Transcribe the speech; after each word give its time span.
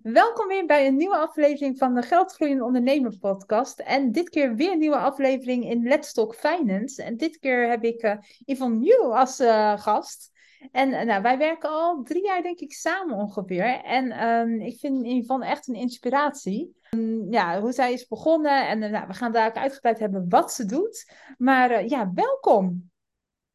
Welkom 0.00 0.46
weer 0.46 0.66
bij 0.66 0.86
een 0.86 0.96
nieuwe 0.96 1.16
aflevering 1.16 1.78
van 1.78 1.94
de 1.94 2.02
Geldgroeiende 2.02 2.64
Ondernemer 2.64 3.18
podcast. 3.18 3.78
En 3.78 4.12
dit 4.12 4.28
keer 4.28 4.54
weer 4.54 4.72
een 4.72 4.78
nieuwe 4.78 4.96
aflevering 4.96 5.64
in 5.64 5.82
Let's 5.82 6.12
Talk 6.12 6.34
Finance. 6.34 7.02
En 7.02 7.16
dit 7.16 7.38
keer 7.38 7.68
heb 7.68 7.84
ik 7.84 8.02
uh, 8.02 8.16
Yvonne 8.44 8.76
Nieuw 8.76 9.16
als 9.16 9.40
uh, 9.40 9.78
gast. 9.78 10.30
En 10.70 10.88
uh, 10.88 11.02
nou, 11.02 11.22
wij 11.22 11.38
werken 11.38 11.70
al 11.70 12.02
drie 12.02 12.24
jaar 12.24 12.42
denk 12.42 12.58
ik 12.60 12.72
samen 12.72 13.16
ongeveer. 13.16 13.80
En 13.84 14.28
um, 14.28 14.60
ik 14.60 14.78
vind 14.78 15.06
Yvonne 15.06 15.46
echt 15.46 15.68
een 15.68 15.74
inspiratie. 15.74 16.76
Um, 16.90 17.32
ja, 17.32 17.60
hoe 17.60 17.72
zij 17.72 17.92
is 17.92 18.06
begonnen. 18.06 18.68
En 18.68 18.78
nou, 18.78 19.06
we 19.06 19.14
gaan 19.14 19.32
daar 19.32 19.48
ook 19.48 19.56
uitgebreid 19.56 19.98
hebben 19.98 20.28
wat 20.28 20.52
ze 20.52 20.66
doet. 20.66 21.12
Maar 21.38 21.86
ja, 21.88 22.12
welkom. 22.14 22.90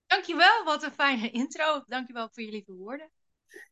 Dankjewel, 0.08 0.64
wat 0.66 0.84
een 0.84 0.92
fijne 0.92 1.30
intro. 1.32 1.84
Dankjewel 1.86 2.30
voor 2.32 2.44
jullie 2.44 2.64
woorden. 2.68 3.12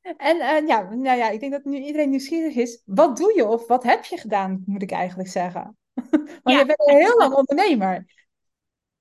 En 0.02 0.36
uh, 0.36 0.68
ja, 0.68 0.82
nou 0.82 1.18
ja, 1.18 1.30
ik 1.30 1.40
denk 1.40 1.52
dat 1.52 1.64
nu 1.64 1.78
iedereen 1.78 2.10
nieuwsgierig 2.10 2.56
is. 2.56 2.82
Wat 2.86 3.18
doe 3.18 3.36
je 3.36 3.46
of 3.46 3.68
wat 3.68 3.84
heb 3.84 4.06
je 4.06 4.18
gedaan, 4.18 4.64
moet 4.66 4.82
ik 4.82 4.92
eigenlijk 4.92 5.30
zeggen? 5.30 5.78
Want 6.14 6.42
ja. 6.44 6.58
je 6.58 6.66
bent 6.66 6.80
al 6.80 6.96
heel 6.96 7.18
lang 7.18 7.34
ondernemer. 7.34 8.06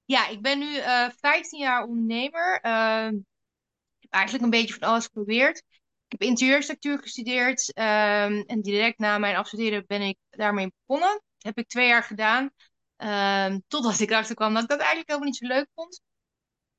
Ja, 0.04 0.28
ik 0.28 0.42
ben 0.42 0.58
nu 0.58 0.76
uh, 0.76 1.08
15 1.20 1.58
jaar 1.58 1.84
ondernemer. 1.84 2.60
Uh, 2.62 3.08
ik 3.10 4.00
heb 4.00 4.12
eigenlijk 4.12 4.44
een 4.44 4.50
beetje 4.50 4.74
van 4.74 4.88
alles 4.88 5.04
geprobeerd. 5.04 5.58
Ik 6.06 6.20
heb 6.20 6.22
interieurstructuur 6.22 6.98
gestudeerd. 6.98 7.72
Ehm, 7.72 8.42
en 8.46 8.62
direct 8.62 8.98
na 8.98 9.18
mijn 9.18 9.36
afstuderen 9.36 9.84
ben 9.86 10.02
ik 10.02 10.18
daarmee 10.30 10.72
begonnen. 10.84 11.12
Dat 11.12 11.54
heb 11.54 11.58
ik 11.58 11.68
twee 11.68 11.88
jaar 11.88 12.02
gedaan. 12.02 12.50
Ehm, 12.96 13.58
totdat 13.68 14.00
ik 14.00 14.10
erachter 14.10 14.34
kwam 14.34 14.54
dat 14.54 14.62
ik 14.62 14.68
dat 14.68 14.78
eigenlijk 14.78 15.08
helemaal 15.08 15.28
niet 15.28 15.38
zo 15.38 15.46
leuk 15.46 15.68
vond. 15.74 16.00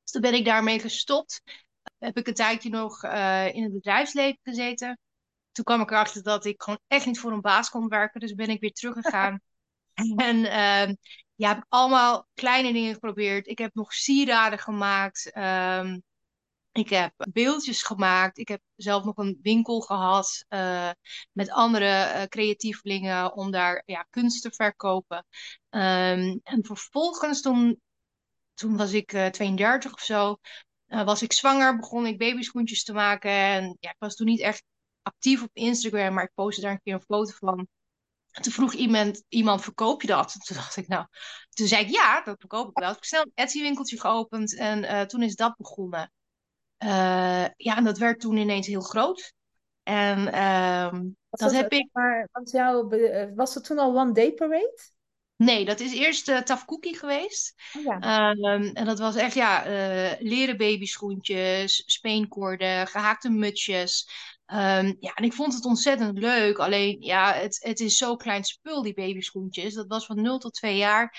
Dus 0.04 0.12
toen 0.12 0.22
ben 0.22 0.34
ik 0.34 0.46
daarmee 0.46 0.80
gestopt 0.80 1.42
heb 1.98 2.18
ik 2.18 2.28
een 2.28 2.34
tijdje 2.34 2.70
nog 2.70 3.04
uh, 3.04 3.54
in 3.54 3.64
het 3.64 3.74
bedrijfsleven 3.74 4.40
gezeten. 4.44 5.00
Toen 5.52 5.64
kwam 5.66 5.82
ik 5.82 5.92
erachter 5.92 6.24
dat 6.24 6.46
ik 6.46 6.62
gewoon 6.62 6.80
echt 6.88 7.06
niet 7.06 7.20
voor 7.20 7.32
een 7.32 7.42
baas 7.42 7.70
kon 7.70 7.88
werken. 7.88 8.20
Dus 8.20 8.34
ben 8.34 8.50
ik 8.50 8.62
weer 8.62 8.72
teruggegaan. 8.74 9.42
en 10.16 10.36
uh, 10.38 10.96
ja, 11.36 11.48
heb 11.48 11.58
ik 11.58 11.66
allemaal 11.70 12.28
kleine 12.34 12.74
dingen 12.74 12.94
geprobeerd. 12.94 13.48
Ik 13.48 13.58
heb 13.58 13.74
nog 13.74 13.94
sieraden 13.94 14.60
gemaakt. 14.60 15.38
Um, 15.38 16.04
ik 16.76 16.90
heb 16.90 17.14
beeldjes 17.18 17.84
gemaakt. 17.84 18.38
Ik 18.38 18.48
heb 18.48 18.62
zelf 18.76 19.04
nog 19.04 19.18
een 19.18 19.40
winkel 19.42 19.80
gehad 19.82 20.46
uh, 20.50 20.92
met 21.32 21.50
andere 21.50 21.86
uh, 21.86 22.24
creatievelingen 22.24 23.34
om 23.34 23.52
daar 23.52 23.84
ja, 23.86 24.08
kunst 24.10 24.42
te 24.42 24.52
verkopen. 24.52 25.26
Um, 25.70 26.40
en 26.44 26.60
vervolgens 26.62 27.42
toen, 27.42 27.82
toen 28.54 28.78
was 28.78 28.92
ik 28.92 29.14
uh, 29.14 29.26
32 29.26 29.94
of 29.94 30.00
zo. 30.00 30.38
Uh, 30.88 31.04
was 31.04 31.22
ik 31.22 31.34
zwanger, 31.34 31.78
begon 31.78 32.06
ik 32.06 32.18
babyschoentjes 32.18 32.84
te 32.84 32.94
maken. 32.94 33.32
En 33.32 33.78
ja, 33.80 33.90
ik 33.90 33.96
was 34.00 34.16
toen 34.16 34.28
niet 34.28 34.42
echt 34.42 34.64
actief 35.02 35.44
op 35.44 35.50
Instagram, 35.54 36.14
maar 36.14 36.24
ik 36.24 36.32
postte 36.34 36.62
daar 36.62 36.72
een 36.72 36.82
keer 36.84 36.94
een 36.94 37.02
foto 37.02 37.32
van. 37.38 37.68
toen 38.32 38.54
vroeg 38.54 38.74
iemand, 38.74 39.24
iemand, 39.28 39.62
verkoop 39.62 40.02
je 40.02 40.08
dat? 40.08 40.34
En 40.34 40.40
toen 40.46 40.58
dacht 40.58 40.78
ik, 40.78 40.88
nou, 40.88 41.06
toen 41.50 41.68
zei 41.68 41.86
ik 41.86 41.92
ja, 41.92 42.22
dat 42.22 42.40
verkoop 42.40 42.70
ik 42.70 42.78
wel. 42.78 42.88
Dus 42.88 42.98
ik 42.98 43.04
snel 43.04 43.22
een 43.22 43.32
Etsy-winkeltje 43.34 44.00
geopend 44.00 44.58
en 44.58 44.84
uh, 44.84 45.02
toen 45.02 45.24
is 45.24 45.36
dat 45.36 45.56
begonnen. 45.58 46.12
Uh, 46.84 47.48
ja, 47.56 47.78
en 47.78 47.84
dat 47.84 47.98
werd 47.98 48.20
toen 48.20 48.38
ineens 48.38 48.68
heel 48.68 48.82
groot. 48.82 49.34
En 49.84 50.26
dat, 51.30 51.40
dat 51.40 51.52
heb 51.52 51.72
ik. 51.72 51.90
Maar, 51.92 52.30
want 52.32 52.52
jou, 52.52 53.34
was 53.36 53.56
er 53.56 53.62
toen 53.62 53.80
al 53.80 53.98
One 53.98 54.12
Day 54.12 54.34
Parade? 54.34 54.95
Nee, 55.38 55.66
dat 55.66 55.80
is 55.80 55.94
eerst 55.94 56.30
uh, 56.30 56.38
Taf 56.38 56.66
Cookie 56.66 56.98
geweest. 56.98 57.54
Oh, 57.78 57.84
ja. 57.84 58.30
um, 58.32 58.64
en 58.74 58.86
dat 58.86 59.00
was 59.00 59.16
echt, 59.16 59.34
ja, 59.34 59.68
uh, 59.68 60.20
leren 60.20 60.58
babyschoentjes, 60.58 61.84
speenkoorden, 61.86 62.88
gehaakte 62.88 63.30
mutsjes. 63.30 64.10
Um, 64.48 64.96
ja, 65.00 65.14
en 65.14 65.24
ik 65.24 65.34
vond 65.34 65.54
het 65.54 65.66
ontzettend 65.66 66.18
leuk. 66.20 66.58
Alleen, 66.58 67.02
ja, 67.02 67.34
het, 67.34 67.60
het 67.64 67.80
is 67.80 67.98
zo 67.98 68.16
klein 68.16 68.44
spul, 68.44 68.82
die 68.82 68.94
babyschoentjes. 68.94 69.74
Dat 69.74 69.88
was 69.88 70.06
van 70.06 70.22
0 70.22 70.38
tot 70.40 70.54
2 70.54 70.78
jaar. 70.78 71.18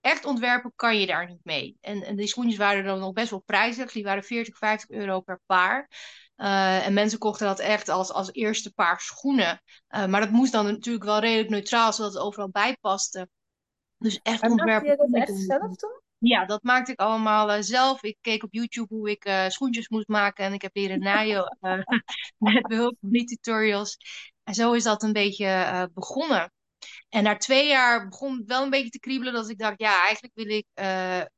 Echt 0.00 0.24
ontwerpen 0.24 0.72
kan 0.76 1.00
je 1.00 1.06
daar 1.06 1.28
niet 1.28 1.44
mee. 1.44 1.76
En, 1.80 2.02
en 2.02 2.16
die 2.16 2.26
schoentjes 2.26 2.58
waren 2.58 2.84
dan 2.84 2.98
nog 2.98 3.12
best 3.12 3.30
wel 3.30 3.42
prijzig. 3.46 3.92
Die 3.92 4.04
waren 4.04 4.24
40, 4.24 4.56
50 4.56 4.90
euro 4.90 5.20
per 5.20 5.40
paar. 5.46 5.90
Uh, 6.36 6.86
en 6.86 6.92
mensen 6.92 7.18
kochten 7.18 7.46
dat 7.46 7.58
echt 7.58 7.88
als, 7.88 8.12
als 8.12 8.32
eerste 8.32 8.72
paar 8.72 9.00
schoenen. 9.00 9.62
Uh, 9.90 10.06
maar 10.06 10.20
dat 10.20 10.30
moest 10.30 10.52
dan 10.52 10.66
natuurlijk 10.66 11.04
wel 11.04 11.18
redelijk 11.18 11.50
neutraal, 11.50 11.92
zodat 11.92 12.12
het 12.12 12.22
overal 12.22 12.48
bij 12.48 12.76
paste. 12.80 13.28
Dus 13.98 14.20
echt 14.22 14.42
en 14.42 14.50
ontwerpen. 14.50 14.90
je 14.90 14.96
dat 14.96 15.08
echt 15.12 15.38
zelf 15.38 15.76
dan? 15.76 16.00
Ja, 16.18 16.44
dat 16.44 16.62
maakte 16.62 16.92
ik 16.92 17.00
allemaal 17.00 17.56
uh, 17.56 17.56
zelf. 17.60 18.02
Ik 18.02 18.16
keek 18.20 18.42
op 18.42 18.54
YouTube 18.54 18.94
hoe 18.94 19.10
ik 19.10 19.26
uh, 19.26 19.48
schoentjes 19.48 19.88
moest 19.88 20.08
maken. 20.08 20.44
En 20.44 20.52
ik 20.52 20.62
heb 20.62 20.76
leren 20.76 20.98
naaien 20.98 21.56
uh, 21.60 21.80
met 22.52 22.66
behulp 22.66 22.96
van 23.00 23.10
die 23.10 23.24
tutorials. 23.24 23.96
En 24.44 24.54
zo 24.54 24.72
is 24.72 24.82
dat 24.82 25.02
een 25.02 25.12
beetje 25.12 25.90
begonnen. 25.94 26.52
En 27.08 27.22
na 27.22 27.36
twee 27.36 27.68
jaar 27.68 28.08
begon 28.08 28.36
het 28.36 28.46
wel 28.46 28.62
een 28.62 28.70
beetje 28.70 28.90
te 28.90 28.98
kriebelen. 28.98 29.32
Dat 29.32 29.48
ik 29.48 29.58
dacht, 29.58 29.80
ja, 29.80 30.02
eigenlijk 30.02 30.34
wil 30.34 30.48
ik 30.48 30.66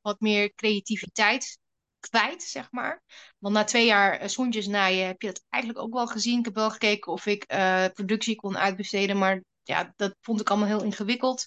wat 0.01 0.21
meer 0.21 0.55
creativiteit 0.55 1.59
kwijt, 1.99 2.43
zeg 2.43 2.71
maar. 2.71 3.03
Want 3.39 3.55
na 3.55 3.65
twee 3.65 3.87
jaar 3.87 4.31
schoentjes 4.31 4.67
naaien 4.67 5.07
heb 5.07 5.23
je 5.23 5.27
dat 5.27 5.45
eigenlijk 5.49 5.85
ook 5.85 5.95
wel 5.95 6.07
gezien. 6.07 6.39
Ik 6.39 6.45
heb 6.45 6.55
wel 6.55 6.71
gekeken 6.71 7.13
of 7.13 7.27
ik 7.27 7.47
productie 7.95 8.37
kon 8.37 8.59
uitbesteden. 8.59 9.19
Maar 9.19 9.43
ja, 9.71 9.93
dat 9.97 10.17
vond 10.21 10.41
ik 10.41 10.51
allemaal 10.51 10.69
heel 10.69 10.83
ingewikkeld. 10.83 11.47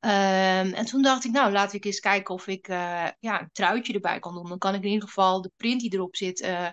Um, 0.00 0.10
en 0.72 0.84
toen 0.84 1.02
dacht 1.02 1.24
ik, 1.24 1.30
nou, 1.30 1.52
laat 1.52 1.72
ik 1.72 1.84
eens 1.84 2.00
kijken 2.00 2.34
of 2.34 2.46
ik 2.46 2.68
uh, 2.68 3.08
ja, 3.18 3.40
een 3.40 3.50
truitje 3.52 3.92
erbij 3.92 4.18
kan 4.18 4.34
doen. 4.34 4.48
Dan 4.48 4.58
kan 4.58 4.74
ik 4.74 4.82
in 4.82 4.90
ieder 4.90 5.08
geval 5.08 5.42
de 5.42 5.50
print 5.56 5.80
die 5.80 5.94
erop 5.94 6.16
zit 6.16 6.40
uh, 6.40 6.68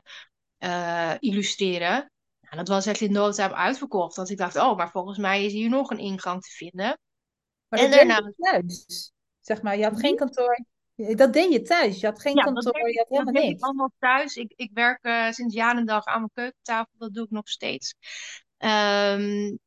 uh, 0.60 1.14
illustreren. 1.20 2.12
Nou, 2.42 2.56
dat 2.56 2.68
was 2.68 2.86
echt 2.86 3.02
in 3.02 3.12
no 3.12 3.32
time 3.32 3.54
uitverkocht. 3.54 4.16
Dat 4.16 4.30
ik 4.30 4.38
dacht, 4.38 4.56
oh, 4.56 4.78
maar 4.78 4.92
volgens 4.92 5.18
mij 5.18 5.46
is 5.46 5.52
hier 5.52 5.70
nog 5.70 5.90
een 5.90 5.98
ingang 5.98 6.42
te 6.42 6.50
vinden. 6.50 7.00
Maar 7.68 7.80
en 7.80 7.92
daarna... 7.92 8.16
je 8.16 8.34
thuis? 8.38 9.12
Zeg 9.40 9.62
maar, 9.62 9.78
je 9.78 9.84
had 9.84 10.00
geen 10.00 10.16
kantoor. 10.16 10.66
Dat 10.96 11.34
deed 11.34 11.52
je 11.52 11.62
thuis. 11.62 12.00
Je 12.00 12.06
had 12.06 12.22
geen 12.22 12.36
ja, 12.36 12.44
kantoor, 12.44 12.74
dat 12.74 12.94
je 12.94 12.98
had 12.98 13.10
helemaal 13.10 13.44
niks. 13.44 13.60
Ik 13.60 13.64
allemaal 13.64 13.92
thuis. 14.00 14.36
Ik, 14.36 14.54
ik 14.56 14.70
werk 14.74 15.34
sinds 15.34 15.54
jaar 15.56 15.78
en 15.78 15.86
dag 15.86 16.06
aan 16.06 16.20
mijn 16.20 16.32
keukentafel. 16.34 16.94
Dat 16.98 17.14
doe 17.14 17.26
ik 17.26 17.32
nog 17.32 17.50
steeds. 17.50 17.94
Um, 18.58 19.60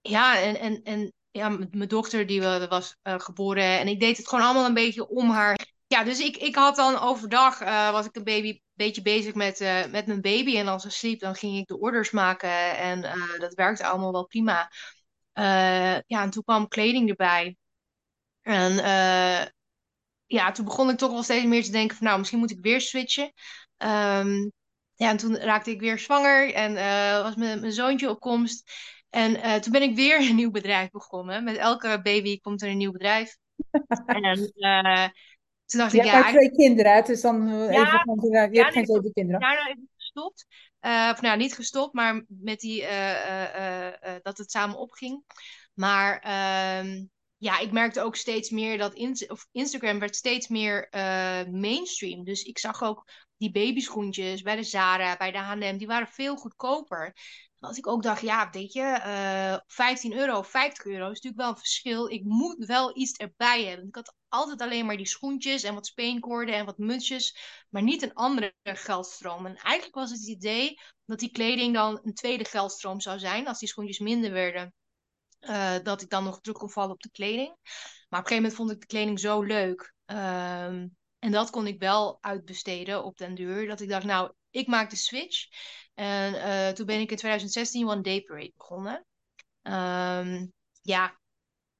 ja, 0.00 0.40
en, 0.40 0.60
en, 0.60 0.82
en 0.82 1.12
ja, 1.30 1.48
mijn 1.48 1.88
dochter 1.88 2.26
die 2.26 2.42
was 2.42 2.96
uh, 3.02 3.14
geboren 3.18 3.78
en 3.78 3.88
ik 3.88 4.00
deed 4.00 4.16
het 4.16 4.28
gewoon 4.28 4.44
allemaal 4.44 4.66
een 4.66 4.74
beetje 4.74 5.08
om 5.08 5.30
haar. 5.30 5.66
Ja, 5.86 6.04
dus 6.04 6.20
ik, 6.20 6.36
ik 6.36 6.54
had 6.54 6.76
dan 6.76 6.98
overdag, 6.98 7.62
uh, 7.62 7.90
was 7.90 8.06
ik 8.06 8.16
een 8.16 8.24
baby, 8.24 8.60
beetje 8.74 9.02
bezig 9.02 9.34
met, 9.34 9.60
uh, 9.60 9.86
met 9.86 10.06
mijn 10.06 10.20
baby. 10.20 10.56
En 10.56 10.68
als 10.68 10.82
ze 10.82 10.90
sliep, 10.90 11.20
dan 11.20 11.34
ging 11.34 11.56
ik 11.56 11.66
de 11.66 11.78
orders 11.78 12.10
maken. 12.10 12.76
En 12.76 13.00
dat 13.38 13.54
werkte 13.54 13.86
allemaal 13.86 14.12
wel 14.12 14.26
prima. 14.26 14.70
ja, 16.06 16.22
en 16.22 16.30
toen 16.30 16.42
kwam 16.44 16.68
kleding 16.68 17.08
erbij. 17.08 17.56
En 18.42 18.74
ja, 20.26 20.50
toen 20.50 20.64
begon 20.64 20.90
ik 20.90 20.96
toch 20.96 21.12
wel 21.12 21.22
steeds 21.22 21.44
meer 21.44 21.64
te 21.64 21.70
denken 21.70 21.96
van, 21.96 22.06
nou, 22.06 22.18
misschien 22.18 22.38
moet 22.38 22.50
ik 22.50 22.60
weer 22.60 22.80
switchen. 22.80 23.32
Um, 23.76 24.52
ja, 24.94 25.10
en 25.10 25.16
toen 25.16 25.36
raakte 25.36 25.70
ik 25.70 25.80
weer 25.80 25.98
zwanger 25.98 26.54
en 26.54 26.74
was 27.22 27.34
mijn 27.34 27.72
zoontje 27.72 28.10
op 28.10 28.20
komst. 28.20 28.70
En 29.10 29.36
uh, 29.36 29.54
toen 29.54 29.72
ben 29.72 29.82
ik 29.82 29.96
weer 29.96 30.20
een 30.20 30.36
nieuw 30.36 30.50
bedrijf 30.50 30.90
begonnen. 30.90 31.44
Met 31.44 31.56
elke 31.56 32.00
baby 32.02 32.40
komt 32.40 32.62
er 32.62 32.68
een 32.68 32.76
nieuw 32.76 32.92
bedrijf. 32.92 33.36
en 34.06 34.24
uh, 34.54 35.08
toen 35.66 35.80
dacht 35.80 35.92
je 35.92 35.98
ik, 35.98 36.04
ja... 36.04 36.16
Je 36.16 36.22
hebt 36.22 36.28
twee 36.28 36.50
kinderen, 36.50 36.92
hè? 36.92 37.02
Dus 37.02 37.20
dan 37.20 37.48
ja, 37.48 37.68
even 37.68 38.00
van, 38.04 38.18
je 38.20 38.30
ja, 38.30 38.62
hebt 38.62 38.72
geen 38.72 38.86
zeven 38.86 39.12
kinderen. 39.12 39.40
Ja, 39.40 39.52
nou, 39.52 39.70
ik 39.70 39.76
gestopt. 39.96 40.46
of 40.80 41.20
nou, 41.20 41.36
niet 41.36 41.54
gestopt, 41.54 41.92
maar 41.94 42.24
met 42.28 42.60
die, 42.60 42.86
dat 44.22 44.38
het 44.38 44.50
samen 44.50 44.76
opging. 44.76 45.24
Maar 45.74 46.18
ehm, 46.18 47.04
ja, 47.36 47.58
ik 47.58 47.72
merkte 47.72 48.00
ook 48.00 48.16
steeds 48.16 48.50
meer 48.50 48.78
dat 48.78 48.94
in, 48.94 49.16
of 49.28 49.46
Instagram 49.52 49.98
werd 49.98 50.16
steeds 50.16 50.48
meer 50.48 50.88
mainstream. 51.50 52.24
Dus 52.24 52.42
ik 52.42 52.58
zag 52.58 52.82
ook 52.82 53.10
die 53.36 53.50
babyschoentjes 53.50 54.42
bij 54.42 54.56
de 54.56 54.62
Zara, 54.62 55.16
bij 55.16 55.30
de 55.30 55.38
H&M, 55.38 55.76
die 55.76 55.86
waren 55.86 56.08
veel 56.08 56.36
goedkoper. 56.36 57.14
Als 57.60 57.78
ik 57.78 57.86
ook 57.86 58.02
dacht, 58.02 58.20
ja, 58.20 58.50
weet 58.50 58.72
je, 58.72 59.00
uh, 59.06 59.58
15 59.66 60.12
euro, 60.12 60.42
50 60.42 60.84
euro 60.84 61.04
is 61.10 61.20
natuurlijk 61.20 61.42
wel 61.42 61.48
een 61.48 61.56
verschil. 61.56 62.10
Ik 62.10 62.24
moet 62.24 62.64
wel 62.64 62.98
iets 62.98 63.12
erbij 63.12 63.64
hebben. 63.64 63.88
Ik 63.88 63.94
had 63.94 64.14
altijd 64.28 64.60
alleen 64.60 64.86
maar 64.86 64.96
die 64.96 65.06
schoentjes 65.06 65.62
en 65.62 65.74
wat 65.74 65.86
speenkoorden 65.86 66.54
en 66.54 66.64
wat 66.64 66.78
mutsjes, 66.78 67.36
maar 67.68 67.82
niet 67.82 68.02
een 68.02 68.14
andere 68.14 68.54
geldstroom. 68.62 69.46
En 69.46 69.56
eigenlijk 69.56 69.94
was 69.94 70.10
het 70.10 70.26
idee 70.26 70.80
dat 71.04 71.18
die 71.18 71.30
kleding 71.30 71.74
dan 71.74 72.00
een 72.02 72.14
tweede 72.14 72.44
geldstroom 72.44 73.00
zou 73.00 73.18
zijn, 73.18 73.48
als 73.48 73.58
die 73.58 73.68
schoentjes 73.68 73.98
minder 73.98 74.32
werden. 74.32 74.74
Uh, 75.40 75.76
dat 75.82 76.02
ik 76.02 76.08
dan 76.08 76.24
nog 76.24 76.40
terug 76.40 76.58
kon 76.58 76.70
vallen 76.70 76.90
op 76.90 77.00
de 77.02 77.10
kleding. 77.10 77.56
Maar 78.08 78.20
op 78.20 78.26
een 78.26 78.32
gegeven 78.32 78.36
moment 78.36 78.54
vond 78.54 78.70
ik 78.70 78.80
de 78.80 78.86
kleding 78.86 79.20
zo 79.20 79.42
leuk. 79.42 79.94
Um, 80.06 80.97
en 81.18 81.32
dat 81.32 81.50
kon 81.50 81.66
ik 81.66 81.78
wel 81.78 82.18
uitbesteden 82.20 83.04
op 83.04 83.16
den 83.16 83.34
duur. 83.34 83.66
Dat 83.66 83.80
ik 83.80 83.88
dacht, 83.88 84.04
nou, 84.04 84.32
ik 84.50 84.66
maak 84.66 84.90
de 84.90 84.96
switch. 84.96 85.46
En 85.94 86.34
uh, 86.34 86.68
toen 86.68 86.86
ben 86.86 87.00
ik 87.00 87.10
in 87.10 87.16
2016 87.16 87.88
One 87.88 88.00
Day 88.00 88.22
Parade 88.22 88.52
begonnen. 88.56 89.06
Um, 89.62 90.52
ja, 90.82 91.18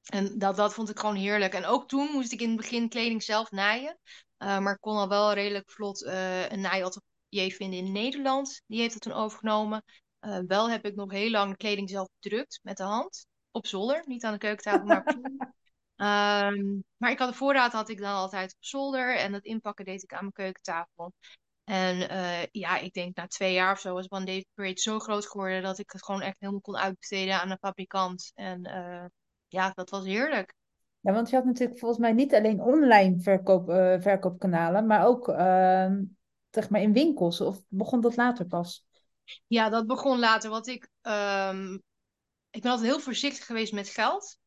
en 0.08 0.38
dat, 0.38 0.56
dat 0.56 0.75
vond 0.75 0.88
ik 0.88 0.99
gewoon 0.99 1.14
heerlijk. 1.14 1.55
En 1.55 1.64
ook 1.64 1.88
toen 1.88 2.11
moest 2.12 2.32
ik 2.32 2.40
in 2.40 2.49
het 2.49 2.56
begin 2.56 2.88
kleding 2.88 3.23
zelf 3.23 3.50
naaien. 3.50 3.99
Uh, 4.38 4.58
maar 4.58 4.75
ik 4.75 4.81
kon 4.81 4.96
al 4.96 5.08
wel 5.08 5.32
redelijk 5.32 5.70
vlot 5.70 6.02
uh, 6.02 6.49
een 6.49 6.61
naaiatelier 6.61 7.52
vinden 7.52 7.79
in 7.79 7.93
Nederland. 7.93 8.62
Die 8.67 8.81
heeft 8.81 8.94
het 8.94 9.02
toen 9.02 9.12
overgenomen. 9.12 9.84
Uh, 10.20 10.38
wel 10.46 10.70
heb 10.70 10.84
ik 10.84 10.94
nog 10.94 11.11
heel 11.11 11.31
lang 11.31 11.56
kleding 11.56 11.91
zelf 11.91 12.08
gedrukt 12.20 12.61
met 12.62 12.76
de 12.76 12.82
hand. 12.82 13.26
Op 13.50 13.67
zolder, 13.67 14.02
niet 14.06 14.25
aan 14.25 14.32
de 14.32 14.38
keukentafel, 14.38 14.87
maar 14.87 15.00
op 15.00 15.12
zolder. 15.23 15.56
Um, 16.00 16.84
maar 16.96 17.10
ik 17.10 17.18
had 17.18 17.28
de 17.28 17.34
voorraad 17.34 17.72
had 17.72 17.88
ik 17.88 17.98
dan 17.98 18.14
altijd 18.14 18.52
op 18.52 18.64
zolder 18.64 19.16
en 19.16 19.32
het 19.32 19.44
inpakken 19.44 19.84
deed 19.84 20.02
ik 20.02 20.12
aan 20.12 20.20
mijn 20.20 20.32
keukentafel. 20.32 21.12
En 21.64 21.96
uh, 21.96 22.44
ja, 22.50 22.78
ik 22.78 22.92
denk 22.92 23.16
na 23.16 23.26
twee 23.26 23.52
jaar 23.52 23.72
of 23.72 23.80
zo 23.80 23.94
was 23.94 24.08
One 24.08 24.24
Day 24.24 24.46
Parade 24.54 24.80
zo 24.80 24.98
groot 24.98 25.26
geworden 25.26 25.62
dat 25.62 25.78
ik 25.78 25.90
het 25.90 26.04
gewoon 26.04 26.20
echt 26.20 26.36
helemaal 26.38 26.60
kon 26.60 26.76
uitbesteden 26.76 27.40
aan 27.40 27.50
een 27.50 27.58
fabrikant. 27.60 28.32
En 28.34 28.66
uh, 28.66 29.04
ja, 29.46 29.70
dat 29.70 29.90
was 29.90 30.04
heerlijk. 30.04 30.54
Ja, 31.00 31.12
want 31.12 31.30
je 31.30 31.36
had 31.36 31.44
natuurlijk 31.44 31.78
volgens 31.78 32.00
mij 32.00 32.12
niet 32.12 32.34
alleen 32.34 32.60
online 32.60 33.20
verkoop, 33.20 33.68
uh, 33.68 34.00
verkoopkanalen, 34.00 34.86
maar 34.86 35.06
ook 35.06 35.28
ehm, 35.28 36.02
zeg 36.50 36.70
maar 36.70 36.80
in 36.80 36.92
winkels. 36.92 37.40
Of 37.40 37.60
begon 37.68 38.00
dat 38.00 38.16
later 38.16 38.46
pas? 38.46 38.86
Ja, 39.46 39.68
dat 39.68 39.86
begon 39.86 40.18
later. 40.18 40.50
Want 40.50 40.66
ik, 40.66 40.88
um, 41.02 41.82
ik 42.50 42.62
ben 42.62 42.70
altijd 42.70 42.90
heel 42.90 43.00
voorzichtig 43.00 43.46
geweest 43.46 43.72
met 43.72 43.88
geld. 43.88 44.38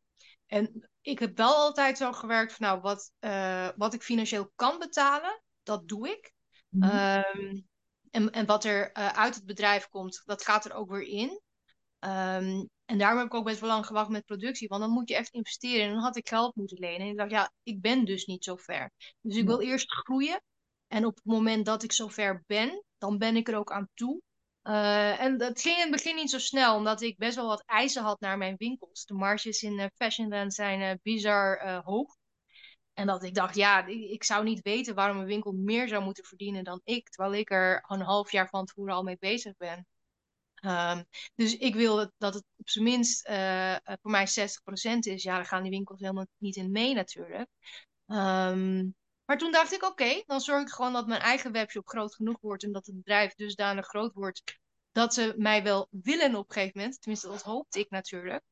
En 0.45 0.89
ik 1.01 1.19
heb 1.19 1.37
wel 1.37 1.55
altijd 1.55 1.97
zo 1.97 2.11
gewerkt 2.11 2.53
van, 2.53 2.67
nou, 2.67 2.81
wat, 2.81 3.11
uh, 3.19 3.69
wat 3.75 3.93
ik 3.93 4.03
financieel 4.03 4.51
kan 4.55 4.79
betalen, 4.79 5.41
dat 5.63 5.87
doe 5.87 6.09
ik. 6.09 6.33
Mm 6.69 6.83
-hmm. 6.83 7.23
um, 7.35 7.67
en, 8.11 8.31
en 8.31 8.45
wat 8.45 8.63
er 8.63 8.97
uh, 8.97 9.07
uit 9.07 9.35
het 9.35 9.45
bedrijf 9.45 9.89
komt, 9.89 10.21
dat 10.25 10.43
gaat 10.43 10.65
er 10.65 10.73
ook 10.73 10.89
weer 10.89 11.07
in. 11.07 11.29
Um, 11.99 12.69
en 12.85 12.97
daarom 12.97 13.17
heb 13.17 13.27
ik 13.27 13.33
ook 13.33 13.45
best 13.45 13.59
wel 13.59 13.69
lang 13.69 13.85
gewacht 13.85 14.09
met 14.09 14.25
productie, 14.25 14.67
want 14.67 14.81
dan 14.81 14.91
moet 14.91 15.09
je 15.09 15.15
echt 15.15 15.33
investeren. 15.33 15.85
En 15.85 15.91
dan 15.91 16.01
had 16.03 16.17
ik 16.17 16.27
geld 16.27 16.55
moeten 16.55 16.79
lenen. 16.79 16.99
En 16.99 17.07
ik 17.07 17.17
dacht, 17.17 17.31
ja, 17.31 17.51
ik 17.63 17.81
ben 17.81 18.05
dus 18.05 18.25
niet 18.25 18.43
zo 18.43 18.55
ver. 18.55 18.91
Dus 19.21 19.35
ik 19.35 19.45
wil 19.45 19.61
eerst 19.61 19.91
groeien. 19.91 20.41
En 20.87 21.05
op 21.05 21.15
het 21.15 21.25
moment 21.25 21.65
dat 21.65 21.83
ik 21.83 21.91
zo 21.91 22.07
ver 22.07 22.43
ben, 22.47 22.83
dan 22.97 23.17
ben 23.17 23.35
ik 23.35 23.47
er 23.47 23.57
ook 23.57 23.71
aan 23.71 23.89
toe. 23.93 24.21
Uh, 24.63 25.21
en 25.21 25.37
dat 25.37 25.61
ging 25.61 25.75
in 25.75 25.81
het 25.81 25.91
begin 25.91 26.15
niet 26.15 26.29
zo 26.29 26.39
snel, 26.39 26.75
omdat 26.75 27.01
ik 27.01 27.17
best 27.17 27.35
wel 27.35 27.47
wat 27.47 27.63
eisen 27.65 28.03
had 28.03 28.19
naar 28.19 28.37
mijn 28.37 28.55
winkels. 28.57 29.05
De 29.05 29.13
marges 29.13 29.61
in 29.61 29.79
uh, 29.79 29.85
Fashionland 29.95 30.53
zijn 30.53 30.81
uh, 30.81 30.91
bizar 31.01 31.81
hoog. 31.83 32.15
En 32.93 33.07
dat 33.07 33.23
ik 33.23 33.33
dacht, 33.33 33.55
ja, 33.55 33.85
ik 33.85 34.23
zou 34.23 34.43
niet 34.43 34.61
weten 34.61 34.95
waarom 34.95 35.17
een 35.17 35.25
winkel 35.25 35.51
meer 35.51 35.87
zou 35.87 36.03
moeten 36.03 36.23
verdienen 36.23 36.63
dan 36.63 36.81
ik, 36.83 37.09
terwijl 37.09 37.35
ik 37.39 37.51
er 37.51 37.83
een 37.87 38.01
half 38.01 38.31
jaar 38.31 38.49
van 38.49 38.65
tevoren 38.65 38.93
al 38.93 39.03
mee 39.03 39.17
bezig 39.19 39.57
ben. 39.57 39.87
Um, 40.65 41.05
dus 41.35 41.57
ik 41.57 41.75
wil 41.75 41.95
dat, 41.95 42.11
dat 42.17 42.33
het 42.33 42.43
op 42.57 42.69
zijn 42.69 42.83
minst 42.83 43.27
voor 44.01 44.11
mij 44.11 44.27
60% 44.27 44.31
is. 44.99 45.23
Ja, 45.23 45.35
daar 45.35 45.45
gaan 45.45 45.61
die 45.61 45.71
winkels 45.71 45.99
helemaal 45.99 46.27
niet 46.37 46.55
in 46.55 46.71
mee 46.71 46.93
natuurlijk. 46.93 47.49
Um, 48.07 48.95
maar 49.25 49.37
toen 49.37 49.51
dacht 49.51 49.73
ik, 49.73 49.83
oké, 49.83 50.23
dan 50.25 50.41
zorg 50.41 50.61
ik 50.61 50.69
gewoon 50.69 50.93
dat 50.93 51.07
mijn 51.07 51.21
eigen 51.21 51.51
webshop 51.51 51.87
groot 51.87 52.15
genoeg 52.15 52.37
wordt 52.41 52.63
en 52.63 52.71
dat 52.71 52.85
het 52.85 52.95
bedrijf 52.95 53.35
dusdanig 53.35 53.85
groot 53.85 54.13
wordt 54.13 54.59
dat 54.91 55.13
ze 55.13 55.33
mij 55.37 55.63
wel 55.63 55.87
willen 55.89 56.35
op 56.35 56.47
een 56.47 56.53
gegeven 56.53 56.79
moment. 56.79 57.01
Tenminste, 57.01 57.27
dat 57.27 57.41
hoopte 57.41 57.79
ik 57.79 57.89
natuurlijk. 57.89 58.43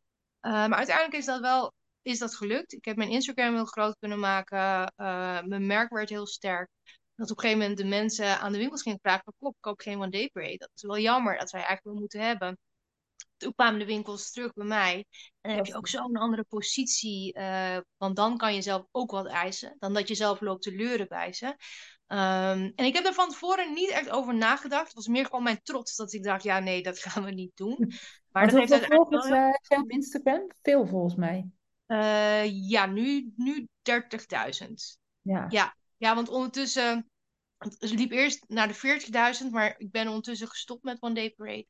Uh, 0.41 0.51
maar 0.51 0.77
uiteindelijk 0.77 1.17
is 1.17 1.25
dat 1.25 1.39
wel 1.39 1.73
is 2.01 2.19
dat 2.19 2.35
gelukt. 2.35 2.73
Ik 2.73 2.85
heb 2.85 2.97
mijn 2.97 3.09
Instagram 3.09 3.53
heel 3.53 3.65
groot 3.65 3.97
kunnen 3.99 4.19
maken. 4.19 4.93
Uh, 4.97 5.41
mijn 5.41 5.67
merk 5.67 5.89
werd 5.89 6.09
heel 6.09 6.27
sterk. 6.27 6.69
Dat 7.15 7.31
op 7.31 7.37
een 7.37 7.43
gegeven 7.43 7.61
moment 7.61 7.77
de 7.77 7.85
mensen 7.85 8.39
aan 8.39 8.51
de 8.51 8.57
winkels 8.57 8.81
gingen 8.81 8.99
vragen: 9.01 9.33
Klopt, 9.39 9.55
ik 9.55 9.61
koop 9.61 9.79
geen 9.79 10.01
One 10.01 10.09
Day. 10.09 10.57
Dat 10.57 10.69
is 10.75 10.81
wel 10.81 10.97
jammer 10.99 11.37
dat 11.37 11.51
wij 11.51 11.61
eigenlijk 11.61 11.83
wel 11.83 11.99
moeten 11.99 12.21
hebben 12.21 12.57
toen 13.37 13.53
kwamen 13.55 13.79
de 13.79 13.85
winkels 13.85 14.31
terug 14.31 14.53
bij 14.53 14.65
mij. 14.65 15.05
En 15.41 15.49
dan 15.49 15.51
heb 15.51 15.65
je 15.65 15.75
ook 15.75 15.87
zo'n 15.87 16.17
andere 16.17 16.43
positie. 16.43 17.37
Uh, 17.37 17.77
want 17.97 18.15
dan 18.15 18.37
kan 18.37 18.55
je 18.55 18.61
zelf 18.61 18.85
ook 18.91 19.11
wat 19.11 19.27
eisen. 19.27 19.75
Dan 19.79 19.93
dat 19.93 20.07
je 20.07 20.15
zelf 20.15 20.41
loopt 20.41 20.61
te 20.61 20.75
leuren 20.75 21.07
bij 21.07 21.33
ze. 21.33 21.45
Um, 22.11 22.71
en 22.75 22.85
ik 22.85 22.93
heb 22.93 23.05
er 23.05 23.13
van 23.13 23.29
tevoren 23.29 23.73
niet 23.73 23.89
echt 23.89 24.09
over 24.09 24.35
nagedacht. 24.35 24.85
Het 24.85 24.93
was 24.93 25.07
meer 25.07 25.25
gewoon 25.25 25.43
mijn 25.43 25.61
trots 25.63 25.95
dat 25.95 26.13
ik 26.13 26.23
dacht, 26.23 26.43
ja 26.43 26.59
nee, 26.59 26.83
dat 26.83 26.99
gaan 26.99 27.23
we 27.23 27.31
niet 27.31 27.51
doen. 27.55 27.77
Maar 28.31 28.51
dat 28.51 28.69
heeft 28.69 28.85
volgens 28.85 29.29
wel... 29.29 29.53
uh, 29.69 29.79
op 29.79 29.89
Instagram? 29.89 30.51
Veel 30.61 30.87
volgens 30.87 31.15
mij. 31.15 31.49
Uh, 31.87 32.69
ja, 32.69 32.85
nu, 32.85 33.33
nu 33.35 33.67
30.000. 33.91 34.73
Ja. 35.21 35.45
ja. 35.49 35.75
Ja, 35.97 36.15
want 36.15 36.29
ondertussen... 36.29 37.09
Het 37.57 37.91
liep 37.91 38.11
eerst 38.11 38.43
naar 38.47 38.67
de 38.67 38.99
40.000, 39.43 39.51
maar 39.51 39.75
ik 39.77 39.91
ben 39.91 40.07
ondertussen 40.07 40.47
gestopt 40.47 40.83
met 40.83 41.01
One 41.01 41.13
Day 41.13 41.29
Parade. 41.29 41.67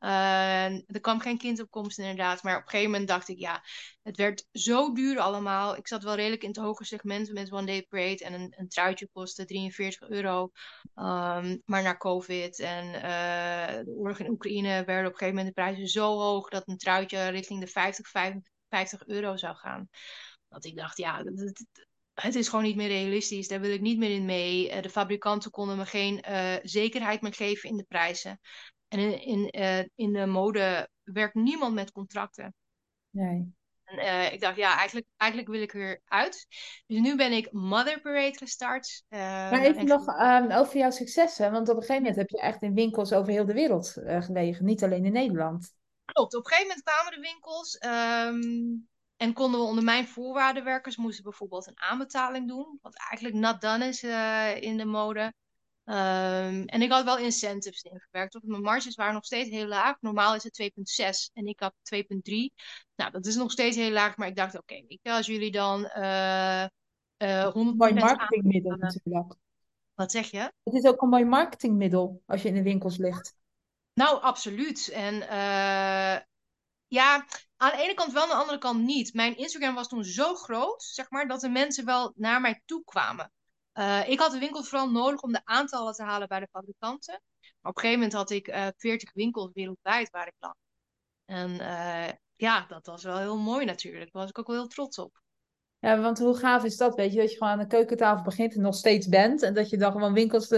Uh, 0.00 0.64
er 0.64 1.00
kwam 1.00 1.20
geen 1.20 1.38
kindopkomst 1.38 1.98
inderdaad. 1.98 2.42
Maar 2.42 2.56
op 2.56 2.62
een 2.62 2.68
gegeven 2.68 2.90
moment 2.90 3.08
dacht 3.08 3.28
ik, 3.28 3.38
ja, 3.38 3.62
het 4.02 4.16
werd 4.16 4.46
zo 4.52 4.92
duur 4.92 5.18
allemaal. 5.18 5.76
Ik 5.76 5.88
zat 5.88 6.02
wel 6.02 6.14
redelijk 6.14 6.42
in 6.42 6.48
het 6.48 6.58
hoge 6.58 6.84
segment 6.84 7.32
met 7.32 7.52
One 7.52 7.66
Day 7.66 7.82
Parade. 7.82 8.24
En 8.24 8.32
een, 8.32 8.54
een 8.56 8.68
truitje 8.68 9.08
kostte 9.12 9.44
43 9.44 10.08
euro. 10.08 10.42
Um, 10.94 11.62
maar 11.64 11.82
na 11.82 11.96
COVID 11.96 12.58
en 12.58 12.86
uh, 12.86 13.84
de 13.84 13.94
oorlog 13.96 14.18
in 14.18 14.30
Oekraïne 14.30 14.84
werden 14.84 15.06
op 15.06 15.12
een 15.12 15.18
gegeven 15.18 15.34
moment 15.34 15.46
de 15.46 15.62
prijzen 15.62 15.88
zo 15.88 16.18
hoog... 16.18 16.48
dat 16.48 16.68
een 16.68 16.78
truitje 16.78 17.28
richting 17.28 17.60
de 17.60 17.66
50, 17.66 18.08
55 18.08 19.06
euro 19.06 19.36
zou 19.36 19.56
gaan. 19.56 19.88
Dat 20.48 20.64
ik 20.64 20.76
dacht, 20.76 20.96
ja, 20.96 21.22
het 22.14 22.34
is 22.34 22.48
gewoon 22.48 22.64
niet 22.64 22.76
meer 22.76 22.88
realistisch. 22.88 23.48
Daar 23.48 23.60
wil 23.60 23.70
ik 23.70 23.80
niet 23.80 23.98
meer 23.98 24.10
in 24.10 24.24
mee. 24.24 24.70
Uh, 24.74 24.82
de 24.82 24.90
fabrikanten 24.90 25.50
konden 25.50 25.76
me 25.76 25.86
geen 25.86 26.24
uh, 26.28 26.54
zekerheid 26.62 27.20
meer 27.20 27.34
geven 27.34 27.68
in 27.68 27.76
de 27.76 27.84
prijzen. 27.88 28.40
En 28.88 28.98
in, 28.98 29.22
in, 29.22 29.60
uh, 29.60 29.78
in 29.94 30.12
de 30.12 30.26
mode 30.26 30.88
werkt 31.02 31.34
niemand 31.34 31.74
met 31.74 31.92
contracten. 31.92 32.54
Nee. 33.10 33.56
En 33.84 33.98
uh, 33.98 34.32
ik 34.32 34.40
dacht, 34.40 34.56
ja, 34.56 34.76
eigenlijk, 34.76 35.06
eigenlijk 35.16 35.50
wil 35.50 35.62
ik 35.62 35.74
eruit. 35.74 36.46
Dus 36.86 37.00
nu 37.00 37.16
ben 37.16 37.32
ik 37.32 37.52
Mother 37.52 38.00
Parade 38.00 38.36
gestart. 38.36 39.02
Uh, 39.08 39.18
maar 39.20 39.62
even 39.62 39.86
nog 39.86 40.06
um, 40.06 40.50
over 40.50 40.76
jouw 40.76 40.90
successen. 40.90 41.52
Want 41.52 41.68
op 41.68 41.74
een 41.74 41.80
gegeven 41.80 42.02
moment 42.02 42.16
heb 42.16 42.30
je 42.30 42.40
echt 42.40 42.62
in 42.62 42.74
winkels 42.74 43.12
over 43.12 43.32
heel 43.32 43.46
de 43.46 43.52
wereld 43.52 43.96
gelegen. 44.04 44.64
Niet 44.64 44.84
alleen 44.84 45.04
in 45.04 45.12
Nederland. 45.12 45.74
Klopt. 46.04 46.34
Op 46.34 46.44
een 46.44 46.50
gegeven 46.50 46.68
moment 46.68 46.86
kwamen 46.86 47.12
de 47.12 47.20
winkels. 47.20 47.82
Um, 47.84 48.88
en 49.16 49.32
konden 49.32 49.60
we 49.60 49.66
onder 49.66 49.84
mijn 49.84 50.06
voorwaarden 50.06 50.64
werken. 50.64 50.92
Ze 50.92 51.00
moesten 51.00 51.24
bijvoorbeeld 51.24 51.66
een 51.66 51.80
aanbetaling 51.80 52.48
doen. 52.48 52.78
Wat 52.82 52.96
eigenlijk 53.10 53.34
not 53.34 53.60
done 53.60 53.86
is 53.86 54.02
in 54.62 54.76
de 54.76 54.84
mode. 54.84 55.32
Um, 55.88 56.64
en 56.64 56.82
ik 56.82 56.90
had 56.90 57.04
wel 57.04 57.18
incentives 57.18 57.82
ingewerkt. 57.82 58.34
Of 58.34 58.42
mijn 58.42 58.62
marges 58.62 58.94
waren 58.94 59.14
nog 59.14 59.24
steeds 59.24 59.50
heel 59.50 59.66
laag. 59.66 60.00
Normaal 60.00 60.34
is 60.34 60.42
het 60.42 60.70
2,6 61.28 61.32
en 61.32 61.46
ik 61.46 61.60
had 61.60 61.74
2,3. 61.94 62.00
Nou, 62.96 63.10
dat 63.10 63.26
is 63.26 63.36
nog 63.36 63.50
steeds 63.50 63.76
heel 63.76 63.90
laag. 63.90 64.16
Maar 64.16 64.28
ik 64.28 64.36
dacht, 64.36 64.58
oké, 64.58 64.74
okay, 64.74 65.16
als 65.16 65.26
jullie 65.26 65.50
dan 65.50 65.90
uh, 65.96 66.64
uh, 67.18 67.46
100 67.46 67.76
Mooi 67.76 67.94
marketingmiddel 67.94 68.76
natuurlijk. 68.76 69.34
Wat 69.94 70.10
zeg 70.10 70.30
je? 70.30 70.52
Het 70.62 70.74
is 70.74 70.84
ook 70.84 71.02
een 71.02 71.08
mooi 71.08 71.24
marketingmiddel 71.24 72.22
als 72.26 72.42
je 72.42 72.48
in 72.48 72.54
de 72.54 72.62
winkels 72.62 72.96
ligt. 72.96 73.34
Nou, 73.94 74.22
absoluut. 74.22 74.88
En 74.88 75.14
uh, 75.14 76.16
ja, 76.86 77.26
aan 77.56 77.70
de 77.70 77.82
ene 77.82 77.94
kant 77.94 78.12
wel, 78.12 78.22
aan 78.22 78.28
de 78.28 78.34
andere 78.34 78.58
kant 78.58 78.84
niet. 78.84 79.14
Mijn 79.14 79.36
Instagram 79.36 79.74
was 79.74 79.88
toen 79.88 80.04
zo 80.04 80.34
groot, 80.34 80.82
zeg 80.82 81.10
maar, 81.10 81.28
dat 81.28 81.40
de 81.40 81.48
mensen 81.48 81.84
wel 81.84 82.12
naar 82.16 82.40
mij 82.40 82.62
toe 82.64 82.84
kwamen. 82.84 83.32
Uh, 83.78 84.08
ik 84.08 84.18
had 84.18 84.32
de 84.32 84.38
winkels 84.38 84.68
vooral 84.68 84.90
nodig 84.90 85.22
om 85.22 85.32
de 85.32 85.40
aantallen 85.44 85.92
te 85.92 86.02
halen 86.02 86.28
bij 86.28 86.40
de 86.40 86.48
fabrikanten. 86.50 87.20
Maar 87.40 87.70
op 87.70 87.76
een 87.76 87.82
gegeven 87.82 87.98
moment 88.00 88.12
had 88.12 88.30
ik 88.30 88.48
uh, 88.48 88.66
40 88.76 89.12
winkels 89.12 89.50
wereldwijd 89.52 90.10
waar 90.10 90.26
ik 90.26 90.34
lag. 90.38 90.54
En 91.24 91.50
uh, 91.50 92.08
ja, 92.36 92.66
dat 92.68 92.86
was 92.86 93.02
wel 93.02 93.18
heel 93.18 93.38
mooi 93.38 93.64
natuurlijk. 93.64 94.12
Daar 94.12 94.22
was 94.22 94.30
ik 94.30 94.38
ook 94.38 94.46
wel 94.46 94.56
heel 94.56 94.66
trots 94.66 94.98
op. 94.98 95.20
Ja, 95.78 96.00
want 96.00 96.18
hoe 96.18 96.36
gaaf 96.36 96.64
is 96.64 96.76
dat, 96.76 96.94
weet 96.94 97.12
je, 97.12 97.20
dat 97.20 97.30
je 97.30 97.36
gewoon 97.36 97.52
aan 97.52 97.58
de 97.58 97.66
keukentafel 97.66 98.24
begint 98.24 98.54
en 98.54 98.60
nog 98.60 98.74
steeds 98.74 99.08
bent. 99.08 99.42
En 99.42 99.54
dat 99.54 99.70
je 99.70 99.76
dan 99.76 99.92
gewoon 99.92 100.12
winkels 100.12 100.52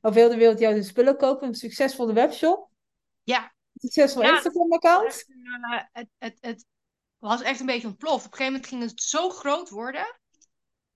over 0.00 0.20
heel 0.20 0.28
de 0.28 0.36
wereld 0.36 0.58
jouw 0.58 0.82
spullen 0.82 1.16
kopen. 1.16 1.48
Een 1.48 1.54
succesvolle 1.54 2.12
webshop. 2.12 2.70
Ja. 3.22 3.54
Succesvol 3.74 4.22
ja. 4.22 4.34
Instagram-account. 4.34 5.24
Het, 5.92 6.08
het, 6.18 6.36
het 6.40 6.66
was 7.18 7.42
echt 7.42 7.60
een 7.60 7.66
beetje 7.66 7.88
ontploft. 7.88 8.26
Op 8.26 8.32
een 8.32 8.38
gegeven 8.38 8.52
moment 8.52 8.66
ging 8.66 8.82
het 8.82 9.02
zo 9.02 9.30
groot 9.30 9.68
worden 9.68 10.19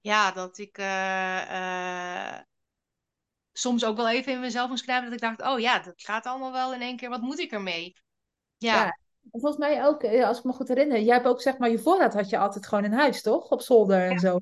ja, 0.04 0.32
dat 0.32 0.58
ik 0.58 0.78
uh, 0.78 1.50
uh, 1.50 2.38
soms 3.52 3.84
ook 3.84 3.96
wel 3.96 4.08
even 4.08 4.32
in 4.32 4.40
mezelf 4.40 4.68
moest 4.68 4.84
knijpen. 4.84 5.04
Dat 5.04 5.14
ik 5.22 5.36
dacht, 5.36 5.52
oh 5.52 5.60
ja, 5.60 5.78
dat 5.78 6.02
gaat 6.02 6.26
allemaal 6.26 6.52
wel 6.52 6.74
in 6.74 6.80
één 6.80 6.96
keer. 6.96 7.08
Wat 7.08 7.20
moet 7.20 7.38
ik 7.38 7.52
ermee? 7.52 7.96
Ja. 8.56 8.74
ja. 8.74 8.98
Volgens 9.30 9.56
mij 9.56 9.84
ook, 9.84 10.02
eh, 10.02 10.26
als 10.26 10.38
ik 10.38 10.44
me 10.44 10.52
goed 10.52 10.68
herinner, 10.68 11.00
jij 11.00 11.14
hebt 11.14 11.26
ook 11.26 11.40
zeg 11.40 11.58
maar, 11.58 11.70
je 11.70 11.78
voorraad 11.78 12.14
had 12.14 12.30
je 12.30 12.38
altijd 12.38 12.66
gewoon 12.66 12.84
in 12.84 12.92
huis, 12.92 13.22
toch? 13.22 13.50
Op 13.50 13.60
zolder 13.62 14.04
en 14.04 14.12
ja. 14.12 14.18
zo. 14.18 14.40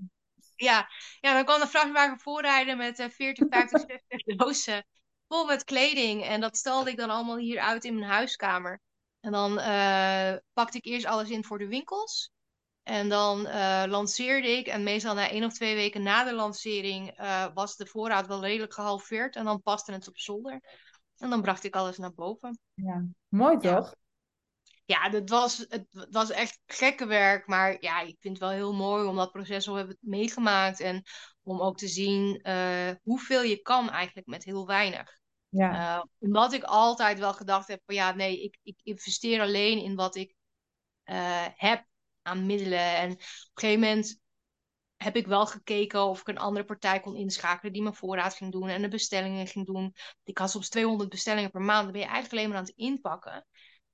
Ja. 0.57 0.89
ja, 1.21 1.35
dan 1.35 1.45
kwam 1.45 1.61
de 1.61 1.67
vrachtwagen 1.67 2.19
voorrijden 2.19 2.77
met 2.77 2.99
uh, 2.99 3.09
40, 3.09 3.47
50, 3.51 3.81
60 4.09 4.37
dozen 4.37 4.87
vol 5.29 5.45
met 5.45 5.65
kleding. 5.65 6.25
En 6.25 6.41
dat 6.41 6.57
stelde 6.57 6.91
ik 6.91 6.97
dan 6.97 7.11
allemaal 7.11 7.37
hier 7.37 7.61
uit 7.61 7.85
in 7.85 7.95
mijn 7.95 8.11
huiskamer. 8.11 8.81
En 9.21 9.33
dan 9.33 9.59
uh, 9.59 10.35
pakte 10.53 10.77
ik 10.77 10.85
eerst 10.85 11.07
alles 11.07 11.31
in 11.31 11.45
voor 11.45 11.59
de 11.59 11.69
winkels. 11.69 12.33
En 12.83 13.09
dan 13.09 13.47
uh, 13.47 13.85
lanceerde 13.87 14.49
ik, 14.49 14.67
en 14.67 14.83
meestal 14.83 15.15
na 15.15 15.29
één 15.29 15.45
of 15.45 15.53
twee 15.53 15.75
weken 15.75 16.03
na 16.03 16.25
de 16.25 16.33
lancering 16.33 17.21
uh, 17.21 17.47
was 17.55 17.77
de 17.77 17.87
voorraad 17.87 18.27
wel 18.27 18.41
redelijk 18.41 18.75
gehalveerd. 18.75 19.37
En 19.37 19.45
dan 19.45 19.63
paste 19.63 19.93
het 19.93 20.09
op 20.09 20.19
zolder. 20.19 20.61
En 21.17 21.31
dan 21.31 21.43
bracht 21.43 21.65
ik 21.65 21.77
alles 21.77 21.99
naar 21.99 22.15
boven. 22.15 22.59
Ja, 22.75 23.05
mooi 23.29 23.59
toch? 23.59 23.95
Ja, 24.85 25.11
het, 25.11 25.31
was, 25.31 25.67
het 25.69 25.87
was 26.11 26.31
echt 26.31 26.61
gekke 26.67 27.07
werk. 27.07 27.47
Maar 27.47 27.77
ja, 27.81 28.01
ik 28.01 28.17
vind 28.21 28.39
het 28.39 28.43
wel 28.49 28.51
heel 28.51 28.75
mooi 28.75 29.07
om 29.07 29.17
dat 29.17 29.33
proces 29.33 29.69
al 29.69 29.75
hebben 29.75 29.97
meegemaakt. 30.01 30.81
En 30.81 31.03
om 31.43 31.61
ook 31.61 31.77
te 31.77 31.89
zien 31.89 32.41
uh, 32.49 32.91
hoeveel 33.03 33.43
je 33.43 33.63
kan 33.63 33.91
eigenlijk 33.91 34.27
met 34.27 34.45
heel 34.45 34.67
weinig. 34.67 35.21
Ja. 35.49 35.97
Uh, 35.97 36.03
omdat 36.19 36.53
ik 36.53 36.63
altijd 36.63 37.19
wel 37.19 37.33
gedacht 37.33 37.69
heb 37.69 37.83
van 37.85 37.95
ja, 37.95 38.15
nee, 38.15 38.43
ik, 38.43 38.59
ik 38.63 38.81
investeer 38.83 39.41
alleen 39.41 39.83
in 39.83 39.95
wat 39.95 40.17
ik 40.17 40.35
uh, 41.05 41.47
heb 41.55 41.85
aan 42.23 42.47
middelen. 42.47 42.97
En 42.97 43.11
op 43.13 43.19
een 43.19 43.27
gegeven 43.55 43.81
moment 43.81 44.21
heb 44.97 45.17
ik 45.17 45.27
wel 45.27 45.47
gekeken 45.47 46.05
of 46.05 46.21
ik 46.21 46.29
een 46.29 46.39
andere 46.39 46.65
partij 46.65 47.01
kon 47.01 47.17
inschakelen 47.17 47.73
die 47.73 47.83
mijn 47.83 47.95
voorraad 47.95 48.35
ging 48.35 48.53
doen 48.53 48.69
en 48.69 48.83
de 48.83 48.89
bestellingen 48.89 49.47
ging 49.47 49.67
doen. 49.67 49.95
Ik 50.25 50.39
had 50.39 50.51
soms 50.51 50.69
200 50.69 51.11
bestellingen 51.11 51.51
per 51.51 51.61
maand. 51.61 51.83
Dan 51.83 51.93
ben 51.93 52.01
je 52.01 52.07
eigenlijk 52.07 52.35
alleen 52.35 52.49
maar 52.49 52.59
aan 52.59 52.65
het 52.65 52.77
inpakken. 52.77 53.47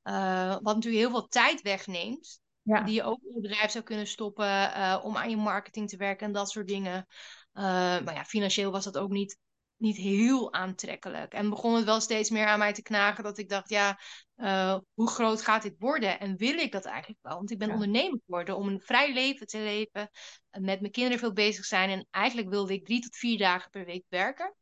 Uh, 0.05 0.51
wat 0.51 0.75
natuurlijk 0.75 1.03
heel 1.03 1.11
veel 1.11 1.29
tijd 1.29 1.63
wegneemt. 1.63 2.41
Ja. 2.63 2.83
Die 2.83 2.95
je 2.95 3.03
ook 3.03 3.23
in 3.23 3.35
je 3.35 3.41
bedrijf 3.41 3.71
zou 3.71 3.85
kunnen 3.85 4.07
stoppen 4.07 4.47
uh, 4.47 5.01
om 5.03 5.17
aan 5.17 5.31
je 5.31 5.37
marketing 5.37 5.89
te 5.89 5.97
werken 5.97 6.27
en 6.27 6.33
dat 6.33 6.51
soort 6.51 6.67
dingen. 6.67 7.07
Uh, 7.55 7.65
maar 8.01 8.15
ja, 8.15 8.25
financieel 8.25 8.71
was 8.71 8.85
dat 8.85 8.99
ook 8.99 9.11
niet 9.11 9.39
niet 9.79 9.97
heel 9.97 10.53
aantrekkelijk. 10.53 11.33
En 11.33 11.51
begon 11.51 11.75
het 11.75 11.85
wel 11.85 12.01
steeds 12.01 12.31
meer 12.31 12.47
aan 12.47 12.59
mij 12.59 12.73
te 12.73 12.83
knagen 12.83 13.25
dat 13.25 13.39
ik 13.39 13.49
dacht, 13.49 13.69
ja, 13.69 14.01
uh, 14.37 14.79
hoe 14.95 15.09
groot 15.09 15.43
gaat 15.43 15.63
dit 15.63 15.75
worden? 15.79 16.21
En 16.21 16.37
wil 16.37 16.55
ik 16.55 16.73
dat 16.73 16.85
eigenlijk 16.85 17.19
wel? 17.23 17.35
Want 17.35 17.51
ik 17.51 17.59
ben 17.59 17.69
ja. 17.69 17.75
ondernemer 17.75 18.19
geworden 18.27 18.57
om 18.57 18.69
een 18.69 18.81
vrij 18.81 19.13
leven 19.13 19.47
te 19.47 19.59
leven, 19.59 20.11
met 20.51 20.81
mijn 20.81 20.93
kinderen 20.93 21.19
veel 21.19 21.33
bezig 21.33 21.65
zijn. 21.65 21.91
En 21.91 22.07
eigenlijk 22.11 22.49
wilde 22.49 22.73
ik 22.73 22.85
drie 22.85 23.01
tot 23.01 23.17
vier 23.17 23.39
dagen 23.39 23.71
per 23.71 23.85
week 23.85 24.05
werken. 24.09 24.55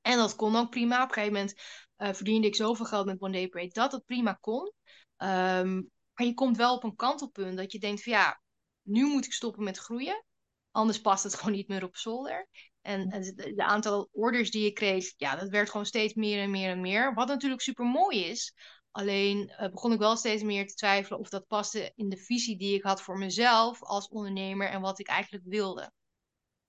En 0.00 0.16
dat 0.16 0.36
kon 0.36 0.56
ook 0.56 0.70
prima. 0.70 1.02
Op 1.02 1.08
een 1.08 1.14
gegeven 1.14 1.34
moment 1.34 1.60
uh, 1.96 2.12
verdiende 2.12 2.46
ik 2.46 2.54
zoveel 2.54 2.86
geld 2.86 3.06
met 3.06 3.20
One 3.20 3.32
Day 3.32 3.48
Parade 3.48 3.72
dat 3.72 3.92
het 3.92 4.04
prima 4.04 4.32
kon. 4.32 4.72
Um, 5.16 5.90
maar 6.14 6.26
je 6.26 6.34
komt 6.34 6.56
wel 6.56 6.74
op 6.74 6.84
een 6.84 6.96
kantelpunt 6.96 7.56
dat 7.56 7.72
je 7.72 7.78
denkt 7.78 8.02
van 8.02 8.12
ja, 8.12 8.42
nu 8.82 9.06
moet 9.06 9.24
ik 9.24 9.32
stoppen 9.32 9.64
met 9.64 9.78
groeien. 9.78 10.24
Anders 10.70 11.00
past 11.00 11.24
het 11.24 11.34
gewoon 11.34 11.54
niet 11.54 11.68
meer 11.68 11.84
op 11.84 11.96
zolder. 11.96 12.48
En, 12.82 13.08
de 13.34 13.64
aantal 13.64 14.08
orders 14.12 14.50
die 14.50 14.64
je 14.64 14.72
kreeg, 14.72 15.12
ja, 15.16 15.36
dat 15.36 15.48
werd 15.48 15.70
gewoon 15.70 15.86
steeds 15.86 16.14
meer 16.14 16.42
en 16.42 16.50
meer 16.50 16.70
en 16.70 16.80
meer. 16.80 17.14
Wat 17.14 17.28
natuurlijk 17.28 17.62
super 17.62 17.84
mooi 17.84 18.24
is. 18.24 18.54
Alleen 18.90 19.52
uh, 19.60 19.70
begon 19.70 19.92
ik 19.92 19.98
wel 19.98 20.16
steeds 20.16 20.42
meer 20.42 20.66
te 20.66 20.74
twijfelen 20.74 21.18
of 21.18 21.28
dat 21.28 21.46
paste 21.46 21.92
in 21.94 22.08
de 22.08 22.16
visie 22.16 22.58
die 22.58 22.74
ik 22.74 22.82
had 22.82 23.02
voor 23.02 23.18
mezelf 23.18 23.82
als 23.82 24.08
ondernemer 24.08 24.68
en 24.68 24.80
wat 24.80 24.98
ik 24.98 25.08
eigenlijk 25.08 25.44
wilde. 25.46 25.92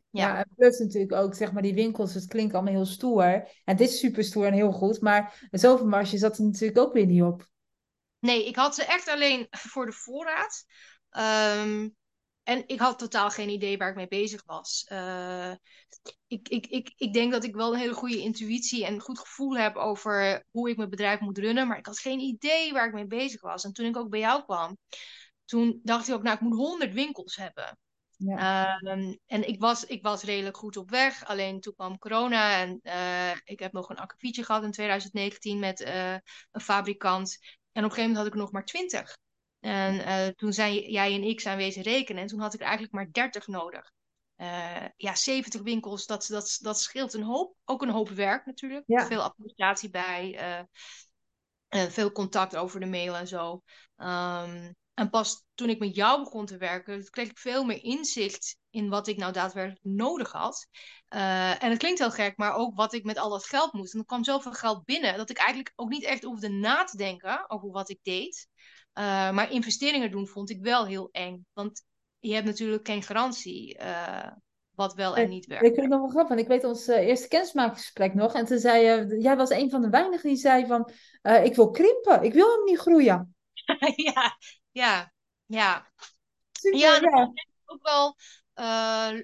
Ja, 0.10 0.28
ja 0.28 0.38
en 0.38 0.50
plus 0.56 0.80
natuurlijk 0.80 1.14
ook, 1.14 1.36
zeg 1.36 1.52
maar, 1.52 1.62
die 1.62 1.74
winkels, 1.74 2.14
het 2.14 2.28
klinkt 2.28 2.54
allemaal 2.54 2.74
heel 2.74 2.86
stoer. 2.86 3.24
En 3.24 3.50
het 3.64 3.82
is 3.82 4.00
super 4.00 4.24
stoer 4.24 4.46
en 4.46 4.54
heel 4.54 4.72
goed, 4.72 5.02
maar 5.02 5.48
zoveel 5.52 5.88
marge 5.88 6.18
zat 6.18 6.38
er 6.38 6.44
natuurlijk 6.44 6.80
ook 6.80 6.94
weer 6.94 7.06
niet 7.06 7.22
op. 7.22 7.48
Nee, 8.20 8.48
ik 8.48 8.56
had 8.56 8.76
ze 8.76 8.84
echt 8.84 9.08
alleen 9.08 9.48
voor 9.50 9.86
de 9.86 9.92
voorraad. 9.92 10.66
Um, 11.58 11.96
en 12.44 12.64
ik 12.68 12.80
had 12.80 13.00
totaal 13.00 13.30
geen 13.30 13.50
idee 13.50 13.78
waar 13.78 13.90
ik 13.90 13.96
mee 13.96 14.08
bezig 14.08 14.44
was. 14.46 14.86
Uh, 14.92 15.52
ik, 16.28 16.50
ik, 16.50 16.68
ik, 16.68 16.94
ik 16.98 17.14
denk 17.14 17.32
dat 17.32 17.44
ik 17.44 17.56
wel 17.56 17.74
een 17.74 17.80
hele 17.80 17.94
goede 17.94 18.18
intuïtie 18.18 18.86
en 18.86 19.00
goed 19.00 19.20
gevoel 19.20 19.58
heb 19.58 19.76
over 19.76 20.46
hoe 20.52 20.70
ik 20.70 20.78
mijn 20.78 20.90
bedrijf 20.90 21.20
moet 21.20 21.38
runnen. 21.38 21.68
Maar 21.68 21.78
ik 21.78 21.86
had 21.86 22.00
geen 22.00 22.20
idee 22.20 22.74
waar 22.74 22.88
ik 22.88 22.94
mee 22.94 23.08
bezig 23.08 23.42
was. 23.42 23.64
En 23.64 23.74
toen 23.74 23.86
ik 23.86 23.98
ook 23.98 24.10
bij 24.10 24.20
jou 24.20 24.44
kwam, 24.44 24.78
toen 25.46 25.80
dacht 25.84 26.08
ik 26.08 26.14
ook, 26.14 26.24
nou, 26.24 26.36
ik 26.36 26.42
moet 26.42 26.58
honderd 26.58 26.94
winkels 26.94 27.36
hebben. 27.36 27.78
Ja. 28.18 28.80
Um, 28.82 29.20
en 29.26 29.48
ik 29.48 29.60
was, 29.60 29.86
ik 29.86 30.04
was 30.04 30.24
redelijk 30.24 30.58
goed 30.58 30.78
op 30.78 30.90
weg. 30.90 31.26
Alleen 31.26 31.60
toen 31.60 31.74
kwam 31.74 31.98
corona 31.98 32.60
en 32.60 32.80
uh, 32.84 33.32
ik 33.44 33.60
heb 33.60 33.72
nog 33.72 33.90
een 33.90 33.98
akkefietje 33.98 34.44
gehad 34.44 34.64
in 34.64 34.72
2019 34.72 35.60
met 35.60 35.82
uh, 35.82 36.14
een 36.52 36.62
fabrikant. 36.62 37.38
En 37.72 37.84
op 37.84 37.90
een 37.90 37.96
gegeven 37.96 38.02
moment 38.02 38.18
had 38.18 38.28
ik 38.28 38.34
nog 38.34 38.52
maar 38.52 38.66
twintig. 38.66 39.18
En 39.64 39.96
uh, 39.96 40.28
toen 40.28 40.54
zijn 40.54 40.74
jij 40.74 41.14
en 41.14 41.24
ik 41.24 41.40
zijn 41.40 41.58
wezen 41.58 41.82
rekenen. 41.82 42.22
En 42.22 42.28
toen 42.28 42.40
had 42.40 42.54
ik 42.54 42.60
er 42.60 42.66
eigenlijk 42.66 42.96
maar 42.96 43.12
30 43.12 43.48
nodig. 43.48 43.92
Uh, 44.38 44.86
ja, 44.98 45.16
70 45.16 45.62
winkels, 45.62 46.06
dat, 46.06 46.28
dat, 46.28 46.58
dat 46.62 46.80
scheelt 46.80 47.14
een 47.14 47.24
hoop. 47.24 47.56
Ook 47.66 47.82
een 47.82 47.90
hoop 47.90 48.10
werk 48.10 48.46
natuurlijk. 48.46 48.84
Ja. 48.88 49.06
Veel 49.06 49.22
administratie 49.22 49.90
bij. 49.90 50.40
Uh, 51.70 51.82
veel 51.90 52.12
contact 52.12 52.56
over 52.56 52.80
de 52.80 52.86
mail 52.86 53.16
en 53.16 53.28
zo. 53.28 53.62
Um, 53.98 54.76
en 54.94 55.10
pas 55.10 55.44
toen 55.54 55.70
ik 55.70 55.80
met 55.80 55.96
jou 55.96 56.24
begon 56.24 56.46
te 56.46 56.58
werken, 56.58 57.10
kreeg 57.10 57.30
ik 57.30 57.38
veel 57.38 57.64
meer 57.64 57.84
inzicht 57.84 58.58
in 58.70 58.90
wat 58.90 59.08
ik 59.08 59.18
nou 59.18 59.34
daadwerkelijk 59.34 59.84
nodig 59.84 60.32
had. 60.32 60.68
Uh, 61.10 61.64
en 61.64 61.70
het 61.70 61.80
klinkt 61.80 62.00
heel 62.00 62.12
gek, 62.12 62.38
maar 62.38 62.54
ook 62.54 62.76
wat 62.76 62.94
ik 62.94 63.04
met 63.04 63.18
al 63.18 63.30
dat 63.30 63.46
geld 63.46 63.74
moest. 63.74 63.94
En 63.94 64.00
er 64.00 64.06
kwam 64.06 64.24
zoveel 64.24 64.52
geld 64.52 64.86
binnen 64.86 65.18
dat 65.18 65.30
ik 65.30 65.38
eigenlijk 65.38 65.74
ook 65.76 65.90
niet 65.90 66.04
echt 66.04 66.24
hoefde 66.24 66.50
na 66.50 66.84
te 66.84 66.98
denken 66.98 67.50
over 67.50 67.70
wat 67.70 67.90
ik 67.90 68.00
deed. 68.02 68.48
Uh, 68.94 69.32
maar 69.32 69.52
investeringen 69.52 70.12
doen 70.12 70.28
vond 70.28 70.50
ik 70.50 70.62
wel 70.62 70.86
heel 70.86 71.10
eng. 71.12 71.46
Want 71.54 71.84
je 72.20 72.34
hebt 72.34 72.46
natuurlijk 72.46 72.88
geen 72.88 73.04
garantie 73.04 73.80
uh, 73.80 74.32
wat 74.76 74.94
wel 74.94 75.16
en 75.16 75.30
niet 75.30 75.46
werkt. 75.46 75.66
Ik 75.66 75.74
vind 75.74 75.82
het 75.82 75.92
nog 75.92 76.02
wel 76.02 76.10
grappig. 76.10 76.38
Ik 76.38 76.48
weet 76.48 76.64
ons 76.64 76.88
uh, 76.88 76.96
eerste 76.98 77.28
kennismakingsgesprek 77.28 78.14
nog. 78.14 78.34
En 78.34 78.46
toen 78.46 78.60
zei 78.60 78.84
je, 78.84 79.22
jij 79.22 79.36
was 79.36 79.50
een 79.50 79.70
van 79.70 79.82
de 79.82 79.90
weinigen 79.90 80.30
die 80.30 80.38
zei 80.38 80.66
van, 80.66 80.92
ik 81.44 81.56
wil 81.56 81.70
krimpen. 81.70 82.24
Ik 82.24 82.34
wil 82.34 82.52
hem 82.52 82.64
niet 82.64 82.80
groeien. 82.80 83.36
ja, 84.14 84.38
ja, 84.72 85.14
ja. 85.46 85.92
Super, 86.52 86.80
ja, 86.80 87.00
ja. 87.02 87.32
ook 87.66 87.84
wel 87.84 88.16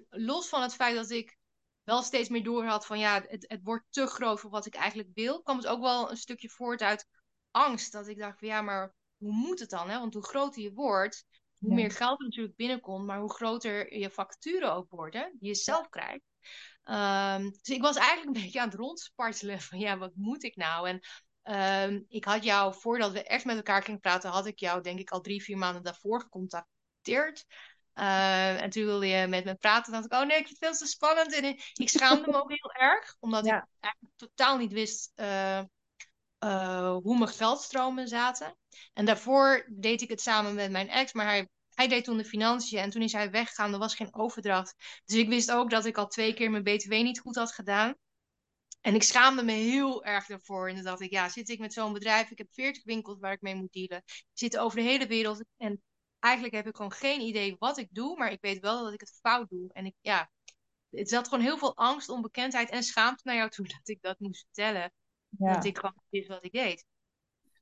los 0.09 0.49
van 0.49 0.61
het 0.61 0.73
feit 0.73 0.95
dat 0.95 1.09
ik 1.09 1.37
wel 1.83 2.01
steeds 2.01 2.29
meer 2.29 2.43
door 2.43 2.65
had 2.65 2.85
van 2.85 2.99
ja, 2.99 3.25
het, 3.27 3.45
het 3.47 3.59
wordt 3.63 3.85
te 3.89 4.05
groot 4.05 4.39
voor 4.39 4.49
wat 4.49 4.65
ik 4.65 4.75
eigenlijk 4.75 5.09
wil, 5.13 5.41
kwam 5.41 5.57
het 5.57 5.67
ook 5.67 5.81
wel 5.81 6.11
een 6.11 6.17
stukje 6.17 6.49
voort 6.49 6.81
uit 6.81 7.07
angst. 7.51 7.91
Dat 7.91 8.07
ik 8.07 8.17
dacht 8.17 8.39
van 8.39 8.47
ja, 8.47 8.61
maar 8.61 8.93
hoe 9.19 9.33
moet 9.33 9.59
het 9.59 9.69
dan? 9.69 9.89
Hè? 9.89 9.99
Want 9.99 10.13
hoe 10.13 10.25
groter 10.25 10.61
je 10.61 10.73
wordt, 10.73 11.25
hoe 11.57 11.73
meer 11.73 11.91
geld 11.91 12.19
er 12.19 12.25
natuurlijk 12.25 12.55
binnenkomt, 12.55 13.05
maar 13.05 13.19
hoe 13.19 13.33
groter 13.33 13.97
je 13.97 14.09
facturen 14.09 14.73
ook 14.73 14.89
worden, 14.89 15.35
die 15.39 15.49
je 15.49 15.55
zelf 15.55 15.89
krijgt. 15.89 16.23
Um, 16.83 17.51
dus 17.51 17.75
ik 17.75 17.81
was 17.81 17.95
eigenlijk 17.95 18.27
een 18.27 18.41
beetje 18.43 18.61
aan 18.61 18.69
het 18.69 18.77
rondspartelen 18.77 19.61
van 19.61 19.79
ja, 19.79 19.97
wat 19.97 20.11
moet 20.15 20.43
ik 20.43 20.55
nou? 20.55 20.89
En 20.89 20.99
um, 21.83 22.05
ik 22.07 22.25
had 22.25 22.43
jou, 22.43 22.73
voordat 22.73 23.11
we 23.11 23.23
echt 23.23 23.45
met 23.45 23.55
elkaar 23.55 23.83
gingen 23.83 23.99
praten, 23.99 24.29
had 24.29 24.45
ik 24.45 24.59
jou 24.59 24.81
denk 24.81 24.99
ik 24.99 25.09
al 25.09 25.21
drie, 25.21 25.43
vier 25.43 25.57
maanden 25.57 25.83
daarvoor 25.83 26.21
gecontacteerd. 26.21 27.45
Uh, 27.95 28.61
en 28.61 28.69
toen 28.69 28.85
wilde 28.85 29.07
je 29.07 29.27
met 29.27 29.45
me 29.45 29.55
praten. 29.55 29.91
dacht 29.91 30.05
ik, 30.05 30.13
oh 30.13 30.25
nee, 30.25 30.37
ik 30.37 30.45
vind 30.45 30.59
het 30.59 30.69
veel 30.69 30.77
te 30.77 30.85
spannend. 30.85 31.33
En 31.33 31.43
ik 31.73 31.89
schaamde 31.89 32.31
me 32.31 32.41
ook 32.41 32.49
heel 32.49 32.73
erg. 32.73 33.15
Omdat 33.19 33.45
ik 33.45 33.51
eigenlijk 33.79 34.15
totaal 34.15 34.57
niet 34.57 34.71
wist 34.71 35.11
uh, 35.15 35.61
uh, 36.39 36.95
hoe 36.95 37.17
mijn 37.17 37.29
geldstromen 37.29 38.07
zaten. 38.07 38.57
En 38.93 39.05
daarvoor 39.05 39.65
deed 39.71 40.01
ik 40.01 40.09
het 40.09 40.21
samen 40.21 40.55
met 40.55 40.71
mijn 40.71 40.89
ex, 40.89 41.13
maar 41.13 41.25
hij, 41.25 41.49
hij 41.73 41.87
deed 41.87 42.03
toen 42.03 42.17
de 42.17 42.25
financiën 42.25 42.79
en 42.79 42.89
toen 42.89 43.01
is 43.01 43.11
hij 43.11 43.31
weggegaan, 43.31 43.73
er 43.73 43.79
was 43.79 43.95
geen 43.95 44.15
overdracht. 44.15 44.75
Dus 45.05 45.17
ik 45.17 45.29
wist 45.29 45.51
ook 45.51 45.69
dat 45.69 45.85
ik 45.85 45.97
al 45.97 46.07
twee 46.07 46.33
keer 46.33 46.51
mijn 46.51 46.63
BTW 46.63 46.91
niet 46.91 47.19
goed 47.19 47.35
had 47.35 47.51
gedaan. 47.51 47.95
En 48.81 48.95
ik 48.95 49.03
schaamde 49.03 49.43
me 49.43 49.51
heel 49.51 50.03
erg 50.03 50.25
daarvoor. 50.25 50.69
En 50.69 50.83
dacht 50.83 51.01
ik, 51.01 51.11
ja, 51.11 51.29
zit 51.29 51.49
ik 51.49 51.59
met 51.59 51.73
zo'n 51.73 51.93
bedrijf, 51.93 52.31
ik 52.31 52.37
heb 52.37 52.47
40 52.51 52.83
winkels 52.83 53.19
waar 53.19 53.31
ik 53.31 53.41
mee 53.41 53.55
moet 53.55 53.73
dealen. 53.73 53.97
Ik 54.05 54.25
zit 54.33 54.57
over 54.57 54.77
de 54.77 54.83
hele 54.83 55.07
wereld 55.07 55.43
en 55.57 55.81
eigenlijk 56.19 56.55
heb 56.55 56.67
ik 56.67 56.75
gewoon 56.75 56.91
geen 56.91 57.21
idee 57.21 57.55
wat 57.59 57.77
ik 57.77 57.87
doe, 57.91 58.17
maar 58.17 58.31
ik 58.31 58.41
weet 58.41 58.59
wel 58.59 58.83
dat 58.83 58.93
ik 58.93 58.99
het 58.99 59.19
fout 59.21 59.49
doe. 59.49 59.69
En 59.73 59.85
ik, 59.85 59.95
ja, 60.01 60.29
het 60.89 61.09
zat 61.09 61.27
gewoon 61.27 61.43
heel 61.43 61.57
veel 61.57 61.77
angst, 61.77 62.09
onbekendheid 62.09 62.69
en 62.69 62.83
schaamte 62.83 63.21
naar 63.25 63.35
jou 63.35 63.49
toe 63.49 63.67
dat 63.77 63.87
ik 63.87 64.01
dat 64.01 64.19
moest 64.19 64.41
vertellen. 64.41 64.91
Ja. 65.37 65.53
Dat 65.53 65.65
ik 65.65 65.77
gewoon 65.77 66.03
wist 66.09 66.27
wat 66.27 66.43
ik 66.43 66.51
deed. 66.51 66.85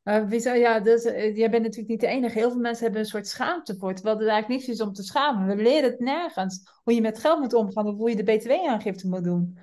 Uh, 0.03 0.59
ja, 0.59 0.79
dus, 0.79 1.05
uh, 1.05 1.37
jij 1.37 1.49
bent 1.49 1.63
natuurlijk 1.63 1.89
niet 1.89 1.99
de 1.99 2.07
enige. 2.07 2.37
Heel 2.37 2.51
veel 2.51 2.59
mensen 2.59 2.83
hebben 2.83 3.01
een 3.01 3.07
soort 3.07 3.27
schaamte 3.27 3.75
voor. 3.77 3.93
Terwijl 3.93 4.15
er 4.15 4.27
eigenlijk 4.27 4.59
niks 4.59 4.79
is 4.79 4.85
om 4.85 4.93
te 4.93 5.03
schamen. 5.03 5.55
We 5.55 5.63
leren 5.63 5.89
het 5.89 5.99
nergens. 5.99 6.81
Hoe 6.83 6.93
je 6.93 7.01
met 7.01 7.19
geld 7.19 7.39
moet 7.39 7.53
omgaan 7.53 7.87
of 7.87 7.95
hoe 7.95 8.09
je 8.09 8.23
de 8.23 8.37
btw-aangifte 8.37 9.07
moet 9.07 9.23
doen. 9.23 9.59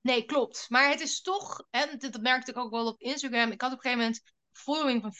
Nee, 0.00 0.24
klopt. 0.24 0.66
Maar 0.68 0.90
het 0.90 1.00
is 1.00 1.20
toch, 1.20 1.66
en 1.70 1.98
dat 1.98 2.20
merkte 2.20 2.50
ik 2.50 2.56
ook 2.56 2.70
wel 2.70 2.86
op 2.86 3.00
Instagram. 3.00 3.50
Ik 3.50 3.60
had 3.60 3.72
op 3.72 3.76
een 3.76 3.82
gegeven 3.82 4.04
moment 4.04 4.22
following 4.52 5.02
van 5.02 5.14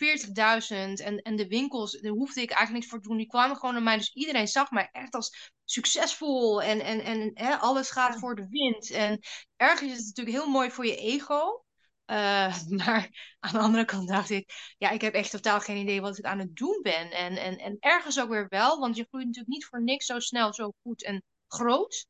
40.000 0.98 1.04
en, 1.04 1.22
en 1.22 1.36
de 1.36 1.48
winkels, 1.48 2.00
daar 2.00 2.12
hoefde 2.12 2.42
ik 2.42 2.50
eigenlijk 2.50 2.72
niks 2.78 2.86
voor 2.86 3.00
te 3.00 3.08
doen. 3.08 3.16
Die 3.16 3.26
kwamen 3.26 3.56
gewoon 3.56 3.74
naar 3.74 3.82
mij. 3.82 3.96
Dus 3.96 4.12
iedereen 4.12 4.48
zag 4.48 4.70
mij 4.70 4.88
echt 4.92 5.14
als 5.14 5.52
succesvol 5.64 6.62
en, 6.62 6.80
en, 6.80 7.00
en 7.00 7.30
hè, 7.34 7.56
alles 7.56 7.90
gaat 7.90 8.18
voor 8.18 8.34
de 8.34 8.46
wind. 8.48 8.90
En 8.90 9.18
ergens 9.56 9.90
is 9.90 9.96
het 9.96 10.06
natuurlijk 10.06 10.36
heel 10.36 10.52
mooi 10.52 10.70
voor 10.70 10.86
je 10.86 10.96
ego. 10.96 11.64
Uh, 12.18 12.60
maar 12.68 13.34
aan 13.40 13.52
de 13.52 13.58
andere 13.58 13.84
kant 13.84 14.08
dacht 14.08 14.30
ik, 14.30 14.74
ja, 14.78 14.90
ik 14.90 15.00
heb 15.00 15.14
echt 15.14 15.30
totaal 15.30 15.60
geen 15.60 15.76
idee 15.76 16.00
wat 16.00 16.18
ik 16.18 16.24
aan 16.24 16.38
het 16.38 16.56
doen 16.56 16.78
ben. 16.82 17.10
En, 17.10 17.36
en, 17.36 17.58
en 17.58 17.76
ergens 17.80 18.20
ook 18.20 18.28
weer 18.28 18.46
wel, 18.48 18.78
want 18.78 18.96
je 18.96 19.06
groeit 19.08 19.26
natuurlijk 19.26 19.52
niet 19.52 19.64
voor 19.64 19.82
niks 19.82 20.06
zo 20.06 20.18
snel, 20.18 20.54
zo 20.54 20.72
goed 20.82 21.04
en 21.04 21.22
groot. 21.46 22.06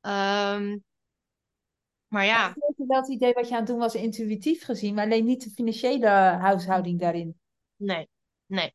Um, 0.00 0.84
maar 2.08 2.24
ja. 2.24 2.48
Ik 2.48 2.86
wel 2.86 3.00
het 3.00 3.08
idee 3.08 3.32
wat 3.32 3.48
je 3.48 3.52
aan 3.52 3.60
het 3.60 3.68
doen 3.68 3.78
was 3.78 3.94
intuïtief 3.94 4.64
gezien, 4.64 4.94
maar 4.94 5.04
alleen 5.04 5.24
niet 5.24 5.44
de 5.44 5.50
financiële 5.50 6.08
huishouding 6.08 7.00
daarin. 7.00 7.40
Nee, 7.76 8.08
nee. 8.46 8.74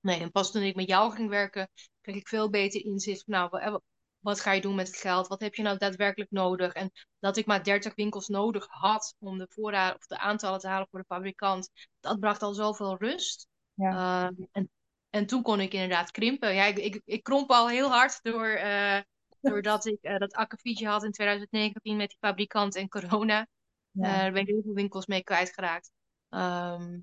Nee, 0.00 0.20
en 0.20 0.30
pas 0.30 0.52
toen 0.52 0.62
ik 0.62 0.74
met 0.74 0.88
jou 0.88 1.12
ging 1.12 1.28
werken, 1.28 1.68
kreeg 2.00 2.16
ik 2.16 2.28
veel 2.28 2.50
beter 2.50 2.84
inzicht. 2.84 3.26
Nou, 3.26 3.80
wat 4.22 4.40
ga 4.40 4.52
je 4.52 4.60
doen 4.60 4.74
met 4.74 4.86
het 4.86 4.96
geld? 4.96 5.28
Wat 5.28 5.40
heb 5.40 5.54
je 5.54 5.62
nou 5.62 5.78
daadwerkelijk 5.78 6.30
nodig? 6.30 6.72
En 6.72 6.90
dat 7.18 7.36
ik 7.36 7.46
maar 7.46 7.64
30 7.64 7.94
winkels 7.94 8.28
nodig 8.28 8.66
had 8.68 9.14
om 9.18 9.38
de 9.38 9.46
voorraad 9.50 9.94
of 9.94 10.06
de 10.06 10.18
aantallen 10.18 10.58
te 10.60 10.68
halen 10.68 10.88
voor 10.90 11.00
de 11.00 11.06
fabrikant, 11.06 11.70
dat 12.00 12.20
bracht 12.20 12.42
al 12.42 12.54
zoveel 12.54 12.96
rust. 12.96 13.46
Ja. 13.74 14.30
Uh, 14.30 14.46
en, 14.52 14.70
en 15.10 15.26
toen 15.26 15.42
kon 15.42 15.60
ik 15.60 15.72
inderdaad 15.72 16.10
krimpen. 16.10 16.54
Ja, 16.54 16.64
ik, 16.64 16.78
ik, 16.78 17.02
ik 17.04 17.22
kromp 17.22 17.50
al 17.50 17.68
heel 17.68 17.88
hard 17.88 18.22
door, 18.22 18.48
uh, 18.48 19.00
doordat 19.40 19.86
ik 19.86 19.98
uh, 20.02 20.18
dat 20.18 20.32
akkefietje 20.32 20.86
had 20.86 21.04
in 21.04 21.12
2019 21.12 21.96
met 21.96 22.08
die 22.08 22.18
fabrikant 22.20 22.76
en 22.76 22.88
corona. 22.88 23.46
Ja. 23.90 24.04
Eh, 24.04 24.18
daar 24.18 24.32
ben 24.32 24.42
ik 24.42 24.48
heel 24.48 24.62
veel 24.62 24.74
winkels 24.74 25.06
mee 25.06 25.22
kwijtgeraakt. 25.22 25.90
Ehm, 26.28 26.98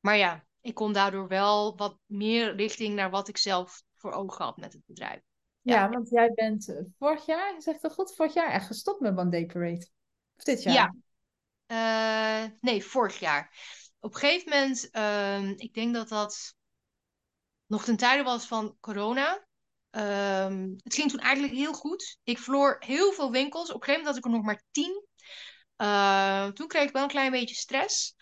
maar 0.00 0.16
ja, 0.16 0.44
ik 0.60 0.74
kon 0.74 0.92
daardoor 0.92 1.28
wel 1.28 1.76
wat 1.76 1.98
meer 2.06 2.54
richting 2.54 2.94
naar 2.94 3.10
wat 3.10 3.28
ik 3.28 3.36
zelf 3.36 3.82
voor 3.96 4.12
ogen 4.12 4.44
had 4.44 4.56
met 4.56 4.72
het 4.72 4.82
bedrijf. 4.86 5.20
Ja, 5.62 5.74
Ja. 5.74 5.88
want 5.88 6.08
jij 6.08 6.32
bent 6.34 6.68
eh, 6.68 6.76
vorig 6.98 7.26
jaar, 7.26 7.62
zegt 7.62 7.82
dat 7.82 7.92
goed, 7.92 8.14
vorig 8.14 8.34
jaar 8.34 8.50
echt 8.50 8.66
gestopt 8.66 9.00
met 9.00 9.18
One 9.18 9.30
Day 9.30 9.46
Parade. 9.46 9.88
Of 10.36 10.42
dit 10.42 10.62
jaar? 10.62 10.74
Ja. 10.74 10.94
Eh, 11.66 12.50
nee, 12.60 12.84
vorig 12.84 13.18
jaar. 13.18 13.56
Op 14.00 14.14
een 14.14 14.20
gegeven 14.20 14.50
moment, 14.50 14.90
ehm, 14.90 15.52
ik 15.56 15.74
denk 15.74 15.94
dat 15.94 16.08
dat 16.08 16.54
nog 17.66 17.84
ten 17.84 17.96
tijde 17.96 18.22
was 18.22 18.46
van 18.46 18.76
corona. 18.80 19.46
Ehm, 19.90 20.70
het 20.82 20.94
ging 20.94 21.10
toen 21.10 21.20
eigenlijk 21.20 21.54
heel 21.54 21.72
goed. 21.72 22.18
Ik 22.22 22.38
verloor 22.38 22.76
heel 22.78 23.12
veel 23.12 23.30
winkels. 23.30 23.68
Op 23.72 23.74
een 23.74 23.82
gegeven 23.82 24.04
moment 24.04 24.08
had 24.08 24.16
ik 24.16 24.24
er 24.24 24.30
nog 24.38 24.42
maar 24.42 24.62
tien. 24.70 25.06
Eh, 25.76 26.46
toen 26.46 26.66
kreeg 26.66 26.86
ik 26.86 26.92
wel 26.92 27.02
een 27.02 27.08
klein 27.08 27.30
beetje 27.30 27.54
stress. 27.54 28.14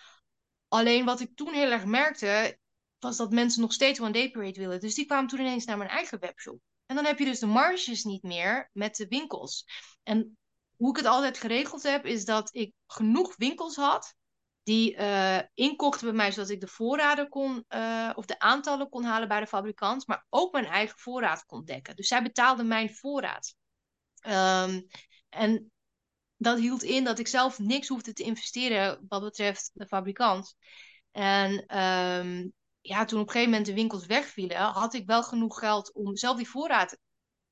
Alleen 0.68 1.04
wat 1.04 1.20
ik 1.20 1.36
toen 1.36 1.52
heel 1.52 1.70
erg 1.70 1.84
merkte, 1.84 2.58
was 2.98 3.16
dat 3.16 3.30
mensen 3.30 3.60
nog 3.60 3.72
steeds 3.72 4.00
One 4.00 4.12
Day 4.12 4.30
Parade 4.30 4.60
willen. 4.60 4.80
Dus 4.80 4.94
die 4.94 5.06
kwamen 5.06 5.28
toen 5.28 5.40
ineens 5.40 5.64
naar 5.64 5.78
mijn 5.78 5.90
eigen 5.90 6.20
webshop. 6.20 6.60
En 6.90 6.96
dan 6.96 7.04
heb 7.04 7.18
je 7.18 7.24
dus 7.24 7.38
de 7.38 7.46
marges 7.46 8.04
niet 8.04 8.22
meer 8.22 8.70
met 8.72 8.96
de 8.96 9.08
winkels. 9.08 9.64
En 10.02 10.38
hoe 10.76 10.90
ik 10.90 10.96
het 10.96 11.06
altijd 11.06 11.38
geregeld 11.38 11.82
heb, 11.82 12.06
is 12.06 12.24
dat 12.24 12.54
ik 12.54 12.72
genoeg 12.86 13.36
winkels 13.36 13.76
had 13.76 14.14
die 14.62 14.96
eh, 14.96 15.38
inkochten 15.54 16.06
bij 16.06 16.16
mij, 16.16 16.32
zodat 16.32 16.50
ik 16.50 16.60
de 16.60 16.66
voorraden 16.66 17.28
kon, 17.28 17.64
eh, 17.68 18.10
of 18.14 18.26
de 18.26 18.38
aantallen 18.38 18.88
kon 18.88 19.04
halen 19.04 19.28
bij 19.28 19.40
de 19.40 19.46
fabrikant, 19.46 20.06
maar 20.06 20.26
ook 20.28 20.52
mijn 20.52 20.64
eigen 20.66 20.98
voorraad 20.98 21.44
kon 21.46 21.64
dekken. 21.64 21.96
Dus 21.96 22.08
zij 22.08 22.22
betaalden 22.22 22.66
mijn 22.66 22.94
voorraad. 22.94 23.54
Ehm, 24.20 24.82
en 25.28 25.72
dat 26.36 26.58
hield 26.58 26.82
in 26.82 27.04
dat 27.04 27.18
ik 27.18 27.28
zelf 27.28 27.58
niks 27.58 27.88
hoefde 27.88 28.12
te 28.12 28.22
investeren 28.22 29.06
wat 29.08 29.22
betreft 29.22 29.70
de 29.74 29.86
fabrikant. 29.86 30.56
En 31.10 31.66
ehm, 31.66 32.48
ja, 32.80 33.04
toen 33.04 33.20
op 33.20 33.26
een 33.26 33.32
gegeven 33.32 33.50
moment 33.50 33.68
de 33.68 33.74
winkels 33.74 34.06
wegvielen, 34.06 34.56
had 34.56 34.94
ik 34.94 35.06
wel 35.06 35.22
genoeg 35.22 35.58
geld 35.58 35.92
om 35.92 36.16
zelf 36.16 36.36
die 36.36 36.48
voorraad 36.48 36.98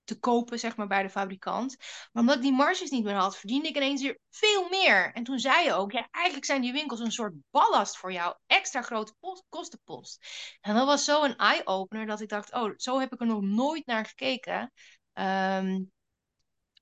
te 0.09 0.19
kopen, 0.19 0.59
zeg 0.59 0.77
maar, 0.77 0.87
bij 0.87 1.03
de 1.03 1.11
fabrikant. 1.11 1.77
Maar 2.13 2.23
omdat 2.23 2.37
ik 2.37 2.43
die 2.43 2.53
marges 2.53 2.91
niet 2.91 3.05
meer 3.05 3.15
had, 3.15 3.37
verdiende 3.37 3.69
ik 3.69 3.77
ineens 3.77 4.03
weer 4.03 4.19
veel 4.31 4.69
meer. 4.69 5.13
En 5.15 5.25
toen 5.25 5.39
zei 5.39 5.65
je 5.65 5.73
ook, 5.73 5.93
ja, 5.93 6.09
eigenlijk 6.11 6.47
zijn 6.47 6.61
die 6.61 6.73
winkels 6.73 7.01
een 7.01 7.13
soort 7.13 7.35
ballast 7.51 7.97
voor 7.97 8.13
jou. 8.13 8.37
Extra 8.47 8.83
grote 8.83 9.15
post, 9.21 9.45
kostenpost. 9.49 10.27
En 10.61 10.75
dat 10.75 10.87
was 10.87 11.05
zo 11.05 11.25
een 11.25 11.37
eye-opener 11.37 12.07
dat 12.07 12.21
ik 12.21 12.29
dacht, 12.29 12.53
oh, 12.53 12.73
zo 12.77 12.99
heb 12.99 13.13
ik 13.13 13.21
er 13.21 13.27
nog 13.27 13.43
nooit 13.43 13.87
naar 13.87 14.07
gekeken. 14.07 14.73
Ehm, 15.13 15.83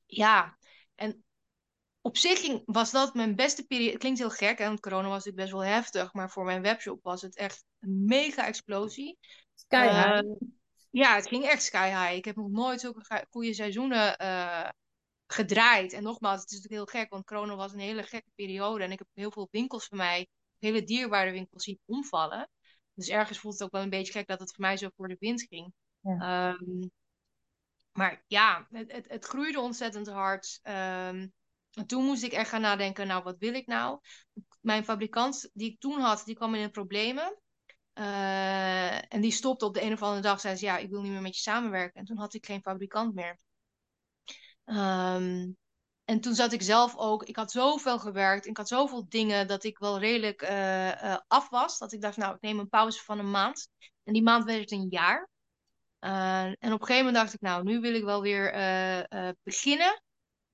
ja, 0.06 0.58
en 0.94 1.24
op 2.06 2.16
zich 2.16 2.40
ging, 2.40 2.62
was 2.66 2.90
dat 2.90 3.14
mijn 3.14 3.34
beste 3.34 3.66
periode. 3.66 3.90
Het 3.90 4.00
klinkt 4.00 4.18
heel 4.18 4.30
gek, 4.30 4.58
hè, 4.58 4.66
want 4.66 4.80
corona 4.80 5.08
was 5.08 5.24
natuurlijk 5.24 5.42
best 5.42 5.52
wel 5.52 5.74
heftig. 5.74 6.12
Maar 6.12 6.30
voor 6.30 6.44
mijn 6.44 6.62
webshop 6.62 7.02
was 7.02 7.22
het 7.22 7.36
echt 7.36 7.64
een 7.80 8.04
mega 8.04 8.46
explosie. 8.46 9.18
Sky 9.54 9.82
high. 9.82 10.08
Eh, 10.08 10.48
ja, 10.90 11.14
het 11.14 11.28
ging 11.28 11.44
echt 11.44 11.62
sky 11.62 11.88
high. 11.88 12.16
Ik 12.16 12.24
heb 12.24 12.36
nog 12.36 12.50
nooit 12.50 12.80
zulke 12.80 13.26
goede 13.30 13.54
seizoenen 13.54 14.16
eh, 14.16 14.68
gedraaid. 15.26 15.92
En 15.92 16.02
nogmaals, 16.02 16.40
het 16.40 16.50
is 16.50 16.56
natuurlijk 16.60 16.90
heel 16.90 17.00
gek, 17.00 17.10
want 17.10 17.24
corona 17.24 17.56
was 17.56 17.72
een 17.72 17.78
hele 17.78 18.02
gekke 18.02 18.30
periode. 18.34 18.84
En 18.84 18.92
ik 18.92 18.98
heb 18.98 19.08
heel 19.14 19.30
veel 19.30 19.48
winkels 19.50 19.86
van 19.86 19.98
mij, 19.98 20.28
hele 20.58 20.84
dierbare 20.84 21.30
winkels 21.30 21.64
zien 21.64 21.80
omvallen. 21.84 22.50
Dus 22.94 23.08
ergens 23.08 23.38
voelt 23.38 23.54
het 23.54 23.62
ook 23.62 23.72
wel 23.72 23.82
een 23.82 23.90
beetje 23.90 24.12
gek 24.12 24.26
dat 24.26 24.40
het 24.40 24.54
voor 24.54 24.64
mij 24.64 24.76
zo 24.76 24.88
voor 24.96 25.08
de 25.08 25.16
wind 25.18 25.42
ging. 25.42 25.72
Ja. 26.00 26.18
Ehm, 26.18 26.88
maar 27.92 28.24
ja, 28.26 28.66
het, 28.70 28.92
het, 28.92 29.08
het 29.08 29.24
groeide 29.24 29.60
ontzettend 29.60 30.08
hard. 30.08 30.58
Ehm, 30.62 31.26
en 31.76 31.86
toen 31.86 32.04
moest 32.04 32.22
ik 32.22 32.32
echt 32.32 32.48
gaan 32.48 32.60
nadenken, 32.60 33.06
nou, 33.06 33.22
wat 33.22 33.38
wil 33.38 33.54
ik 33.54 33.66
nou? 33.66 34.00
Mijn 34.60 34.84
fabrikant 34.84 35.50
die 35.52 35.70
ik 35.70 35.80
toen 35.80 36.00
had, 36.00 36.22
die 36.24 36.34
kwam 36.34 36.54
in 36.54 36.62
de 36.62 36.70
problemen. 36.70 37.40
Eh, 37.92 39.12
en 39.14 39.20
die 39.20 39.30
stopte 39.30 39.64
op 39.64 39.74
de 39.74 39.82
een 39.82 39.92
of 39.92 40.02
andere 40.02 40.22
dag, 40.22 40.40
zei 40.40 40.56
ze, 40.56 40.64
ja, 40.64 40.76
ik 40.76 40.90
wil 40.90 41.02
niet 41.02 41.12
meer 41.12 41.22
met 41.22 41.34
je 41.34 41.40
samenwerken. 41.40 42.00
En 42.00 42.06
toen 42.06 42.16
had 42.16 42.34
ik 42.34 42.46
geen 42.46 42.60
fabrikant 42.60 43.14
meer. 43.14 43.38
Ehm, 44.64 45.50
en 46.04 46.20
toen 46.20 46.34
zat 46.34 46.52
ik 46.52 46.62
zelf 46.62 46.96
ook, 46.96 47.22
ik 47.22 47.36
had 47.36 47.50
zoveel 47.50 47.98
gewerkt, 47.98 48.46
ik 48.46 48.56
had 48.56 48.68
zoveel 48.68 49.08
dingen 49.08 49.46
dat 49.46 49.64
ik 49.64 49.78
wel 49.78 49.98
redelijk 49.98 50.42
eh, 50.42 51.12
eh, 51.12 51.18
af 51.26 51.48
was. 51.48 51.78
Dat 51.78 51.92
ik 51.92 52.00
dacht, 52.00 52.16
nou, 52.16 52.34
ik 52.34 52.40
neem 52.40 52.58
een 52.58 52.68
pauze 52.68 53.02
van 53.04 53.18
een 53.18 53.30
maand. 53.30 53.68
En 54.04 54.12
die 54.12 54.22
maand 54.22 54.44
werd 54.44 54.60
het 54.60 54.72
een 54.72 54.88
jaar. 54.90 55.28
En 55.98 56.72
op 56.72 56.80
een 56.80 56.86
gegeven 56.86 56.96
moment 56.96 57.14
dacht 57.14 57.34
ik, 57.34 57.40
nou, 57.40 57.62
nu 57.62 57.80
wil 57.80 57.94
ik 57.94 58.04
wel 58.04 58.22
weer 58.22 58.52
beginnen 59.42 60.04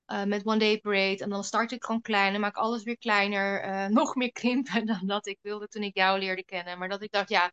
eh, 0.05 0.23
met 0.23 0.45
One 0.45 0.57
Day 0.59 0.79
Parade. 0.79 1.17
En 1.23 1.29
dan 1.29 1.43
start 1.43 1.71
ik 1.71 1.83
gewoon 1.83 2.01
klein 2.01 2.33
en 2.33 2.39
maak 2.41 2.55
alles 2.55 2.83
weer 2.83 2.97
kleiner. 2.97 3.61
eh, 3.61 3.87
nog 3.99 4.15
meer 4.15 4.31
krimpen 4.31 4.85
dan 4.85 5.07
dat 5.07 5.27
ik 5.27 5.39
wilde 5.41 5.67
toen 5.67 5.83
ik 5.83 5.95
jou 5.97 6.19
leerde 6.19 6.43
kennen. 6.45 6.77
Maar 6.79 6.89
dat 6.89 7.01
ik 7.01 7.11
dacht, 7.11 7.29
ja, 7.29 7.51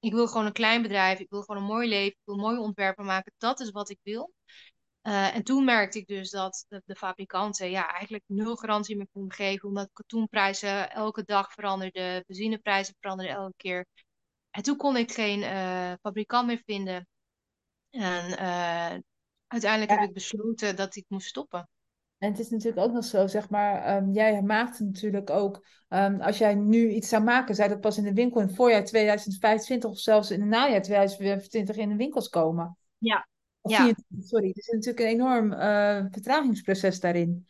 ik 0.00 0.12
wil 0.12 0.26
gewoon 0.26 0.46
een 0.46 0.52
klein 0.52 0.82
bedrijf. 0.82 1.18
Ik 1.18 1.30
wil 1.30 1.42
gewoon 1.42 1.62
een 1.62 1.68
mooi 1.68 1.88
leven. 1.88 2.12
Ik 2.12 2.20
wil 2.24 2.36
mooie 2.36 2.60
ontwerpen 2.60 3.04
maken. 3.04 3.32
Dat 3.38 3.60
is 3.60 3.70
wat 3.70 3.90
ik 3.90 3.98
wil. 4.02 4.32
Eh, 5.00 5.34
en 5.36 5.42
toen 5.44 5.64
merkte 5.64 5.98
ik 5.98 6.06
dus 6.06 6.30
dat 6.30 6.64
de, 6.68 6.82
de 6.84 6.94
fabrikanten 6.96 7.70
ja, 7.70 7.88
eigenlijk 7.92 8.24
nul 8.26 8.56
garantie 8.56 8.96
meer 8.96 9.08
konden 9.12 9.32
geven. 9.32 9.68
Omdat 9.68 9.90
katoenprijzen 9.92 10.90
elke 10.90 11.24
dag 11.24 11.52
veranderden. 11.52 12.24
Benzineprijzen 12.26 12.94
veranderden 13.00 13.34
elke 13.36 13.56
keer. 13.56 13.86
En 14.50 14.62
toen 14.62 14.76
kon 14.76 14.96
ik 14.96 15.12
geen 15.12 15.42
fabrikant 16.02 16.46
meer 16.46 16.62
vinden. 16.64 17.08
En 17.90 18.38
uiteindelijk 19.46 19.90
Ja. 19.90 19.98
heb 19.98 20.08
ik 20.08 20.14
besloten 20.14 20.76
dat 20.76 20.96
ik 20.96 21.04
moest 21.08 21.28
stoppen. 21.28 21.68
En 22.18 22.30
het 22.30 22.38
is 22.38 22.50
natuurlijk 22.50 22.86
ook 22.86 22.92
nog 22.92 23.04
zo, 23.04 23.26
zeg 23.26 23.50
maar, 23.50 23.82
ehm, 23.82 24.10
jij 24.10 24.42
maakte 24.42 24.84
natuurlijk 24.84 25.30
ook, 25.30 25.66
ehm, 25.88 26.20
als 26.20 26.38
jij 26.38 26.54
nu 26.54 26.90
iets 26.90 27.08
zou 27.08 27.22
maken, 27.22 27.54
zou 27.54 27.68
dat 27.68 27.80
pas 27.80 27.98
in 27.98 28.04
de 28.04 28.12
winkel 28.12 28.40
in 28.40 28.46
het 28.46 28.56
voorjaar 28.56 28.84
2025 28.84 29.90
of 29.90 29.98
zelfs 29.98 30.30
in 30.30 30.40
het 30.40 30.48
najaar 30.48 30.82
2025 30.82 31.76
in 31.76 31.88
de 31.88 31.96
winkels 31.96 32.28
komen. 32.28 32.76
Ja. 32.98 33.28
Of 33.60 33.70
Ja. 33.70 33.82
24, 33.82 34.28
sorry. 34.28 34.52
Dus 34.52 34.68
er 34.68 34.74
is 34.74 34.86
natuurlijk 34.86 35.00
een 35.00 35.20
enorm 35.20 35.52
eh, 35.52 36.04
vertragingsproces 36.10 37.00
daarin. 37.00 37.46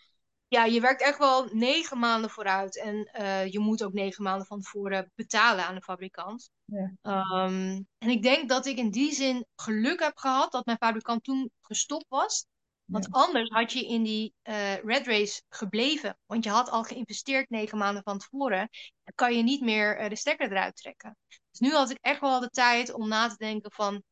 Ja, 0.48 0.64
je 0.64 0.80
werkt 0.80 1.02
echt 1.02 1.18
wel 1.18 1.48
negen 1.52 1.98
maanden 1.98 2.30
vooruit. 2.30 2.78
En 2.78 3.04
eh, 3.12 3.46
je 3.52 3.58
moet 3.58 3.84
ook 3.84 3.92
negen 3.92 4.22
maanden 4.22 4.46
van 4.46 4.60
tevoren 4.60 5.12
betalen 5.14 5.64
aan 5.66 5.74
de 5.74 5.80
fabrikant. 5.80 6.50
Ja. 6.64 6.92
Ehm, 7.02 7.82
en 7.98 8.08
ik 8.08 8.22
denk 8.22 8.48
dat 8.48 8.66
ik 8.66 8.78
in 8.78 8.90
die 8.90 9.12
zin 9.12 9.46
geluk 9.56 10.00
heb 10.00 10.16
gehad 10.16 10.52
dat 10.52 10.66
mijn 10.66 10.78
fabrikant 10.80 11.24
toen 11.24 11.50
gestopt 11.60 12.06
was. 12.08 12.46
Want 12.84 13.04
Ja. 13.04 13.20
anders 13.20 13.48
had 13.50 13.72
je 13.72 13.86
in 13.86 14.02
die 14.02 14.34
eh, 14.42 14.74
red 14.74 15.06
race 15.06 15.42
gebleven. 15.48 16.18
Want 16.26 16.44
je 16.44 16.50
had 16.50 16.70
al 16.70 16.82
geïnvesteerd 16.82 17.50
negen 17.50 17.78
maanden 17.78 18.02
van 18.02 18.18
tevoren. 18.18 18.68
Dan 19.04 19.14
kan 19.14 19.36
je 19.36 19.42
niet 19.42 19.60
meer 19.60 19.96
eh, 19.96 20.08
de 20.08 20.16
stekker 20.16 20.50
eruit 20.50 20.76
trekken. 20.76 21.16
Dus 21.28 21.60
nu 21.60 21.72
had 21.72 21.90
ik 21.90 21.98
echt 22.00 22.20
wel 22.20 22.40
de 22.40 22.48
tijd 22.48 22.92
om 22.92 23.08
na 23.08 23.28
te 23.28 23.36
denken 23.36 23.72
van... 23.72 24.02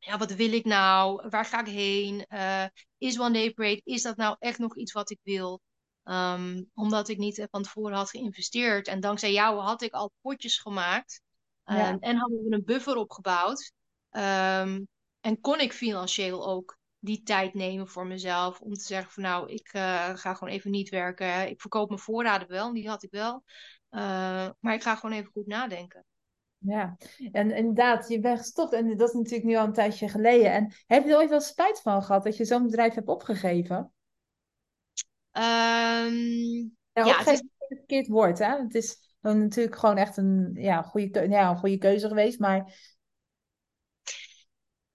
Ja, 0.00 0.18
wat 0.18 0.32
wil 0.32 0.52
ik 0.52 0.64
nou? 0.64 1.28
Waar 1.28 1.44
ga 1.44 1.60
ik 1.60 1.66
heen? 1.66 2.24
Eh, 2.26 2.64
is 2.98 3.18
One 3.20 3.32
Day 3.32 3.52
Parade, 3.52 3.80
is 3.84 4.02
dat 4.02 4.16
nou 4.16 4.36
echt 4.38 4.58
nog 4.58 4.76
iets 4.76 4.92
wat 4.92 5.10
ik 5.10 5.18
wil? 5.22 5.60
Ehm, 6.02 6.62
omdat 6.74 7.08
ik 7.08 7.18
niet 7.18 7.46
van 7.50 7.62
tevoren 7.62 7.96
had 7.96 8.10
geïnvesteerd. 8.10 8.88
En 8.88 9.00
dankzij 9.00 9.32
jou 9.32 9.60
had 9.60 9.82
ik 9.82 9.92
al 9.92 10.12
potjes 10.20 10.58
gemaakt. 10.58 11.20
Ja. 11.64 11.88
Ehm, 11.88 11.96
en 12.00 12.16
hadden 12.16 12.38
we 12.44 12.54
een 12.54 12.64
buffer 12.64 12.96
opgebouwd. 12.96 13.72
Ehm, 14.10 14.82
en 15.20 15.40
kon 15.40 15.60
ik 15.60 15.72
financieel 15.72 16.46
ook 16.46 16.77
die 16.98 17.22
tijd 17.22 17.54
nemen 17.54 17.88
voor 17.88 18.06
mezelf. 18.06 18.60
Om 18.60 18.72
te 18.74 18.84
zeggen 18.84 19.12
van 19.12 19.22
nou, 19.22 19.52
ik 19.52 19.68
eh, 19.72 20.14
ga 20.14 20.34
gewoon 20.34 20.54
even 20.54 20.70
niet 20.70 20.88
werken. 20.88 21.48
Ik 21.48 21.60
verkoop 21.60 21.88
mijn 21.88 22.00
voorraden 22.00 22.48
wel, 22.48 22.72
die 22.72 22.88
had 22.88 23.02
ik 23.02 23.10
wel. 23.10 23.42
Eh, 23.88 24.48
maar 24.60 24.74
ik 24.74 24.82
ga 24.82 24.94
gewoon 24.94 25.16
even 25.16 25.30
goed 25.32 25.46
nadenken. 25.46 26.04
Ja, 26.58 26.96
en 27.32 27.50
inderdaad, 27.50 28.08
je 28.08 28.20
bent 28.20 28.38
gestopt 28.38 28.72
en 28.72 28.96
dat 28.96 29.08
is 29.08 29.14
natuurlijk 29.14 29.44
nu 29.44 29.56
al 29.56 29.64
een 29.64 29.72
tijdje 29.72 30.08
geleden. 30.08 30.52
En 30.52 30.72
heb 30.86 31.04
je 31.04 31.10
er 31.10 31.16
ooit 31.16 31.30
wel 31.30 31.40
spijt 31.40 31.80
van 31.80 32.02
gehad 32.02 32.24
dat 32.24 32.36
je 32.36 32.44
zo'n 32.44 32.62
bedrijf 32.62 32.94
hebt 32.94 33.08
opgegeven? 33.08 33.92
Ehm, 35.32 36.16
Ja, 36.92 37.04
Ja, 37.06 37.18
het 37.18 37.26
is 37.26 37.40
een 37.40 37.76
verkeerd 37.76 38.06
woord, 38.08 38.38
hè? 38.38 38.56
Het 38.62 38.74
is 38.74 39.16
natuurlijk 39.20 39.76
gewoon 39.76 39.96
echt 39.96 40.16
een, 40.16 40.50
ja, 40.54 40.82
goede, 40.82 41.28
ja, 41.28 41.50
een 41.50 41.56
goede 41.56 41.78
keuze 41.78 42.08
geweest, 42.08 42.38
maar 42.38 42.74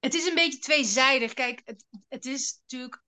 Het 0.04 0.14
is 0.14 0.28
een 0.28 0.36
beetje 0.36 0.60
tweezijdig. 0.60 1.34
Kijk, 1.34 1.62
het, 1.66 1.86
het 2.08 2.26
is 2.26 2.60
natuurlijk. 2.62 3.04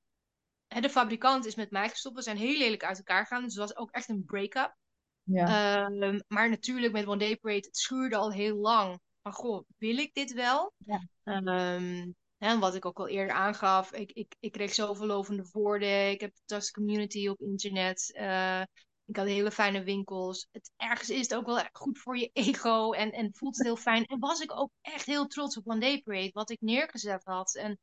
Hè, 0.68 0.82
de 0.82 0.90
fabrikant 0.90 1.46
is 1.46 1.56
met 1.56 1.72
mij 1.72 1.90
gestopt. 1.90 2.16
We 2.16 2.22
zijn 2.22 2.38
heel 2.38 2.58
lelijk 2.58 2.84
uit 2.84 2.98
elkaar 2.98 3.26
gegaan. 3.26 3.44
Dus 3.44 3.56
het 3.56 3.62
was 3.68 3.78
ook 3.78 3.92
echt 3.92 4.10
een 4.10 4.26
break-up. 4.26 4.76
ja, 5.24 5.88
Ehm, 5.88 6.20
maar 6.28 6.50
natuurlijk 6.50 6.94
met 6.94 7.08
One 7.08 7.18
Day 7.18 7.38
Parade, 7.38 7.66
het 7.66 7.78
schuurde 7.78 8.16
al 8.16 8.32
heel 8.32 8.56
lang. 8.56 9.00
Maar 9.22 9.34
goh, 9.34 9.66
wil 9.78 9.98
ik 9.98 10.14
dit 10.14 10.34
wel? 10.34 10.74
Ja. 10.78 11.08
Ehm, 11.24 12.12
en 12.38 12.60
wat 12.60 12.76
ik 12.76 12.86
ook 12.86 13.00
al 13.00 13.08
eerder 13.08 13.36
aangaf, 13.36 13.92
ik, 13.92 14.12
ik, 14.12 14.36
ik 14.40 14.52
kreeg 14.52 14.74
zoveel 14.74 15.06
lovende 15.06 15.50
woorden. 15.52 16.10
Ik 16.10 16.22
heb 16.22 16.30
een 16.30 16.38
fantastische 16.38 16.74
community 16.74 17.28
op 17.28 17.42
internet. 17.42 18.14
Eh, 18.14 18.62
ik 19.06 19.16
had 19.16 19.26
hele 19.26 19.52
fijne 19.52 19.84
winkels. 19.84 20.48
Het, 20.52 20.72
ergens 20.78 21.10
is 21.10 21.22
het 21.22 21.36
ook 21.36 21.46
wel 21.46 21.64
goed 21.72 22.00
voor 22.00 22.18
je 22.18 22.30
ego 22.34 22.92
en, 22.92 23.12
en 23.12 23.34
voelt 23.34 23.58
het 23.58 23.66
heel 23.66 23.76
fijn. 23.76 24.06
En 24.06 24.20
was 24.20 24.40
ik 24.40 24.52
ook 24.60 24.72
echt 24.82 25.06
heel 25.06 25.28
trots 25.28 25.58
op 25.58 25.68
One 25.68 25.80
Day 25.80 26.02
Parade, 26.02 26.32
wat 26.34 26.50
ik 26.50 26.62
neergezet 26.62 27.24
had. 27.24 27.56
En 27.56 27.80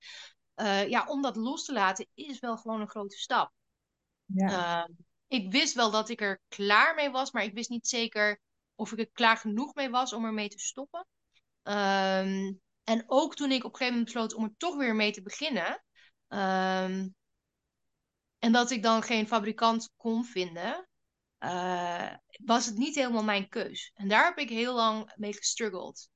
eh, 0.55 0.89
ja, 0.89 1.05
om 1.07 1.23
dat 1.23 1.37
los 1.37 1.65
te 1.65 1.73
laten 1.73 2.09
is 2.15 2.39
wel 2.39 2.57
gewoon 2.57 2.81
een 2.81 2.91
grote 2.91 3.17
stap. 3.17 3.53
ja. 4.25 4.83
Ehm, 4.83 4.93
ik 5.27 5.53
wist 5.53 5.75
wel 5.75 5.91
dat 5.91 6.09
ik 6.09 6.21
er 6.21 6.41
klaar 6.49 6.95
mee 6.95 7.11
was, 7.11 7.31
maar 7.31 7.45
ik 7.45 7.55
wist 7.55 7.71
niet 7.71 7.89
zeker 7.89 8.41
of 8.75 8.93
ik 8.93 8.99
er 8.99 9.11
klaar 9.13 9.37
genoeg 9.37 9.75
mee 9.75 9.91
was 9.91 10.13
om 10.13 10.25
ermee 10.25 10.49
te 10.49 10.59
stoppen. 10.59 11.07
Ehm, 11.63 12.53
en 12.85 13.05
ook 13.07 13.35
toen 13.35 13.51
ik 13.51 13.65
op 13.65 13.73
een 13.73 13.77
gegeven 13.77 13.99
moment 13.99 14.05
besloot 14.05 14.35
om 14.35 14.45
er 14.45 14.55
toch 14.57 14.77
weer 14.77 14.95
mee 14.95 15.13
te 15.13 15.23
beginnen. 15.23 15.85
Ehm, 16.29 17.09
en 18.39 18.53
dat 18.53 18.71
ik 18.71 18.83
dan 18.83 19.03
geen 19.03 19.27
fabrikant 19.27 19.91
kon 19.97 20.25
vinden, 20.25 20.89
uh, 21.45 22.13
was 22.45 22.67
het 22.67 22.77
niet 22.77 22.95
helemaal 22.95 23.25
mijn 23.25 23.49
keus. 23.49 23.91
En 23.95 24.09
daar 24.09 24.25
heb 24.25 24.39
ik 24.39 24.49
heel 24.49 24.75
lang 24.75 25.13
mee 25.17 25.33
gestruggeld. 25.33 26.09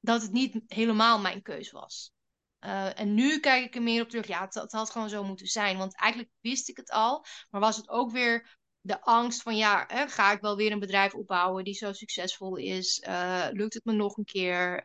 Dat 0.00 0.22
het 0.22 0.32
niet 0.32 0.60
helemaal 0.66 1.18
mijn 1.18 1.42
keus 1.42 1.70
was. 1.70 2.12
Uh, 2.60 2.98
en 3.00 3.14
nu 3.14 3.40
kijk 3.40 3.64
ik 3.64 3.74
er 3.74 3.82
meer 3.82 4.02
op 4.02 4.08
terug. 4.08 4.26
Ja, 4.26 4.44
het, 4.50 4.72
had 4.72 4.90
gewoon 4.90 5.08
zo 5.08 5.24
moeten 5.24 5.46
zijn. 5.46 5.78
Want 5.78 5.96
eigenlijk 5.96 6.32
wist 6.40 6.68
ik 6.68 6.76
het 6.76 6.90
al. 6.90 7.24
Maar 7.50 7.60
was 7.60 7.76
het 7.76 7.88
ook 7.88 8.10
weer 8.10 8.58
de 8.80 9.00
angst 9.00 9.42
van... 9.42 9.56
Ja, 9.56 9.86
ga 10.06 10.32
ik 10.32 10.40
wel 10.40 10.56
weer 10.56 10.72
een 10.72 10.78
bedrijf 10.78 11.14
opbouwen 11.14 11.64
die 11.64 11.74
zo 11.74 11.92
succesvol 11.92 12.56
is? 12.56 13.02
Uh, 13.08 13.46
lukt 13.50 13.74
het 13.74 13.84
me 13.84 13.92
nog 13.92 14.16
een 14.16 14.24
keer? 14.24 14.84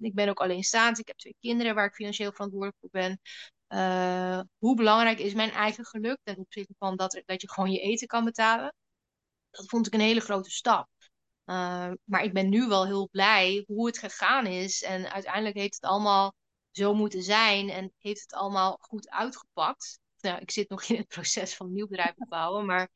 Ik 0.00 0.14
ben 0.14 0.28
ook 0.28 0.40
alleenstaand. 0.40 0.98
Ik 0.98 1.06
heb 1.06 1.16
twee 1.16 1.36
kinderen 1.40 1.74
waar 1.74 1.86
ik 1.86 1.94
financieel 1.94 2.32
verantwoordelijk 2.32 2.78
voor 2.80 2.90
ben. 2.90 3.20
Uh, 3.74 4.40
hoe 4.58 4.76
belangrijk 4.76 5.18
is 5.18 5.34
mijn 5.34 5.50
eigen 5.50 5.84
geluk 5.84 6.18
ten 6.22 6.38
opzichte 6.38 6.74
van 6.78 6.96
dat, 6.96 7.22
dat 7.26 7.40
je 7.40 7.50
gewoon 7.50 7.70
je 7.70 7.80
eten 7.80 8.06
kan 8.06 8.24
betalen? 8.24 8.74
Dat 9.50 9.66
vond 9.68 9.86
ik 9.86 9.94
een 9.94 10.00
hele 10.00 10.20
grote 10.20 10.50
stap. 10.50 10.88
Uh, 11.46 11.90
maar 12.04 12.24
ik 12.24 12.32
ben 12.32 12.48
nu 12.48 12.66
wel 12.66 12.86
heel 12.86 13.08
blij 13.08 13.64
hoe 13.66 13.86
het 13.86 13.98
gegaan 13.98 14.46
is. 14.46 14.82
En 14.82 15.12
uiteindelijk 15.12 15.56
heeft 15.56 15.74
het 15.74 15.84
allemaal 15.84 16.34
zo 16.70 16.94
moeten 16.94 17.22
zijn 17.22 17.70
en 17.70 17.92
heeft 17.98 18.20
het 18.20 18.32
allemaal 18.32 18.78
goed 18.80 19.10
uitgepakt. 19.10 19.98
Nou, 20.20 20.38
ik 20.40 20.50
zit 20.50 20.68
nog 20.68 20.82
in 20.82 20.96
het 20.96 21.08
proces 21.08 21.56
van 21.56 21.66
een 21.66 21.72
nieuw 21.72 21.86
bedrijf 21.86 22.14
opbouwen, 22.16 22.66
maar 22.66 22.90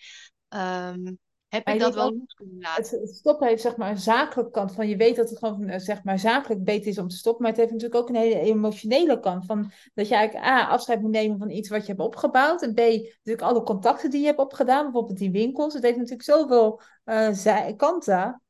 um, 0.48 1.18
heb 1.48 1.68
ik 1.68 1.78
dat 1.78 1.94
wel 1.94 2.12
los 2.12 2.34
kunnen 2.34 2.60
laten. 2.60 3.00
Het, 3.00 3.16
stoppen 3.16 3.46
heeft 3.46 3.62
zeg 3.62 3.76
maar 3.76 3.90
een 3.90 3.98
zakelijke 3.98 4.50
kant 4.50 4.72
van 4.72 4.88
je 4.88 4.96
weet 4.96 5.16
dat 5.16 5.30
het 5.30 5.38
gewoon 5.38 5.68
eh, 5.68 5.78
zeg 5.78 6.04
maar 6.04 6.18
zakelijk 6.18 6.64
beter 6.64 6.86
is 6.86 6.98
om 6.98 7.08
te 7.08 7.16
stoppen, 7.16 7.42
maar 7.42 7.50
het 7.50 7.60
heeft 7.60 7.72
natuurlijk 7.72 8.00
ook 8.00 8.08
een 8.08 8.22
hele 8.22 8.40
emotionele 8.40 9.20
kant 9.20 9.46
van 9.46 9.72
dat 9.94 10.08
je 10.08 10.14
eigenlijk 10.14 10.46
A, 10.46 10.68
afscheid 10.68 11.00
moet 11.00 11.10
nemen 11.10 11.38
van 11.38 11.50
iets 11.50 11.68
wat 11.68 11.80
je 11.80 11.86
hebt 11.86 12.00
opgebouwd 12.04 12.62
en 12.62 12.74
B, 12.74 12.78
natuurlijk 12.78 13.40
alle 13.40 13.62
contacten 13.62 14.10
die 14.10 14.20
je 14.20 14.26
hebt 14.26 14.38
opgedaan, 14.38 14.82
bijvoorbeeld 14.82 15.18
die 15.18 15.30
winkels. 15.30 15.74
Het 15.74 15.82
heeft 15.82 15.96
natuurlijk 15.96 16.22
zoveel 16.22 16.80
uh, 17.04 17.76
kanten. 17.76 18.42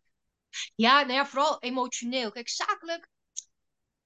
Ja, 0.75 1.01
nou 1.01 1.13
ja, 1.13 1.27
vooral 1.27 1.59
emotioneel. 1.59 2.31
Kijk, 2.31 2.49
zakelijk. 2.49 3.09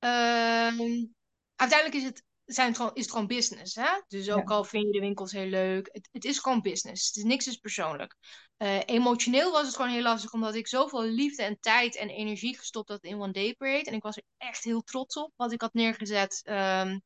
Uh, 0.01 1.09
uiteindelijk 1.57 1.95
is 1.95 2.05
het 2.05 2.23
zijn 2.45 2.69
het 2.69 2.77
gewoon, 2.77 2.95
is 2.95 3.03
het 3.03 3.11
gewoon 3.11 3.27
business. 3.27 3.75
Hè? 3.75 4.01
Dus 4.09 4.31
ook 4.31 4.51
al 4.51 4.65
vind 4.65 4.85
je 4.85 4.93
de 4.93 5.01
winkels 5.01 5.33
heel 5.33 5.47
leuk, 5.47 5.89
het, 5.93 6.09
het 6.13 6.25
is 6.25 6.39
gewoon 6.39 6.61
business. 6.61 7.07
Het 7.07 7.17
is 7.17 7.23
niks 7.23 7.47
is 7.47 7.57
persoonlijk. 7.57 8.17
Uh, 8.63 8.81
emotioneel 8.85 9.53
was 9.53 9.67
het 9.67 9.77
gewoon 9.77 9.91
heel 9.91 10.03
lastig, 10.03 10.33
omdat 10.33 10.55
ik 10.55 10.69
zoveel 10.69 11.03
liefde 11.03 11.43
en 11.43 11.61
tijd 11.61 11.97
en 11.97 12.09
energie 12.09 12.59
gestopt 12.59 12.89
had 12.89 13.03
in 13.03 13.21
One 13.21 13.33
Day 13.33 13.55
Parade. 13.55 13.85
En 13.85 13.95
ik 13.95 14.03
was 14.03 14.17
er 14.17 14.23
echt 14.37 14.65
heel 14.65 14.83
trots 14.83 15.17
op 15.17 15.33
wat 15.37 15.53
ik 15.53 15.61
had 15.61 15.75
neergezet. 15.75 16.43
Um, 16.45 17.03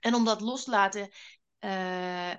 en 0.00 0.14
om 0.14 0.24
dat 0.24 0.40
los 0.40 0.64
te 0.64 0.70
laten, 0.70 1.10
uh, 1.60 2.34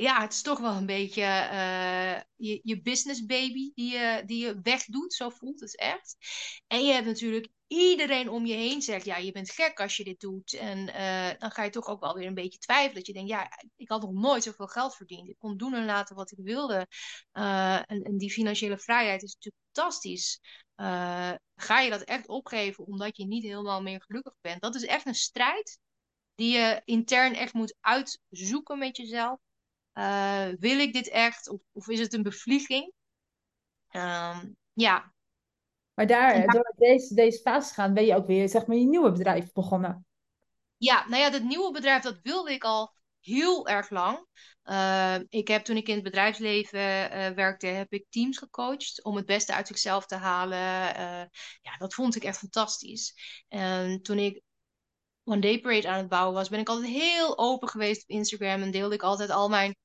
ja, 0.00 0.20
het 0.20 0.32
is 0.32 0.42
toch 0.42 0.58
wel 0.58 0.74
een 0.74 0.86
beetje 0.86 1.22
uh, 1.22 2.20
je, 2.36 2.60
je 2.62 2.82
business 2.82 3.26
baby 3.26 3.70
die 3.74 3.92
je, 3.92 4.22
die 4.26 4.44
je 4.44 4.60
wegdoet. 4.62 5.14
Zo 5.14 5.28
voelt 5.28 5.60
het 5.60 5.76
echt. 5.76 6.16
En 6.66 6.84
je 6.84 6.92
hebt 6.92 7.06
natuurlijk 7.06 7.48
iedereen 7.66 8.28
om 8.28 8.46
je 8.46 8.54
heen 8.54 8.82
zegt, 8.82 9.04
ja, 9.04 9.16
je 9.16 9.32
bent 9.32 9.50
gek 9.50 9.80
als 9.80 9.96
je 9.96 10.04
dit 10.04 10.20
doet. 10.20 10.52
En 10.52 10.78
uh, 10.78 11.30
dan 11.38 11.50
ga 11.50 11.62
je 11.62 11.70
toch 11.70 11.86
ook 11.86 12.00
wel 12.00 12.14
weer 12.14 12.26
een 12.26 12.34
beetje 12.34 12.58
twijfelen. 12.58 12.94
Dat 12.94 13.06
je 13.06 13.12
denkt, 13.12 13.30
ja, 13.30 13.50
ik 13.76 13.88
had 13.88 14.02
nog 14.02 14.12
nooit 14.12 14.42
zoveel 14.42 14.66
geld 14.66 14.96
verdiend. 14.96 15.28
Ik 15.28 15.38
kon 15.38 15.56
doen 15.56 15.74
en 15.74 15.84
laten 15.84 16.16
wat 16.16 16.30
ik 16.30 16.38
wilde. 16.42 16.86
Uh, 17.32 17.90
en, 17.90 18.18
die 18.18 18.32
financiële 18.32 18.78
vrijheid 18.78 19.22
is 19.22 19.34
natuurlijk 19.34 19.64
fantastisch. 19.72 20.40
Ga 21.54 21.80
je 21.80 21.90
dat 21.90 22.02
echt 22.02 22.28
opgeven 22.28 22.86
omdat 22.86 23.16
je 23.16 23.26
niet 23.26 23.42
helemaal 23.42 23.82
meer 23.82 24.02
gelukkig 24.02 24.34
bent? 24.40 24.60
Dat 24.60 24.74
is 24.74 24.84
echt 24.84 25.06
een 25.06 25.14
strijd 25.14 25.78
die 26.34 26.52
je 26.52 26.82
intern 26.84 27.34
echt 27.34 27.52
moet 27.52 27.76
uitzoeken 27.80 28.78
met 28.78 28.96
jezelf. 28.96 29.38
Wil 30.58 30.78
ik 30.78 30.92
dit 30.92 31.08
echt? 31.08 31.48
Of, 31.48 31.60
of 31.72 31.88
is 31.88 32.00
het 32.00 32.12
een 32.12 32.22
bevlieging? 32.22 32.92
Um, 33.90 34.56
ja, 34.72 35.12
maar 35.98 36.06
daar, 36.06 36.46
door 36.46 36.74
deze, 36.76 37.14
deze 37.14 37.38
fase 37.38 37.68
te 37.68 37.74
gaan, 37.74 37.94
ben 37.94 38.04
je 38.04 38.14
ook 38.14 38.26
weer 38.26 38.48
zeg 38.48 38.66
maar, 38.66 38.76
je 38.76 38.84
nieuwe 38.84 39.12
bedrijf 39.12 39.52
begonnen. 39.52 40.06
Ja, 40.76 41.08
nou 41.08 41.22
ja, 41.22 41.30
dat 41.30 41.42
nieuwe 41.42 41.72
bedrijf, 41.72 42.02
dat 42.02 42.20
wilde 42.22 42.52
ik 42.52 42.64
al 42.64 42.94
heel 43.20 43.68
erg 43.68 43.90
lang. 43.90 44.26
Uh, 44.64 45.16
ik 45.28 45.48
heb 45.48 45.64
toen 45.64 45.76
ik 45.76 45.88
in 45.88 45.94
het 45.94 46.02
bedrijfsleven 46.02 46.80
uh, 46.80 47.28
werkte, 47.28 47.66
heb 47.66 47.92
ik 47.92 48.06
teams 48.10 48.38
gecoacht 48.38 49.04
om 49.04 49.16
het 49.16 49.26
beste 49.26 49.54
uit 49.54 49.66
zichzelf 49.66 50.06
te 50.06 50.14
halen. 50.14 50.58
Uh, 50.96 51.24
ja, 51.60 51.76
dat 51.78 51.94
vond 51.94 52.16
ik 52.16 52.24
echt 52.24 52.38
fantastisch. 52.38 53.14
En 53.48 54.02
toen 54.02 54.18
ik 54.18 54.42
One 55.24 55.40
Day 55.40 55.60
Parade 55.60 55.88
aan 55.88 55.98
het 55.98 56.08
bouwen 56.08 56.34
was, 56.34 56.48
ben 56.48 56.60
ik 56.60 56.68
altijd 56.68 56.88
heel 56.88 57.38
open 57.38 57.68
geweest 57.68 58.02
op 58.02 58.08
Instagram 58.08 58.62
en 58.62 58.70
deelde 58.70 58.94
ik 58.94 59.02
altijd 59.02 59.30
al 59.30 59.48
mijn 59.48 59.76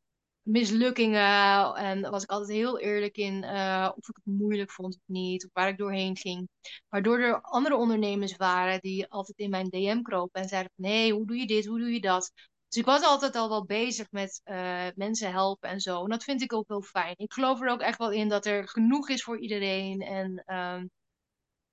mislukkingen. 0.44 1.76
En 1.76 2.10
was 2.10 2.24
ik 2.24 2.30
altijd 2.30 2.58
heel 2.58 2.80
eerlijk 2.80 3.18
in 3.18 3.44
uh, 3.44 3.92
of 3.96 4.10
ik 4.10 4.16
het 4.16 4.26
moeilijk 4.26 4.72
vond 4.72 4.96
of 4.96 5.02
niet, 5.06 5.46
of 5.46 5.50
waar 5.54 5.68
ik 5.68 5.78
doorheen 5.78 6.18
ging. 6.18 6.50
Waardoor 6.90 7.20
er 7.20 7.42
andere 7.42 7.76
ondernemers 7.76 8.36
waren 8.36 8.80
die 8.80 9.08
altijd 9.08 9.38
in 9.38 9.50
mijn 9.50 9.70
DM 9.70 10.02
kropen 10.02 10.42
en 10.42 10.48
zeiden 10.48 10.72
hé, 10.76 11.10
hoe 11.10 11.26
doe 11.26 11.38
je 11.38 11.48
dit, 11.48 11.66
hoe 11.66 11.80
doe 11.80 11.94
je 11.94 12.02
dat? 12.02 12.32
Dus 12.68 12.82
ik 12.82 12.86
was 12.86 13.04
altijd 13.04 13.36
al 13.36 13.50
wel 13.50 13.66
bezig 13.66 14.12
met 14.12 14.42
uh, 14.46 14.88
mensen 14.96 15.32
helpen 15.32 15.70
en 15.70 15.80
zo. 15.80 16.04
En 16.04 16.10
dat 16.10 16.24
vind 16.24 16.42
ik 16.42 16.54
ook 16.54 16.68
heel 16.68 16.82
fijn. 16.82 17.14
Ik 17.18 17.34
geloof 17.34 17.62
er 17.62 17.70
ook 17.70 17.82
echt 17.82 17.98
wel 17.98 18.12
in 18.12 18.30
dat 18.30 18.46
er 18.46 18.68
genoeg 18.68 19.10
is 19.10 19.24
voor 19.24 19.40
iedereen. 19.40 20.02
En 20.02 20.44
um, 20.56 20.90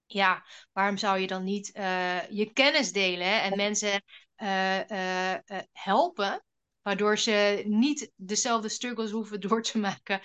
ja, 0.06 0.44
waarom 0.72 0.96
zou 0.96 1.18
je 1.18 1.26
dan 1.26 1.44
niet 1.44 1.76
uh, 1.76 2.28
je 2.30 2.52
kennis 2.52 2.92
delen 2.92 3.42
en 3.42 3.56
mensen 3.56 4.02
helpen? 5.72 6.42
Waardoor 6.83 7.19
ze 7.19 7.62
niet 7.66 8.11
dezelfde 8.16 8.69
struggles 8.69 9.11
hoeven 9.11 9.40
door 9.49 9.62
te 9.62 9.79
maken 9.79 10.21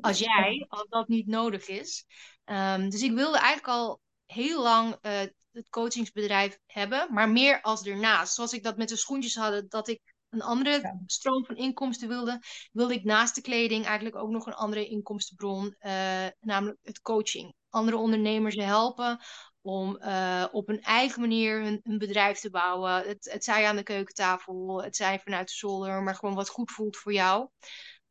als 0.00 0.18
jij, 0.28 0.66
als 0.68 0.86
dat 0.88 1.08
niet 1.08 1.26
nodig 1.26 1.68
is. 1.68 2.06
Um, 2.44 2.90
dus 2.90 3.02
ik 3.02 3.12
wilde 3.12 3.38
eigenlijk 3.38 3.68
al 3.68 4.00
heel 4.26 4.62
lang 4.62 4.98
uh, 5.02 5.20
het 5.52 5.68
coachingsbedrijf 5.70 6.58
hebben, 6.66 7.06
maar 7.10 7.28
meer 7.28 7.60
als 7.60 7.86
ernaast. 7.86 8.34
Zoals 8.34 8.52
ik 8.52 8.62
dat 8.62 8.76
met 8.76 8.88
de 8.88 8.96
schoentjes 8.96 9.34
had, 9.34 9.70
dat 9.70 9.88
ik 9.88 10.00
een 10.28 10.42
andere 10.42 11.02
stroom 11.06 11.44
van 11.44 11.56
inkomsten 11.56 12.08
wilde, 12.08 12.42
wilde 12.72 12.94
ik 12.94 13.04
naast 13.04 13.34
de 13.34 13.40
kleding 13.40 13.84
eigenlijk 13.84 14.16
ook 14.16 14.30
nog 14.30 14.46
een 14.46 14.52
andere 14.52 14.88
inkomstenbron, 14.88 15.76
uh, 15.80 16.26
namelijk 16.40 16.78
het 16.82 17.00
coaching. 17.00 17.54
Andere 17.68 17.96
ondernemers 17.96 18.54
helpen 18.54 19.20
om 19.62 19.98
uh, 20.02 20.46
op 20.52 20.68
een 20.68 20.80
eigen 20.80 21.20
manier 21.20 21.62
hun, 21.62 21.98
bedrijf 21.98 22.38
te 22.38 22.50
bouwen. 22.50 22.92
Het, 22.92 23.30
het 23.32 23.44
zij 23.44 23.66
aan 23.66 23.76
de 23.76 23.82
keukentafel, 23.82 24.82
het 24.82 24.96
zij 24.96 25.20
vanuit 25.20 25.48
de 25.48 25.54
zolder, 25.54 26.02
maar 26.02 26.14
gewoon 26.14 26.34
wat 26.34 26.48
goed 26.48 26.70
voelt 26.70 26.96
voor 26.96 27.12
jou. 27.12 27.48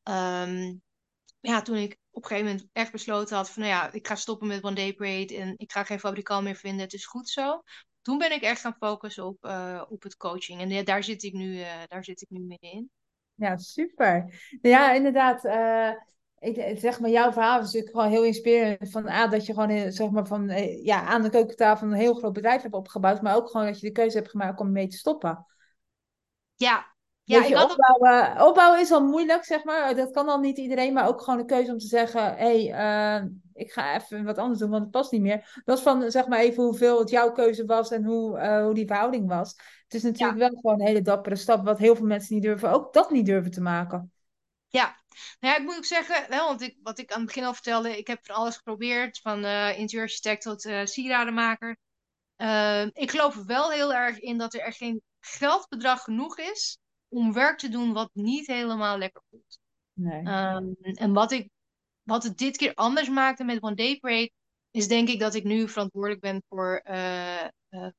Um, 0.03 0.81
ja, 1.39 1.61
toen 1.61 1.75
ik 1.75 1.97
op 2.11 2.23
een 2.23 2.29
gegeven 2.29 2.51
moment 2.51 2.69
echt 2.73 2.91
besloten 2.91 3.35
had 3.35 3.49
van, 3.49 3.61
nou 3.63 3.73
ja, 3.73 3.91
ik 3.91 4.07
ga 4.07 4.15
stoppen 4.15 4.47
met 4.47 4.63
One 4.63 4.75
Day 4.75 4.93
Parade 4.93 5.35
en 5.37 5.53
ik 5.57 5.71
ga 5.71 5.83
geen 5.83 5.99
fabrikant 5.99 6.43
meer 6.43 6.55
vinden, 6.55 6.81
het 6.81 6.93
is 6.93 7.05
goed 7.05 7.29
zo. 7.29 7.63
Toen 8.01 8.17
ben 8.17 8.31
ik 8.31 8.41
echt 8.41 8.61
gaan 8.61 8.75
focussen 8.79 9.25
op, 9.25 9.45
uh, 9.45 9.83
op 9.89 10.03
het 10.03 10.17
coaching 10.17 10.61
en 10.61 10.85
daar 10.85 11.03
zit 11.03 11.23
ik 11.23 11.33
nu, 11.33 11.55
uh, 11.55 11.83
daar 11.87 12.03
zit 12.03 12.21
ik 12.21 12.29
nu 12.29 12.39
middenin. 12.39 12.89
Ja, 13.33 13.57
super. 13.57 14.41
Ja, 14.61 14.93
inderdaad 14.93 15.43
ik, 16.39 16.79
zeg 16.79 16.99
maar, 16.99 17.09
jouw 17.09 17.31
verhaal 17.31 17.59
is 17.59 17.65
natuurlijk 17.65 17.95
gewoon 17.95 18.09
heel 18.09 18.23
inspirerend. 18.23 18.91
Van 18.91 19.07
A, 19.07 19.27
dat 19.27 19.45
je 19.45 19.53
gewoon 19.53 19.69
eh, 19.69 19.89
zeg 19.89 20.09
maar, 20.09 20.27
van, 20.27 20.49
eh, 20.49 20.85
ja, 20.85 21.03
aan 21.03 21.21
de 21.21 21.29
keukentafel 21.29 21.87
een 21.87 21.93
heel 21.93 22.13
groot 22.13 22.33
bedrijf 22.33 22.61
hebt 22.61 22.73
opgebouwd. 22.73 23.21
Maar 23.21 23.35
ook 23.35 23.49
gewoon 23.49 23.65
dat 23.65 23.79
je 23.79 23.87
de 23.87 23.93
keuze 23.93 24.17
hebt 24.17 24.29
gemaakt 24.29 24.59
om 24.59 24.71
mee 24.71 24.87
te 24.87 24.97
stoppen. 24.97 25.45
Ja, 26.55 26.93
ja 27.23 27.63
opbouwen, 27.63 28.47
opbouwen 28.47 28.79
is 28.79 28.91
al 28.91 29.03
moeilijk, 29.03 29.43
zeg 29.43 29.63
maar. 29.63 29.95
Dat 29.95 30.11
kan 30.11 30.29
al 30.29 30.39
niet 30.39 30.57
iedereen. 30.57 30.93
Maar 30.93 31.07
ook 31.07 31.21
gewoon 31.21 31.39
de 31.39 31.45
keuze 31.45 31.71
om 31.71 31.77
te 31.77 31.87
zeggen: 31.87 32.35
hé, 32.35 32.67
hey, 32.67 33.21
uh, 33.21 33.29
ik 33.53 33.71
ga 33.71 33.95
even 33.95 34.23
wat 34.23 34.37
anders 34.37 34.59
doen, 34.59 34.69
want 34.69 34.81
het 34.81 34.91
past 34.91 35.11
niet 35.11 35.21
meer. 35.21 35.61
Dat 35.65 35.77
is 35.77 35.83
van 35.83 36.11
zeg 36.11 36.27
maar 36.27 36.39
even 36.39 36.63
hoeveel 36.63 36.99
het 36.99 37.09
jouw 37.09 37.31
keuze 37.31 37.65
was 37.65 37.91
en 37.91 38.03
hoe, 38.03 38.39
uh, 38.39 38.63
hoe 38.63 38.73
die 38.73 38.87
verhouding 38.87 39.27
was. 39.27 39.49
Het 39.83 39.93
is 39.93 40.03
natuurlijk 40.03 40.39
wel 40.39 40.49
gewoon 40.49 40.79
een 40.79 40.87
hele 40.87 41.01
dappere 41.01 41.35
stap, 41.35 41.65
wat 41.65 41.77
heel 41.77 41.95
veel 41.95 42.05
mensen 42.05 42.33
niet 42.33 42.43
durven, 42.43 42.71
ook 42.71 42.93
dat 42.93 43.11
niet 43.11 43.25
durven 43.25 43.51
te 43.51 43.61
maken. 43.61 44.11
Ja, 44.67 44.98
nou 45.39 45.53
ja, 45.53 45.59
ik 45.59 45.65
moet 45.65 45.75
ook 45.75 45.85
zeggen, 45.85 46.29
want 46.29 46.61
ik, 46.61 46.77
wat 46.81 46.99
ik 46.99 47.11
aan 47.11 47.17
het 47.17 47.27
begin 47.27 47.43
al 47.43 47.53
vertelde, 47.53 47.97
ik 47.97 48.07
heb 48.07 48.25
van 48.25 48.35
alles 48.35 48.55
geprobeerd, 48.55 49.19
van 49.19 49.45
uh, 49.45 49.79
interieurarchitect 49.79 50.41
tot 50.41 50.65
uh, 50.65 50.85
sieradenmaker. 50.85 51.77
Uh, 52.37 52.85
ik 52.85 53.11
geloof 53.11 53.35
er 53.35 53.45
wel 53.45 53.71
heel 53.71 53.93
erg 53.93 54.19
in 54.19 54.37
dat 54.37 54.53
er 54.53 54.59
echt 54.59 54.77
geen 54.77 55.01
geldbedrag 55.19 56.03
genoeg 56.03 56.37
is 56.37 56.77
om 57.07 57.33
werk 57.33 57.57
te 57.57 57.69
doen 57.69 57.93
wat 57.93 58.09
niet 58.13 58.47
helemaal 58.47 58.97
lekker 58.97 59.21
voelt. 59.29 59.59
Nee. 59.93 60.25
Um, 60.25 60.75
en 60.81 61.13
wat, 61.13 61.31
ik, 61.31 61.49
wat 62.03 62.23
het 62.23 62.37
dit 62.37 62.57
keer 62.57 62.73
anders 62.73 63.09
maakte 63.09 63.43
met 63.43 63.61
One 63.61 63.75
Day 63.75 63.99
Parade, 63.99 64.31
is 64.71 64.87
denk 64.87 65.07
ik 65.07 65.19
dat 65.19 65.33
ik 65.33 65.43
nu 65.43 65.69
verantwoordelijk 65.69 66.21
ben 66.21 66.43
voor, 66.49 66.81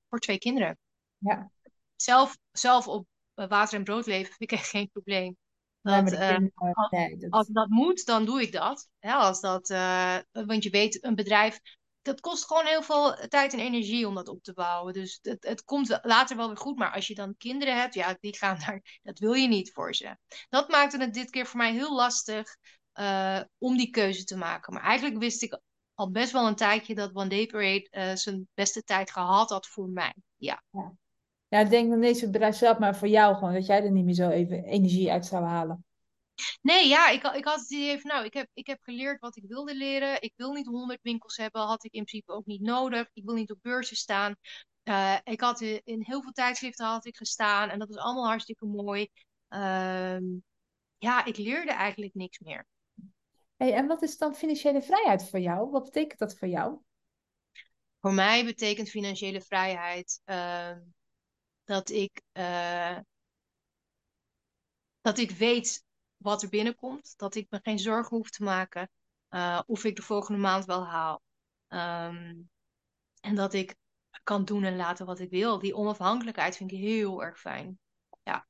voor 0.08 0.18
twee 0.18 0.38
kinderen. 0.38 0.78
Ja. 1.18 1.50
Zelf, 1.96 2.38
zelf 2.52 2.88
op 2.88 3.06
water 3.34 3.78
en 3.78 3.84
brood 3.84 4.06
leven 4.06 4.34
vind 4.34 4.52
ik 4.52 4.58
echt 4.58 4.68
geen 4.68 4.90
probleem. 4.90 5.36
Dat, 5.82 6.12
eh, 6.12 6.36
als, 6.54 6.90
nee, 6.90 7.26
als 7.30 7.46
dat, 7.46 7.68
moet, 7.68 8.06
dan 8.06 8.24
doe 8.24 8.42
ik 8.42 8.52
dat. 8.52 8.88
Ja, 8.98 9.16
als 9.16 9.40
dat 9.40 9.70
eh, 9.70 10.16
want 10.32 10.62
je 10.62 10.70
weet, 10.70 11.04
een 11.04 11.14
bedrijf, 11.14 11.60
dat 12.02 12.20
kost 12.20 12.46
gewoon 12.46 12.66
heel 12.66 12.82
veel 12.82 13.16
tijd 13.28 13.52
en 13.52 13.58
energie 13.58 14.08
om 14.08 14.14
dat 14.14 14.28
op 14.28 14.42
te 14.42 14.52
bouwen. 14.52 14.92
Dus 14.92 15.18
het, 15.22 15.44
het 15.44 15.64
komt 15.64 15.98
later 16.02 16.36
wel 16.36 16.46
weer 16.46 16.56
goed. 16.56 16.78
Maar 16.78 16.92
als 16.92 17.06
je 17.06 17.14
dan 17.14 17.36
kinderen 17.36 17.80
hebt, 17.80 17.94
ja, 17.94 18.16
die 18.20 18.36
gaan 18.36 18.58
daar, 18.66 19.00
dat 19.02 19.18
wil 19.18 19.32
je 19.32 19.48
niet 19.48 19.72
voor 19.72 19.94
ze. 19.94 20.16
Dat 20.48 20.68
maakte 20.68 20.98
het 20.98 21.14
dit 21.14 21.30
keer 21.30 21.46
voor 21.46 21.58
mij 21.58 21.72
heel 21.72 21.94
lastig 21.94 22.56
eh, 22.92 23.40
om 23.58 23.76
die 23.76 23.90
keuze 23.90 24.24
te 24.24 24.36
maken. 24.36 24.74
Maar 24.74 24.82
eigenlijk 24.82 25.18
wist 25.18 25.42
ik 25.42 25.60
al 25.94 26.10
best 26.10 26.32
wel 26.32 26.46
een 26.46 26.56
tijdje 26.56 26.94
dat 26.94 27.14
One 27.14 27.28
Day 27.28 27.46
Parade 27.46 28.16
zijn 28.16 28.48
beste 28.54 28.82
tijd 28.82 29.10
gehad 29.10 29.50
had 29.50 29.66
voor 29.66 29.88
mij. 29.88 30.14
Ja. 30.36 30.62
ja. 30.70 30.94
Ja, 31.50 31.58
ik 31.58 31.70
denk 31.70 32.02
eens 32.02 32.20
het 32.20 32.30
bedrijf 32.30 32.56
zelf, 32.56 32.78
maar 32.78 32.96
voor 32.96 33.08
jou 33.08 33.34
gewoon, 33.34 33.52
dat 33.52 33.66
jij 33.66 33.84
er 33.84 33.90
niet 33.90 34.04
meer 34.04 34.14
zo 34.14 34.28
even 34.28 34.64
energie 34.64 35.10
uit 35.10 35.26
zou 35.26 35.44
halen. 35.44 35.84
Nee, 36.62 36.88
ja, 36.88 37.08
ik, 37.08 37.22
ik 37.22 37.44
had 37.44 37.60
het 37.60 37.70
idee 37.70 38.00
van, 38.00 38.10
nou, 38.10 38.24
ik 38.24 38.34
heb, 38.34 38.48
ik 38.54 38.66
heb 38.66 38.78
geleerd 38.82 39.20
wat 39.20 39.36
ik 39.36 39.44
wilde 39.46 39.74
leren. 39.74 40.22
Ik 40.22 40.32
wil 40.36 40.52
niet 40.52 40.66
honderd 40.66 41.02
winkels 41.02 41.36
hebben, 41.36 41.60
had 41.60 41.84
ik 41.84 41.92
in 41.92 42.04
principe 42.04 42.32
ook 42.32 42.46
niet 42.46 42.60
nodig. 42.60 43.10
Ik 43.12 43.24
wil 43.24 43.34
niet 43.34 43.50
op 43.50 43.58
beurzen 43.62 43.96
staan. 43.96 44.34
Uh, 44.84 45.16
ik 45.24 45.40
had 45.40 45.60
in, 45.60 45.80
in 45.84 46.02
heel 46.02 46.22
veel 46.22 46.32
tijdschriften 46.32 46.86
had 46.86 47.06
ik 47.06 47.16
gestaan 47.16 47.68
en 47.68 47.78
dat 47.78 47.88
was 47.88 47.96
allemaal 47.96 48.26
hartstikke 48.26 48.66
mooi. 48.66 49.08
Uh, 49.48 50.18
ja, 50.98 51.24
ik 51.24 51.36
leerde 51.36 51.72
eigenlijk 51.72 52.14
niks 52.14 52.38
meer. 52.38 52.66
Hey, 53.56 53.74
en 53.74 53.86
wat 53.86 54.02
is 54.02 54.18
dan 54.18 54.34
financiële 54.34 54.82
vrijheid 54.82 55.28
voor 55.28 55.40
jou? 55.40 55.70
Wat 55.70 55.84
betekent 55.84 56.18
dat 56.18 56.38
voor 56.38 56.48
jou? 56.48 56.78
Voor 58.00 58.12
mij 58.12 58.44
betekent 58.44 58.88
financiële 58.88 59.40
vrijheid 59.40 60.20
uh, 60.24 60.76
dat 61.70 61.90
ik, 61.90 62.22
uh, 62.32 62.98
dat 65.00 65.18
ik 65.18 65.30
weet 65.30 65.84
wat 66.16 66.42
er 66.42 66.48
binnenkomt. 66.48 67.18
Dat 67.18 67.34
ik 67.34 67.46
me 67.50 67.58
geen 67.62 67.78
zorgen 67.78 68.16
hoef 68.16 68.30
te 68.30 68.44
maken 68.44 68.90
uh, 69.30 69.60
of 69.66 69.84
ik 69.84 69.96
de 69.96 70.02
volgende 70.02 70.40
maand 70.40 70.64
wel 70.64 70.86
haal. 70.86 71.22
Um, 71.68 72.50
en 73.20 73.34
dat 73.34 73.54
ik 73.54 73.76
kan 74.22 74.44
doen 74.44 74.64
en 74.64 74.76
laten 74.76 75.06
wat 75.06 75.18
ik 75.18 75.30
wil. 75.30 75.58
Die 75.58 75.74
onafhankelijkheid 75.74 76.56
vind 76.56 76.72
ik 76.72 76.78
heel 76.78 77.22
erg 77.22 77.40
fijn. 77.40 77.78
Ja. 78.22 78.46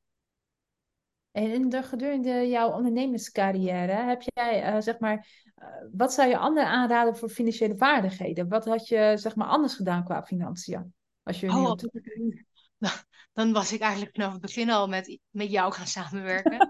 En 1.30 1.52
in 1.52 1.68
de, 1.68 1.82
gedurende 1.82 2.48
jouw 2.48 2.72
ondernemerscarrière 2.72 3.92
heb 3.92 4.22
jij, 4.22 4.74
uh, 4.74 4.80
zeg 4.80 4.98
maar, 4.98 5.26
uh, 5.56 5.66
wat 5.92 6.12
zou 6.12 6.28
je 6.28 6.38
anderen 6.38 6.68
aanraden 6.68 7.16
voor 7.16 7.28
financiële 7.28 7.76
vaardigheden? 7.76 8.48
Wat 8.48 8.64
had 8.64 8.88
je, 8.88 9.12
zeg 9.16 9.34
maar, 9.34 9.48
anders 9.48 9.74
gedaan 9.74 10.04
qua 10.04 10.22
financiën? 10.22 10.94
Als 11.22 11.40
je 11.40 11.46
nu 11.46 11.52
oh, 11.52 11.70
op 11.70 11.78
toe... 11.78 12.48
dan 13.32 13.52
was 13.52 13.72
ik 13.72 13.80
eigenlijk 13.80 14.14
vanaf 14.14 14.32
het 14.32 14.40
begin 14.40 14.70
al 14.70 14.88
met, 14.88 15.18
met 15.30 15.50
jou 15.50 15.72
gaan 15.72 15.86
samenwerken. 15.86 16.68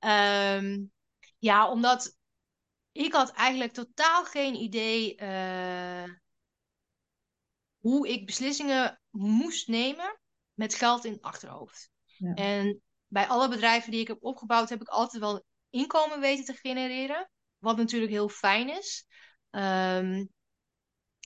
um, 0.00 0.92
ja, 1.50 1.70
omdat 1.70 2.16
ik 2.92 3.12
had 3.12 3.30
eigenlijk 3.30 3.72
totaal 3.72 4.24
geen 4.24 4.54
idee 4.54 5.20
uh, 5.20 6.14
hoe 7.78 8.08
ik 8.08 8.26
beslissingen 8.26 9.00
moest 9.10 9.68
nemen 9.68 10.20
met 10.54 10.74
geld 10.74 11.04
in 11.04 11.12
het 11.12 11.22
achterhoofd. 11.22 11.90
Ja. 12.04 12.34
En 12.34 12.82
bij 13.06 13.26
alle 13.26 13.48
bedrijven 13.48 13.90
die 13.90 14.00
ik 14.00 14.08
heb 14.08 14.24
opgebouwd, 14.24 14.68
heb 14.68 14.80
ik 14.80 14.88
altijd 14.88 15.22
wel 15.22 15.44
inkomen 15.70 16.20
weten 16.20 16.44
te 16.44 16.54
genereren. 16.54 17.30
Wat 17.58 17.76
natuurlijk 17.76 18.12
heel 18.12 18.28
fijn 18.28 18.68
is. 18.68 19.06
Um, 19.50 20.30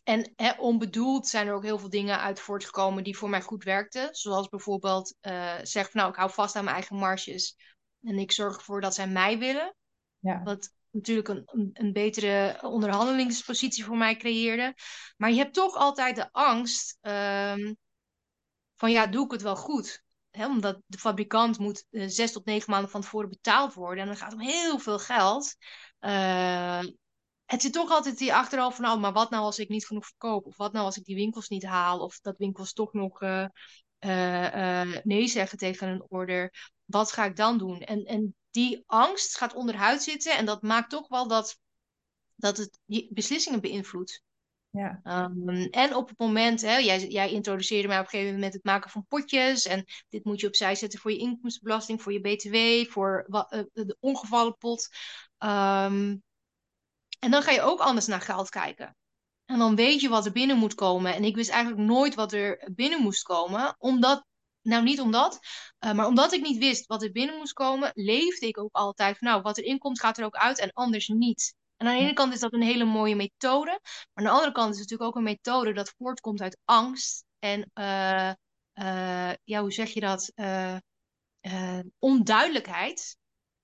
en 0.04 0.34
onbedoeld 0.58 1.28
zijn 1.28 1.46
er 1.46 1.54
ook 1.54 1.62
heel 1.62 1.78
veel 1.78 1.90
dingen 1.90 2.20
uit 2.20 2.40
voortgekomen 2.40 3.04
die 3.04 3.16
voor 3.16 3.28
mij 3.28 3.42
goed 3.42 3.64
werkten. 3.64 4.14
Zoals 4.14 4.48
bijvoorbeeld 4.48 5.14
uh, 5.22 5.54
zeg 5.62 5.90
van 5.90 6.00
nou, 6.00 6.12
ik 6.12 6.18
hou 6.18 6.30
vast 6.30 6.56
aan 6.56 6.64
mijn 6.64 6.76
eigen 6.76 6.96
marges. 6.96 7.56
En 8.02 8.18
ik 8.18 8.32
zorg 8.32 8.56
ervoor 8.56 8.80
dat 8.80 8.94
zij 8.94 9.08
mij 9.08 9.38
willen. 9.38 9.74
Ja. 10.18 10.42
Wat 10.42 10.72
natuurlijk 10.90 11.28
een, 11.28 11.70
een, 11.72 11.92
betere 11.92 12.58
onderhandelingspositie 12.62 13.84
voor 13.84 13.96
mij 13.96 14.16
creëerde. 14.16 14.74
Maar 15.16 15.30
je 15.30 15.38
hebt 15.38 15.54
toch 15.54 15.74
altijd 15.74 16.16
de 16.16 16.32
angst 16.32 16.98
um, 17.00 17.76
van 18.76 18.90
ja, 18.90 19.06
doe 19.06 19.24
ik 19.24 19.30
het 19.30 19.42
wel 19.42 19.56
goed? 19.56 20.02
Hè, 20.30 20.46
omdat 20.46 20.82
de 20.86 20.98
fabrikant 20.98 21.58
moet 21.58 21.84
uh, 21.90 22.04
zes 22.08 22.32
tot 22.32 22.44
negen 22.44 22.70
maanden 22.70 22.90
van 22.90 23.00
tevoren 23.00 23.28
betaald 23.28 23.74
worden. 23.74 24.00
En 24.00 24.06
dan 24.06 24.16
gaat 24.16 24.32
het 24.32 24.40
om 24.40 24.46
heel 24.46 24.78
veel 24.78 24.98
geld. 24.98 25.56
Uh, 26.00 26.82
het 27.52 27.62
zit 27.62 27.72
toch 27.72 27.90
altijd 27.90 28.18
die 28.18 28.34
achteraf 28.34 28.76
van, 28.76 28.86
oh, 28.86 29.00
maar 29.00 29.12
wat 29.12 29.30
nou 29.30 29.42
als 29.42 29.58
ik 29.58 29.68
niet 29.68 29.86
genoeg 29.86 30.06
verkoop? 30.06 30.46
Of 30.46 30.56
wat 30.56 30.72
nou 30.72 30.84
als 30.84 30.96
ik 30.96 31.04
die 31.04 31.14
winkels 31.14 31.48
niet 31.48 31.64
haal? 31.64 31.98
Of 31.98 32.20
dat 32.20 32.38
winkels 32.38 32.72
toch 32.72 32.92
nog 32.92 33.22
uh, 33.22 33.46
uh, 34.00 34.54
uh, 34.54 34.96
nee 35.02 35.26
zeggen 35.26 35.58
tegen 35.58 35.88
een 35.88 36.04
order. 36.08 36.54
Wat 36.84 37.12
ga 37.12 37.24
ik 37.24 37.36
dan 37.36 37.58
doen? 37.58 37.80
En, 37.80 38.04
en 38.04 38.34
die 38.50 38.82
angst 38.86 39.36
gaat 39.36 39.54
onderhuid 39.54 40.02
zitten 40.02 40.36
en 40.36 40.46
dat 40.46 40.62
maakt 40.62 40.90
toch 40.90 41.08
wel 41.08 41.28
dat, 41.28 41.58
dat 42.34 42.56
het 42.56 42.78
je 42.84 43.08
beslissingen 43.10 43.60
beïnvloedt. 43.60 44.22
Ja. 44.70 45.00
Um, 45.04 45.48
en 45.70 45.94
op 45.94 46.08
het 46.08 46.18
moment, 46.18 46.60
hè, 46.60 46.76
jij, 46.76 47.06
jij 47.06 47.30
introduceerde 47.30 47.88
mij 47.88 47.98
op 47.98 48.04
een 48.04 48.10
gegeven 48.10 48.32
moment 48.32 48.52
met 48.52 48.62
het 48.62 48.72
maken 48.72 48.90
van 48.90 49.06
potjes. 49.08 49.66
En 49.66 49.84
dit 50.08 50.24
moet 50.24 50.40
je 50.40 50.46
opzij 50.46 50.74
zetten 50.74 51.00
voor 51.00 51.10
je 51.10 51.18
inkomstenbelasting, 51.18 52.02
voor 52.02 52.12
je 52.12 52.20
BTW, 52.20 52.90
voor 52.92 53.26
de 53.72 53.96
ongevallenpot. 54.00 54.88
Um, 55.38 56.22
en 57.22 57.30
dan 57.30 57.42
ga 57.42 57.50
je 57.50 57.62
ook 57.62 57.80
anders 57.80 58.06
naar 58.06 58.20
geld 58.20 58.48
kijken. 58.48 58.96
En 59.44 59.58
dan 59.58 59.76
weet 59.76 60.00
je 60.00 60.08
wat 60.08 60.26
er 60.26 60.32
binnen 60.32 60.56
moet 60.56 60.74
komen. 60.74 61.14
En 61.14 61.24
ik 61.24 61.34
wist 61.34 61.50
eigenlijk 61.50 61.82
nooit 61.82 62.14
wat 62.14 62.32
er 62.32 62.70
binnen 62.74 63.02
moest 63.02 63.22
komen. 63.22 63.74
Omdat, 63.78 64.24
nou 64.62 64.82
niet 64.82 65.00
omdat, 65.00 65.38
uh, 65.84 65.92
maar 65.92 66.06
omdat 66.06 66.32
ik 66.32 66.42
niet 66.42 66.58
wist 66.58 66.86
wat 66.86 67.02
er 67.02 67.12
binnen 67.12 67.36
moest 67.36 67.52
komen, 67.52 67.90
leefde 67.94 68.46
ik 68.46 68.58
ook 68.58 68.72
altijd 68.72 69.18
van 69.18 69.28
nou, 69.28 69.42
wat 69.42 69.58
erin 69.58 69.78
komt 69.78 70.00
gaat 70.00 70.18
er 70.18 70.24
ook 70.24 70.34
uit 70.34 70.58
en 70.58 70.72
anders 70.72 71.08
niet. 71.08 71.54
En 71.76 71.86
aan 71.86 71.94
de 71.94 72.00
ene 72.00 72.12
kant 72.12 72.32
is 72.34 72.40
dat 72.40 72.52
een 72.52 72.62
hele 72.62 72.84
mooie 72.84 73.16
methode. 73.16 73.80
Maar 73.80 74.10
aan 74.12 74.24
de 74.24 74.30
andere 74.30 74.52
kant 74.52 74.74
is 74.74 74.80
het 74.80 74.90
natuurlijk 74.90 75.10
ook 75.10 75.16
een 75.16 75.30
methode 75.30 75.72
dat 75.72 75.94
voortkomt 75.98 76.40
uit 76.40 76.58
angst. 76.64 77.24
En 77.38 77.70
uh, 77.74 78.32
uh, 78.74 79.32
ja, 79.44 79.60
hoe 79.60 79.72
zeg 79.72 79.90
je 79.90 80.00
dat? 80.00 80.32
onduidelijkheid 81.98 83.16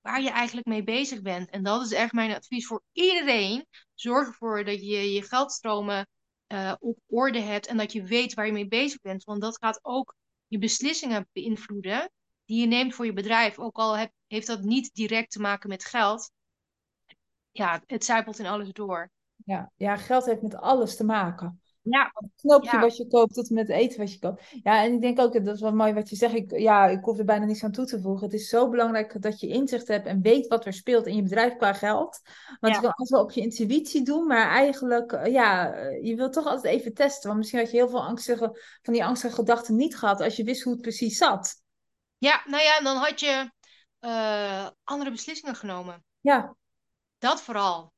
waar 0.08 0.22
je 0.22 0.30
eigenlijk 0.30 0.66
mee 0.66 0.84
bezig 0.84 1.22
bent. 1.22 1.50
En 1.50 1.62
dat 1.62 1.82
is 1.82 1.92
echt 1.92 2.12
mijn 2.12 2.34
advies 2.34 2.66
voor 2.66 2.82
iedereen. 2.92 3.66
Zorg 3.94 4.28
ervoor 4.28 4.64
dat 4.64 4.80
je 4.80 5.12
je 5.12 5.22
geldstromen 5.22 6.08
uh, 6.48 6.74
op 6.78 6.98
orde 7.06 7.40
hebt 7.40 7.66
en 7.66 7.76
dat 7.76 7.92
je 7.92 8.02
weet 8.02 8.34
waar 8.34 8.46
je 8.46 8.52
mee 8.52 8.68
bezig 8.68 9.00
bent. 9.00 9.24
Want 9.24 9.40
dat 9.40 9.58
gaat 9.58 9.78
ook 9.82 10.14
je 10.46 10.58
beslissingen 10.58 11.28
beïnvloeden 11.32 12.10
die 12.44 12.60
je 12.60 12.66
neemt 12.66 12.94
voor 12.94 13.04
je 13.04 13.12
bedrijf. 13.12 13.58
Ook 13.58 13.76
al 13.76 14.08
heeft 14.26 14.46
dat 14.46 14.62
niet 14.62 14.94
direct 14.94 15.30
te 15.30 15.40
maken 15.40 15.68
met 15.68 15.84
geld. 15.84 16.30
Ja, 17.50 17.82
het 17.86 18.04
zijpelt 18.04 18.38
in 18.38 18.46
alles 18.46 18.72
door. 18.72 19.10
Ja, 19.44 19.72
ja, 19.76 19.96
geld 19.96 20.24
heeft 20.24 20.42
met 20.42 20.56
alles 20.56 20.96
te 20.96 21.04
maken. 21.04 21.62
Ja. 21.82 22.10
Het 22.14 22.30
knoopje 22.36 22.70
Ja. 22.72 22.80
wat 22.80 22.96
je 22.96 23.06
koopt 23.06 23.34
tot 23.34 23.48
en 23.48 23.54
met 23.54 23.68
het 23.68 23.76
eten 23.76 23.98
wat 23.98 24.12
je 24.12 24.18
koopt. 24.18 24.42
Ja, 24.62 24.82
en 24.84 24.92
ik 24.92 25.00
denk 25.00 25.18
ook, 25.20 25.44
dat 25.44 25.54
is 25.54 25.60
wel 25.60 25.74
mooi 25.74 25.92
wat 25.92 26.08
je 26.08 26.16
zegt. 26.16 26.34
Ik, 26.34 26.58
ja, 26.58 26.86
ik 26.86 27.04
hoef 27.04 27.18
er 27.18 27.24
bijna 27.24 27.44
niets 27.44 27.64
aan 27.64 27.72
toe 27.72 27.84
te 27.86 28.00
voegen. 28.00 28.24
Het 28.24 28.34
is 28.34 28.48
zo 28.48 28.68
belangrijk 28.68 29.22
dat 29.22 29.40
je 29.40 29.46
inzicht 29.48 29.88
hebt 29.88 30.06
en 30.06 30.20
weet 30.22 30.46
wat 30.46 30.66
er 30.66 30.72
speelt 30.72 31.06
in 31.06 31.16
je 31.16 31.22
bedrijf 31.22 31.56
qua 31.56 31.72
geld. 31.72 32.20
Want 32.60 32.74
Ja. 32.74 32.80
je 32.80 32.86
kan 32.86 32.92
alles 32.94 33.10
wel 33.10 33.22
op 33.22 33.30
je 33.32 33.40
intuïtie 33.40 34.04
doen, 34.04 34.26
maar 34.26 34.48
eigenlijk, 34.48 35.12
eh, 35.12 35.32
ja, 35.32 35.72
eh, 35.72 36.04
je 36.04 36.16
wilt 36.16 36.32
toch 36.32 36.46
altijd 36.46 36.74
even 36.74 36.94
testen. 36.94 37.26
Want 37.26 37.38
misschien 37.38 37.58
had 37.60 37.70
je 37.70 37.76
heel 37.76 37.88
veel 37.88 38.04
angstige, 38.04 38.60
van 38.82 38.92
die 38.92 39.04
angstige 39.04 39.34
gedachten 39.34 39.76
niet 39.76 39.96
gehad 39.96 40.20
als 40.20 40.36
je 40.36 40.44
wist 40.44 40.62
hoe 40.62 40.72
het 40.72 40.82
precies 40.82 41.16
zat. 41.18 41.62
ja, 42.18 42.42
nou 42.46 42.62
ja, 42.62 42.80
dan 42.80 42.96
had 42.96 43.20
je 43.20 43.50
eh, 43.98 44.68
andere 44.84 45.10
beslissingen 45.10 45.54
genomen. 45.56 46.04
Ja, 46.20 46.56
Dat 47.18 47.42
vooral. 47.42 47.92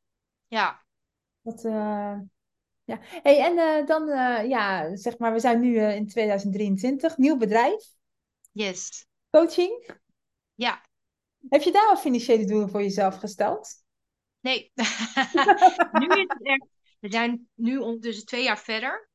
Ja. 0.47 0.83
dat, 1.43 1.65
eh, 1.65 2.19
ja. 2.91 2.99
Hey, 3.23 3.41
en 3.41 3.59
eh, 3.59 3.87
dan, 3.87 4.09
eh, 4.09 4.49
ja, 4.49 4.97
zeg 4.97 5.19
maar, 5.19 5.33
we 5.33 5.41
zijn 5.41 5.61
nu 5.61 5.77
eh, 5.77 5.95
in 5.97 6.09
2023, 6.09 7.17
nieuw 7.17 7.37
bedrijf, 7.37 7.85
Yes. 8.53 9.07
coaching. 9.31 9.91
Ja. 10.55 10.89
Heb 11.49 11.63
je 11.63 11.73
daar 11.73 11.89
al 11.89 11.97
financiële 11.97 12.45
doelen 12.45 12.71
voor 12.71 12.83
jezelf 12.83 13.17
gesteld? 13.17 13.85
Nee. 14.41 14.73
nu 16.01 16.07
is 16.07 16.27
het 16.29 16.47
echt. 16.47 16.67
We 17.01 17.11
zijn 17.11 17.49
nu 17.55 17.79
ondertussen 17.79 18.27
twee 18.27 18.43
jaar 18.43 18.59
verder. 18.59 19.09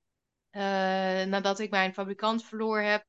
Nadat 1.28 1.60
ik 1.60 1.70
mijn 1.70 1.94
fabrikant 1.94 2.46
verloren 2.46 2.92
heb. 2.92 3.06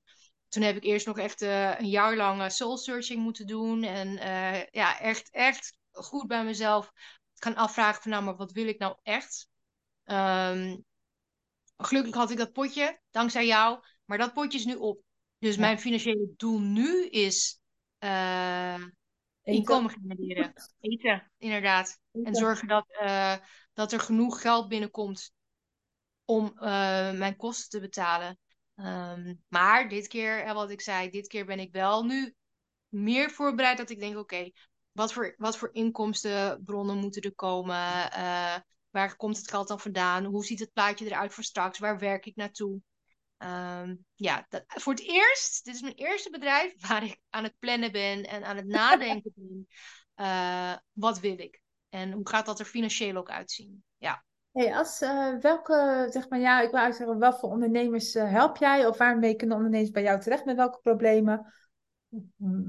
Toen 0.49 0.63
heb 0.63 0.77
ik 0.77 0.85
eerst 0.85 1.07
nog 1.07 1.19
echt 1.19 1.41
een 1.41 1.89
jaar 1.89 2.17
lang 2.17 2.53
soul 2.53 2.77
searching 2.77 3.23
moeten 3.23 3.47
doen. 3.47 3.83
En 3.83 4.09
ja, 4.71 5.01
echt, 5.01 5.31
echt 5.31 5.79
goed 5.91 6.27
bij 6.27 6.45
mezelf 6.45 6.93
gaan 7.35 7.55
afvragen 7.55 8.03
van 8.03 8.11
nou, 8.11 8.25
maar 8.25 8.37
wat 8.37 8.53
wil 8.53 8.67
ik 8.67 8.79
nou 8.79 8.97
echt? 9.03 9.49
Ehm, 10.07 10.77
gelukkig 11.77 12.15
had 12.15 12.31
ik 12.31 12.37
dat 12.37 12.53
potje, 12.53 13.01
dankzij 13.11 13.47
jou. 13.47 13.85
Maar 14.05 14.19
dat 14.19 14.33
potje 14.33 14.59
is 14.59 14.65
nu 14.65 14.75
op. 14.75 15.01
Dus 15.39 15.55
Ja. 15.55 15.61
mijn 15.61 15.79
financiële 15.79 16.29
doel 16.37 16.59
nu 16.59 17.07
is 17.07 17.61
Eten. 17.99 18.97
inkomen 19.43 19.91
genereren. 19.91 20.53
Eten, 20.81 21.31
inderdaad. 21.39 21.99
En 22.13 22.35
zorgen 22.35 22.69
dat, 22.69 22.87
eh, 22.89 23.35
dat 23.73 23.93
er 23.93 24.01
genoeg 24.01 24.41
geld 24.41 24.69
binnenkomt 24.69 25.33
om 26.25 26.59
eh, 26.59 27.13
mijn 27.13 27.37
kosten 27.37 27.69
te 27.71 27.81
betalen. 27.81 28.39
Ehm, 28.75 29.35
maar 29.49 29.89
dit 29.89 30.09
keer, 30.09 30.55
wat 30.55 30.71
ik 30.71 30.81
zei, 30.81 31.11
dit 31.11 31.27
keer 31.27 31.47
ben 31.47 31.59
ik 31.59 31.73
wel 31.73 32.05
nu 32.05 32.35
meer 32.89 33.31
voorbereid 33.31 33.79
dat 33.79 33.91
ik 33.91 33.99
denk, 34.01 34.17
oké, 34.17 34.51
wat, 34.93 35.13
voor, 35.13 35.35
wat 35.39 35.57
voor 35.57 35.69
inkomstenbronnen 35.73 36.97
moeten 36.97 37.23
er 37.23 37.35
komen? 37.35 38.11
Waar 38.97 39.17
komt 39.17 39.37
het 39.37 39.51
geld 39.51 39.69
dan 39.69 39.81
vandaan? 39.81 40.25
Hoe 40.25 40.45
ziet 40.45 40.61
het 40.61 40.73
plaatje 40.73 41.07
eruit 41.07 41.35
voor 41.35 41.45
straks? 41.45 41.79
Waar 41.79 41.99
werk 41.99 42.27
ik 42.27 42.37
naartoe? 42.37 42.81
Um, 43.39 44.05
ja, 44.15 44.47
dat, 44.49 44.65
voor 44.67 44.93
het 44.93 45.03
eerst, 45.03 45.65
dit 45.65 45.75
is 45.75 45.81
mijn 45.81 45.95
eerste 45.95 46.31
bedrijf 46.31 46.75
waar 46.89 47.05
ik 47.05 47.19
aan 47.31 47.45
het 47.45 47.55
plannen 47.59 47.93
ben 47.93 48.25
en 48.25 48.45
aan 48.45 48.57
het 48.57 48.67
nadenken 48.67 49.33
ben. 49.37 49.67
Uh, 50.17 50.77
wat 50.93 51.21
wil 51.21 51.39
ik? 51.39 51.61
En 51.89 52.13
hoe 52.13 52.29
gaat 52.29 52.47
dat 52.47 52.59
er 52.59 52.65
financieel 52.65 53.17
ook 53.17 53.31
uitzien? 53.31 53.85
Ja. 53.97 54.25
Hey, 54.53 54.75
als, 54.75 55.03
uh, 55.03 55.37
welke, 55.39 56.07
zeg 56.11 56.29
maar, 56.29 56.41
ja, 56.41 56.61
ik 56.61 56.71
wil 56.71 56.81
uitzeggen, 56.81 57.19
welke 57.19 57.47
ondernemers 57.47 58.15
uh, 58.15 58.31
help 58.31 58.57
jij? 58.57 58.87
Of 58.87 58.99
waarmee 58.99 59.37
kunnen 59.37 59.57
ondernemers 59.57 59.91
bij 59.91 60.03
jou 60.03 60.21
terecht 60.21 60.45
met 60.45 60.57
welke 60.57 60.79
problemen? 60.83 61.53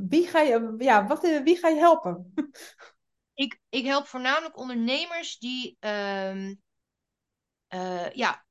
Wie 0.07 0.27
ga 0.27 0.39
je, 0.39 0.75
ja, 0.77 1.07
wat, 1.07 1.21
wie 1.21 1.57
ga 1.57 1.67
je 1.67 1.79
helpen? 1.79 2.33
ik, 3.37 3.59
ik 3.69 3.85
help 3.85 4.07
voornamelijk 4.07 4.57
ondernemers 4.57 5.37
die 5.37 5.77
um, 5.79 6.61
ja, 8.13 8.45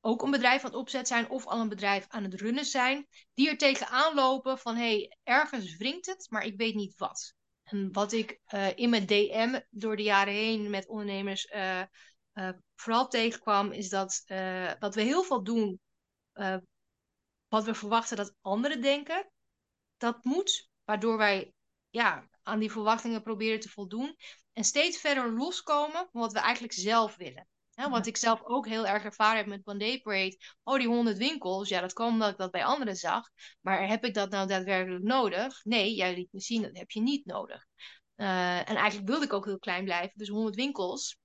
ook 0.00 0.22
een 0.22 0.30
bedrijf 0.30 0.64
aan 0.64 0.70
het 0.70 0.78
opzet 0.78 1.08
zijn 1.08 1.30
of 1.30 1.46
al 1.46 1.60
een 1.60 1.68
bedrijf 1.68 2.06
aan 2.08 2.24
het 2.24 2.34
runnen 2.34 2.64
zijn, 2.64 3.06
die 3.34 3.48
er 3.48 3.56
tegenaan 3.56 4.14
lopen 4.14 4.58
van 4.58 4.76
hé, 4.76 4.82
hey, 4.82 5.16
ergens 5.22 5.76
wringt 5.76 6.06
het, 6.06 6.26
maar 6.30 6.44
ik 6.44 6.56
weet 6.56 6.74
niet 6.74 6.96
wat. 6.96 7.34
En 7.62 7.92
wat 7.92 8.12
ik 8.12 8.40
uh, 8.54 8.76
in 8.76 8.90
mijn 8.90 9.06
DM 9.06 9.60
door 9.70 9.96
de 9.96 10.02
jaren 10.02 10.34
heen 10.34 10.70
met 10.70 10.88
ondernemers 10.88 11.52
uh, 11.52 11.82
vooral 12.74 13.08
tegenkwam, 13.08 13.72
is 13.72 13.88
dat, 13.88 14.22
dat 14.78 14.94
we 14.94 15.02
heel 15.02 15.22
veel 15.22 15.42
doen 15.42 15.80
wat 17.48 17.64
we 17.64 17.74
verwachten 17.74 18.16
dat 18.16 18.34
anderen 18.40 18.80
denken. 18.80 19.30
Dat 19.96 20.24
moet, 20.24 20.68
waardoor 20.84 21.16
wij 21.16 21.52
ja, 21.90 22.28
aan 22.48 22.58
die 22.58 22.72
verwachtingen 22.72 23.22
proberen 23.22 23.60
te 23.60 23.68
voldoen. 23.68 24.16
En 24.52 24.64
steeds 24.64 24.98
verder 24.98 25.32
loskomen 25.32 26.08
van 26.12 26.20
wat 26.20 26.32
we 26.32 26.38
eigenlijk 26.38 26.72
zelf 26.72 27.16
willen. 27.16 27.48
Ja, 27.70 27.90
wat 27.90 28.06
ik 28.06 28.16
zelf 28.16 28.42
ook 28.44 28.66
heel 28.66 28.86
erg 28.86 29.04
ervaren 29.04 29.36
heb 29.36 29.46
met 29.46 29.60
One 29.64 29.78
Day 29.78 30.00
Parade. 30.00 30.38
Oh, 30.62 30.78
die 30.78 30.88
honderd 30.88 31.18
winkels. 31.18 31.68
Ja, 31.68 31.80
dat 31.80 31.92
kwam 31.92 32.12
omdat 32.12 32.30
ik 32.30 32.36
dat 32.36 32.50
bij 32.50 32.64
anderen 32.64 32.96
zag. 32.96 33.28
Maar 33.60 33.88
heb 33.88 34.04
ik 34.04 34.14
dat 34.14 34.30
nou 34.30 34.46
daadwerkelijk 34.46 35.04
nodig? 35.04 35.64
Nee, 35.64 35.94
jij 35.94 36.14
liet 36.14 36.32
me 36.32 36.40
zien, 36.40 36.62
dat 36.62 36.76
heb 36.76 36.90
je 36.90 37.00
niet 37.00 37.24
nodig. 37.24 37.66
Uh, 38.16 38.58
en 38.58 38.76
eigenlijk 38.76 39.08
wilde 39.08 39.24
ik 39.24 39.32
ook 39.32 39.44
heel 39.44 39.58
klein 39.58 39.84
blijven. 39.84 40.12
Dus 40.14 40.28
100 40.28 40.54
winkels 40.54 41.18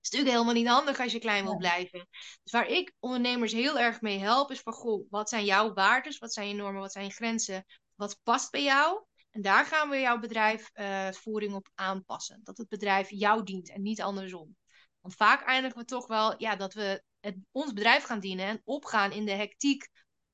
is 0.00 0.10
natuurlijk 0.10 0.32
helemaal 0.32 0.62
niet 0.62 0.72
handig 0.72 1.00
als 1.00 1.12
je 1.12 1.18
klein 1.18 1.44
wil 1.44 1.56
blijven. 1.56 2.08
Dus 2.42 2.52
waar 2.52 2.66
ik 2.66 2.92
ondernemers 2.98 3.52
heel 3.52 3.78
erg 3.78 4.00
mee 4.00 4.18
help, 4.18 4.50
is 4.50 4.60
van 4.60 4.72
goh, 4.72 5.06
wat 5.10 5.28
zijn 5.28 5.44
jouw 5.44 5.72
waarden? 5.72 6.16
Wat 6.18 6.32
zijn 6.32 6.48
je 6.48 6.54
normen? 6.54 6.80
Wat 6.80 6.92
zijn 6.92 7.04
je 7.04 7.10
grenzen? 7.10 7.64
Wat 7.94 8.20
past 8.22 8.50
bij 8.50 8.62
jou? 8.62 9.04
En 9.30 9.42
daar 9.42 9.66
gaan 9.66 9.88
we 9.88 10.00
jouw 10.00 10.18
bedrijfvoering 10.18 11.50
uh, 11.50 11.56
op 11.56 11.68
aanpassen. 11.74 12.40
Dat 12.42 12.58
het 12.58 12.68
bedrijf 12.68 13.10
jou 13.10 13.42
dient 13.42 13.70
en 13.70 13.82
niet 13.82 14.02
andersom. 14.02 14.56
Want 15.00 15.14
vaak 15.14 15.42
eindigen 15.42 15.78
we 15.78 15.84
toch 15.84 16.06
wel 16.06 16.34
ja, 16.38 16.56
dat 16.56 16.74
we 16.74 17.02
het, 17.20 17.36
ons 17.50 17.72
bedrijf 17.72 18.04
gaan 18.04 18.20
dienen 18.20 18.46
en 18.46 18.60
opgaan 18.64 19.12
in 19.12 19.24
de 19.24 19.32
hectiek 19.32 19.88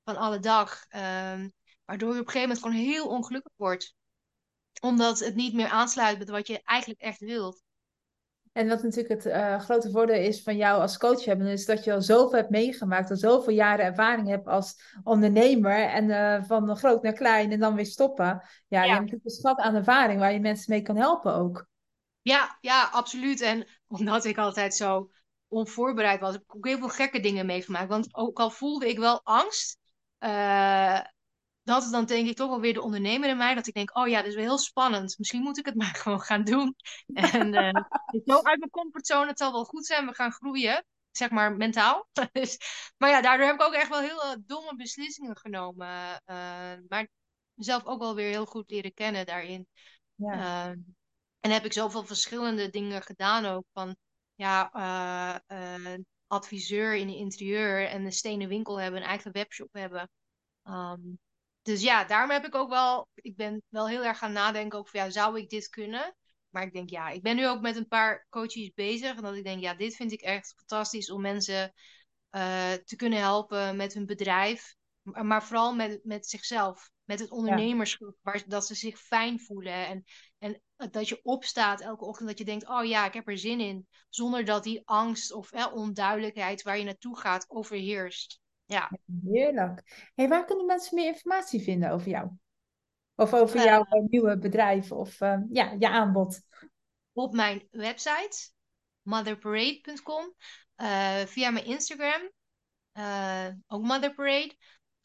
van 0.04 0.16
alle 0.16 0.38
dag. 0.38 0.85
Um, 0.88 1.52
waardoor 1.85 2.14
je 2.14 2.20
op 2.20 2.26
een 2.26 2.33
gegeven 2.33 2.40
moment 2.40 2.59
gewoon 2.59 2.94
heel 2.94 3.09
ongelukkig 3.09 3.52
wordt. 3.57 3.94
Omdat 4.80 5.18
het 5.18 5.35
niet 5.35 5.54
meer 5.54 5.68
aansluit 5.68 6.18
met 6.18 6.28
wat 6.28 6.46
je 6.46 6.62
eigenlijk 6.62 7.00
echt 7.00 7.20
wilt. 7.20 7.62
En 8.55 8.69
wat 8.69 8.83
natuurlijk 8.83 9.23
het 9.23 9.27
uh, 9.35 9.61
grote 9.61 9.90
voordeel 9.90 10.21
is 10.21 10.43
van 10.43 10.57
jou 10.57 10.81
als 10.81 10.99
coach 10.99 11.25
hebben, 11.25 11.47
is 11.47 11.67
dat 11.67 11.85
je 11.85 11.93
al 11.93 12.03
zoveel 12.03 12.38
hebt 12.38 12.51
meegemaakt, 12.51 13.11
al 13.11 13.17
zoveel 13.17 13.53
jaren 13.53 13.85
ervaring 13.85 14.29
hebt 14.29 14.47
als 14.47 14.83
ondernemer. 15.03 15.88
En 15.88 16.05
uh, 16.05 16.43
van 16.47 16.77
groot 16.77 17.03
naar 17.03 17.12
klein 17.12 17.53
en 17.53 17.61
dan 17.61 17.75
weer 17.75 17.87
stoppen. 17.87 18.25
Ja, 18.25 18.43
ja. 18.69 18.83
je 18.83 18.88
hebt 18.88 19.01
natuurlijk 19.01 19.25
een 19.25 19.31
schat 19.31 19.59
aan 19.59 19.75
ervaring 19.75 20.21
waar 20.21 20.33
je 20.33 20.40
mensen 20.40 20.73
mee 20.73 20.83
kan 20.83 20.97
helpen 20.97 21.35
ook. 21.35 21.67
Ja, 22.23 22.59
ja, 22.61 22.88
absoluut. 22.93 23.40
En 23.40 23.67
omdat 23.87 24.25
ik 24.25 24.38
altijd 24.38 24.75
zo 24.75 25.11
onvoorbereid 25.49 26.21
was, 26.21 26.33
heb 26.33 26.43
ik 26.43 26.57
ook 26.57 26.67
heel 26.67 26.79
veel 26.79 26.88
gekke 26.88 27.21
dingen 27.21 27.47
meegemaakt. 27.47 27.88
Want 27.88 28.14
ook 28.14 28.38
al 28.38 28.51
voelde 28.51 28.88
ik 28.88 28.99
wel 28.99 29.21
angst, 29.25 29.79
uh, 30.21 31.01
dat 31.64 31.83
is 31.83 31.90
dan 31.90 32.05
denk 32.05 32.29
ik 32.29 32.37
toch 32.37 32.48
wel 32.48 32.61
weer 32.61 32.74
de 32.74 32.83
ondernemer 32.83 33.29
in 33.29 33.37
mij. 33.37 33.55
Dat 33.55 33.66
ik 33.66 33.74
denk, 33.74 33.96
oh 33.96 34.09
ja, 34.09 34.18
dit 34.18 34.29
is 34.29 34.35
wel 34.35 34.44
heel 34.44 34.59
spannend. 34.59 35.18
Misschien 35.18 35.42
moet 35.42 35.59
ik 35.59 35.64
het 35.64 35.74
maar 35.83 35.94
gewoon 35.94 36.20
gaan 36.20 36.44
doen. 36.44 36.77
En 37.12 37.55
uh, 37.55 37.83
zo 38.24 38.42
uit 38.42 38.59
mijn 38.59 38.70
comfortzone, 38.70 39.27
het 39.27 39.38
zal 39.38 39.53
wel 39.53 39.64
goed 39.64 39.87
zijn. 39.87 40.07
We 40.07 40.14
gaan 40.14 40.33
groeien, 40.33 40.85
zeg 41.11 41.31
maar 41.31 41.57
mentaal. 41.57 42.09
dus, 42.33 42.59
maar 42.96 43.11
ja, 43.11 43.20
daardoor 43.20 43.46
heb 43.46 43.55
ik 43.55 43.62
ook 43.62 43.72
echt 43.72 43.88
wel 43.88 44.00
heel 44.00 44.24
uh, 44.24 44.35
domme 44.46 44.77
beslissingen 44.77 45.37
genomen. 45.37 46.22
maar 46.88 47.09
mezelf 47.55 47.85
ook 47.85 48.00
wel 48.00 48.14
weer 48.14 48.29
heel 48.29 48.46
goed 48.46 48.70
leren 48.70 48.94
kennen 48.94 49.27
daarin. 49.27 49.66
Ja. 50.14 50.33
Ehm, 50.33 50.79
en 51.40 51.50
heb 51.50 51.64
ik 51.64 51.72
zoveel 51.72 52.05
verschillende 52.05 52.70
dingen 52.70 53.03
gedaan 53.03 53.44
ook. 53.44 53.64
Van 53.72 53.96
ja, 54.35 54.70
adviseur 56.27 56.94
in 56.94 57.07
de 57.07 57.16
interieur 57.16 57.88
en 57.88 58.05
een 58.05 58.12
stenen 58.12 58.48
winkel 58.48 58.81
hebben, 58.81 59.00
een 59.00 59.07
eigen 59.07 59.33
webshop 59.33 59.72
hebben. 59.72 60.11
Um, 60.64 61.18
dus 61.64 61.83
ja, 61.83 62.05
daarom 62.05 62.31
heb 62.31 62.44
ik 62.44 62.55
ook 62.55 62.68
wel, 62.68 63.09
ik 63.14 63.37
ben 63.37 63.62
wel 63.68 63.88
heel 63.88 64.05
erg 64.05 64.18
gaan 64.18 64.33
nadenken 64.33 64.79
over, 64.79 64.96
ja, 64.96 65.11
zou 65.11 65.38
ik 65.38 65.48
dit 65.48 65.68
kunnen? 65.68 66.16
Maar 66.50 66.62
ik 66.62 66.72
denk, 66.72 66.90
ja, 66.90 67.09
ik 67.09 67.22
ben 67.22 67.37
nu 67.37 67.48
ook 67.48 67.61
met 67.61 67.77
een 67.77 67.88
paar 67.88 68.27
coaches 68.31 68.72
bezig. 68.74 69.16
En 69.16 69.22
dat 69.22 69.35
ik 69.35 69.44
denk, 69.44 69.62
ja, 69.62 69.74
dit 69.74 69.96
vind 69.96 70.12
ik 70.12 70.20
echt 70.20 70.55
fantastisch 70.57 71.11
om 71.11 71.20
mensen 71.20 71.72
uh, 72.31 72.72
te 72.72 72.96
kunnen 72.96 73.18
helpen 73.18 73.77
met 73.77 73.94
hun 73.94 74.07
bedrijf. 74.07 74.77
Maar 75.03 75.44
vooral 75.44 75.74
met, 75.74 76.00
met 76.05 76.27
zichzelf 76.27 76.90
met 77.05 77.20
het 77.20 77.31
ondernemerschap, 77.31 78.16
waar, 78.22 78.42
dat 78.46 78.66
ze 78.66 78.74
zich 78.74 78.98
fijn 78.98 79.40
voelen. 79.40 79.87
En, 79.87 80.05
en 80.38 80.62
dat 80.90 81.09
je 81.09 81.20
opstaat 81.22 81.81
elke 81.81 82.05
ochtend, 82.05 82.29
dat 82.29 82.38
je 82.38 82.44
denkt, 82.44 82.68
oh 82.68 82.85
ja, 82.85 83.07
ik 83.07 83.14
heb 83.14 83.29
er 83.29 83.38
zin 83.38 83.61
in. 83.61 83.87
Zonder 84.09 84.44
dat 84.44 84.62
die 84.62 84.83
angst 84.85 85.33
of 85.33 85.53
onduidelijkheid 85.72 86.62
waar 86.62 86.79
je 86.79 86.85
naartoe 86.85 87.18
gaat 87.18 87.44
overheerst. 87.48 88.40
Ja. 88.64 88.90
Heerlijk. 89.24 90.09
Hey, 90.14 90.29
waar 90.29 90.44
kunnen 90.44 90.66
mensen 90.66 90.94
meer 90.94 91.07
informatie 91.07 91.62
vinden 91.62 91.90
over 91.90 92.09
jou? 92.09 92.31
Of 93.14 93.35
over 93.35 93.57
uh, 93.57 93.64
jouw 93.64 93.87
nieuwe 94.09 94.38
bedrijf 94.38 94.92
of 94.92 95.20
uh, 95.20 95.38
ja, 95.50 95.77
je 95.79 95.88
aanbod? 95.88 96.40
Op 97.12 97.35
mijn 97.35 97.68
website, 97.70 98.50
motherparade.com. 99.03 100.35
Uh, 100.77 101.18
via 101.18 101.50
mijn 101.50 101.64
Instagram, 101.64 102.31
ook 103.66 103.83
Mother 103.83 104.14
Parade. 104.14 104.57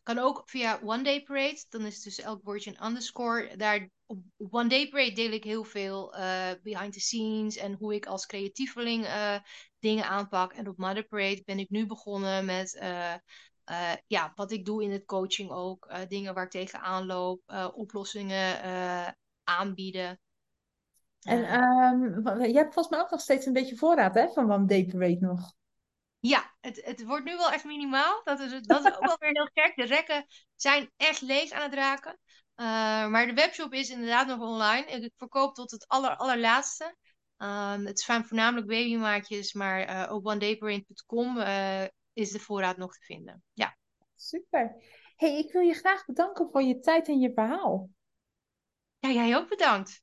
Kan 0.04 0.18
ook 0.18 0.42
via 0.46 0.80
One 0.84 1.04
Day 1.04 1.24
Parade. 1.24 1.66
Dan 1.70 1.86
is 1.86 1.96
het 1.96 2.04
dus 2.04 2.20
elk 2.20 2.44
woordje 2.44 2.70
een 2.70 2.86
underscore. 2.86 3.56
Daar 3.58 3.90
op 4.10 4.24
One 4.50 4.70
Day 4.70 4.90
Parade 4.90 5.12
deel 5.12 5.32
ik 5.32 5.44
heel 5.44 5.64
veel 5.64 6.16
uh, 6.16 6.52
behind 6.64 6.94
the 6.94 7.00
scenes 7.00 7.58
en 7.58 7.74
hoe 7.74 7.96
ik 7.96 8.06
als 8.06 8.26
creatieveling 8.26 9.06
uh, 9.06 9.36
dingen 9.80 10.06
aanpak. 10.06 10.54
En 10.54 10.68
op 10.68 10.78
Mother 10.78 11.08
Parade 11.08 11.42
ben 11.46 11.60
ik 11.60 11.70
nu 11.70 11.86
begonnen 11.86 12.46
met 12.46 12.80
uh, 12.82 13.14
ja, 14.08 14.32
wat 14.36 14.52
ik 14.52 14.66
doe 14.66 14.84
in 14.84 14.92
het 14.92 15.06
coaching 15.06 15.52
ook. 15.52 15.92
dingen 16.08 16.34
waar 16.34 16.44
ik 16.44 16.50
tegenaan 16.50 17.06
loop, 17.06 17.42
oplossingen 17.74 18.62
aanbieden. 19.44 20.20
En 21.20 21.64
um, 21.64 22.46
je 22.46 22.58
hebt 22.58 22.74
volgens 22.74 22.90
mij 22.90 23.00
ook 23.00 23.12
nog 23.12 23.22
steeds 23.22 23.46
een 23.46 23.54
beetje 23.54 23.76
voorraad 23.76 24.16
hè, 24.16 24.30
van 24.30 24.52
One 24.52 24.66
Day 24.66 24.86
Parade 24.86 25.20
nog. 25.20 25.54
Ja, 26.20 26.56
het, 26.62 26.86
het 26.86 27.04
wordt 27.04 27.26
nu 27.26 27.38
wel 27.38 27.52
echt 27.52 27.66
minimaal. 27.66 28.22
Dat 28.24 28.40
is, 28.40 28.62
dat 28.62 28.86
is 28.86 28.96
ook 28.96 29.06
wel 29.06 29.18
weer 29.20 29.32
heel 29.32 29.50
gek. 29.54 29.76
De 29.76 29.86
rekken 29.86 30.26
zijn 30.56 30.92
echt 30.98 31.22
leeg 31.22 31.52
aan 31.52 31.62
het 31.62 31.74
raken. 31.74 32.20
Uh, 32.60 32.66
maar 33.08 33.26
de 33.26 33.34
webshop 33.34 33.74
is 33.74 33.90
inderdaad 33.90 34.28
nog 34.28 34.40
online. 34.40 34.86
Ik 34.86 35.14
verkoop 35.18 35.56
tot 35.56 35.72
het 35.72 35.88
aller, 35.88 36.16
allerlaatste. 36.16 36.96
Um, 37.38 37.86
het 37.86 38.00
zijn 38.00 38.26
voornamelijk 38.26 38.68
babymaatjes, 38.68 39.54
maar 39.54 39.90
uh, 39.90 40.14
op 40.14 40.26
onedayparent.com 40.26 41.38
uh, 41.38 41.84
is 42.14 42.32
de 42.32 42.40
voorraad 42.40 42.78
nog 42.78 42.94
te 42.94 43.04
vinden. 43.04 43.44
Ja. 43.54 43.78
Super. 44.16 44.76
Hey, 45.16 45.38
ik 45.38 45.52
wil 45.52 45.62
je 45.62 45.74
graag 45.74 46.06
bedanken 46.06 46.50
voor 46.52 46.62
je 46.62 46.80
tijd 46.80 47.08
en 47.08 47.20
je 47.20 47.32
verhaal. 47.34 47.90
Ja, 49.00 49.10
jij 49.10 49.38
ook 49.38 49.50
bedankt. 49.50 50.02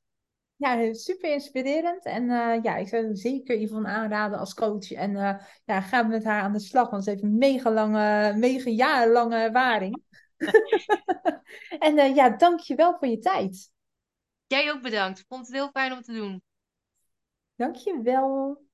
Ja, 0.55 0.93
super 0.93 1.33
inspirerend. 1.33 2.05
En 2.05 2.23
uh, 2.23 2.63
ja, 2.63 2.75
ik 2.75 2.87
zou 2.87 3.15
zeker 3.15 3.61
Yvonne 3.61 3.87
aanraden 3.87 4.39
als 4.39 4.53
coach. 4.53 4.91
En 4.91 5.11
ja, 5.65 5.81
ga 5.81 6.03
met 6.03 6.23
haar 6.23 6.41
aan 6.41 6.53
de 6.53 6.59
slag, 6.59 6.89
want 6.89 7.03
ze 7.03 7.09
heeft 7.09 7.23
een 7.23 7.37
mega 7.37 7.71
lange, 7.71 8.33
mega 8.37 8.69
jarenlange 8.69 9.35
ervaring. 9.35 10.05
en 11.79 11.97
uh, 11.97 12.15
ja, 12.15 12.29
dank 12.29 12.59
je 12.59 12.75
wel 12.75 12.97
voor 12.97 13.07
je 13.07 13.19
tijd. 13.19 13.71
Jij 14.47 14.71
ook 14.71 14.81
bedankt. 14.81 15.25
Vond 15.27 15.45
het 15.47 15.55
heel 15.55 15.69
fijn 15.69 15.91
om 15.91 16.01
te 16.01 16.13
doen. 16.13 16.43
Dank 17.55 17.75
je 17.75 18.01
wel. 18.03 18.66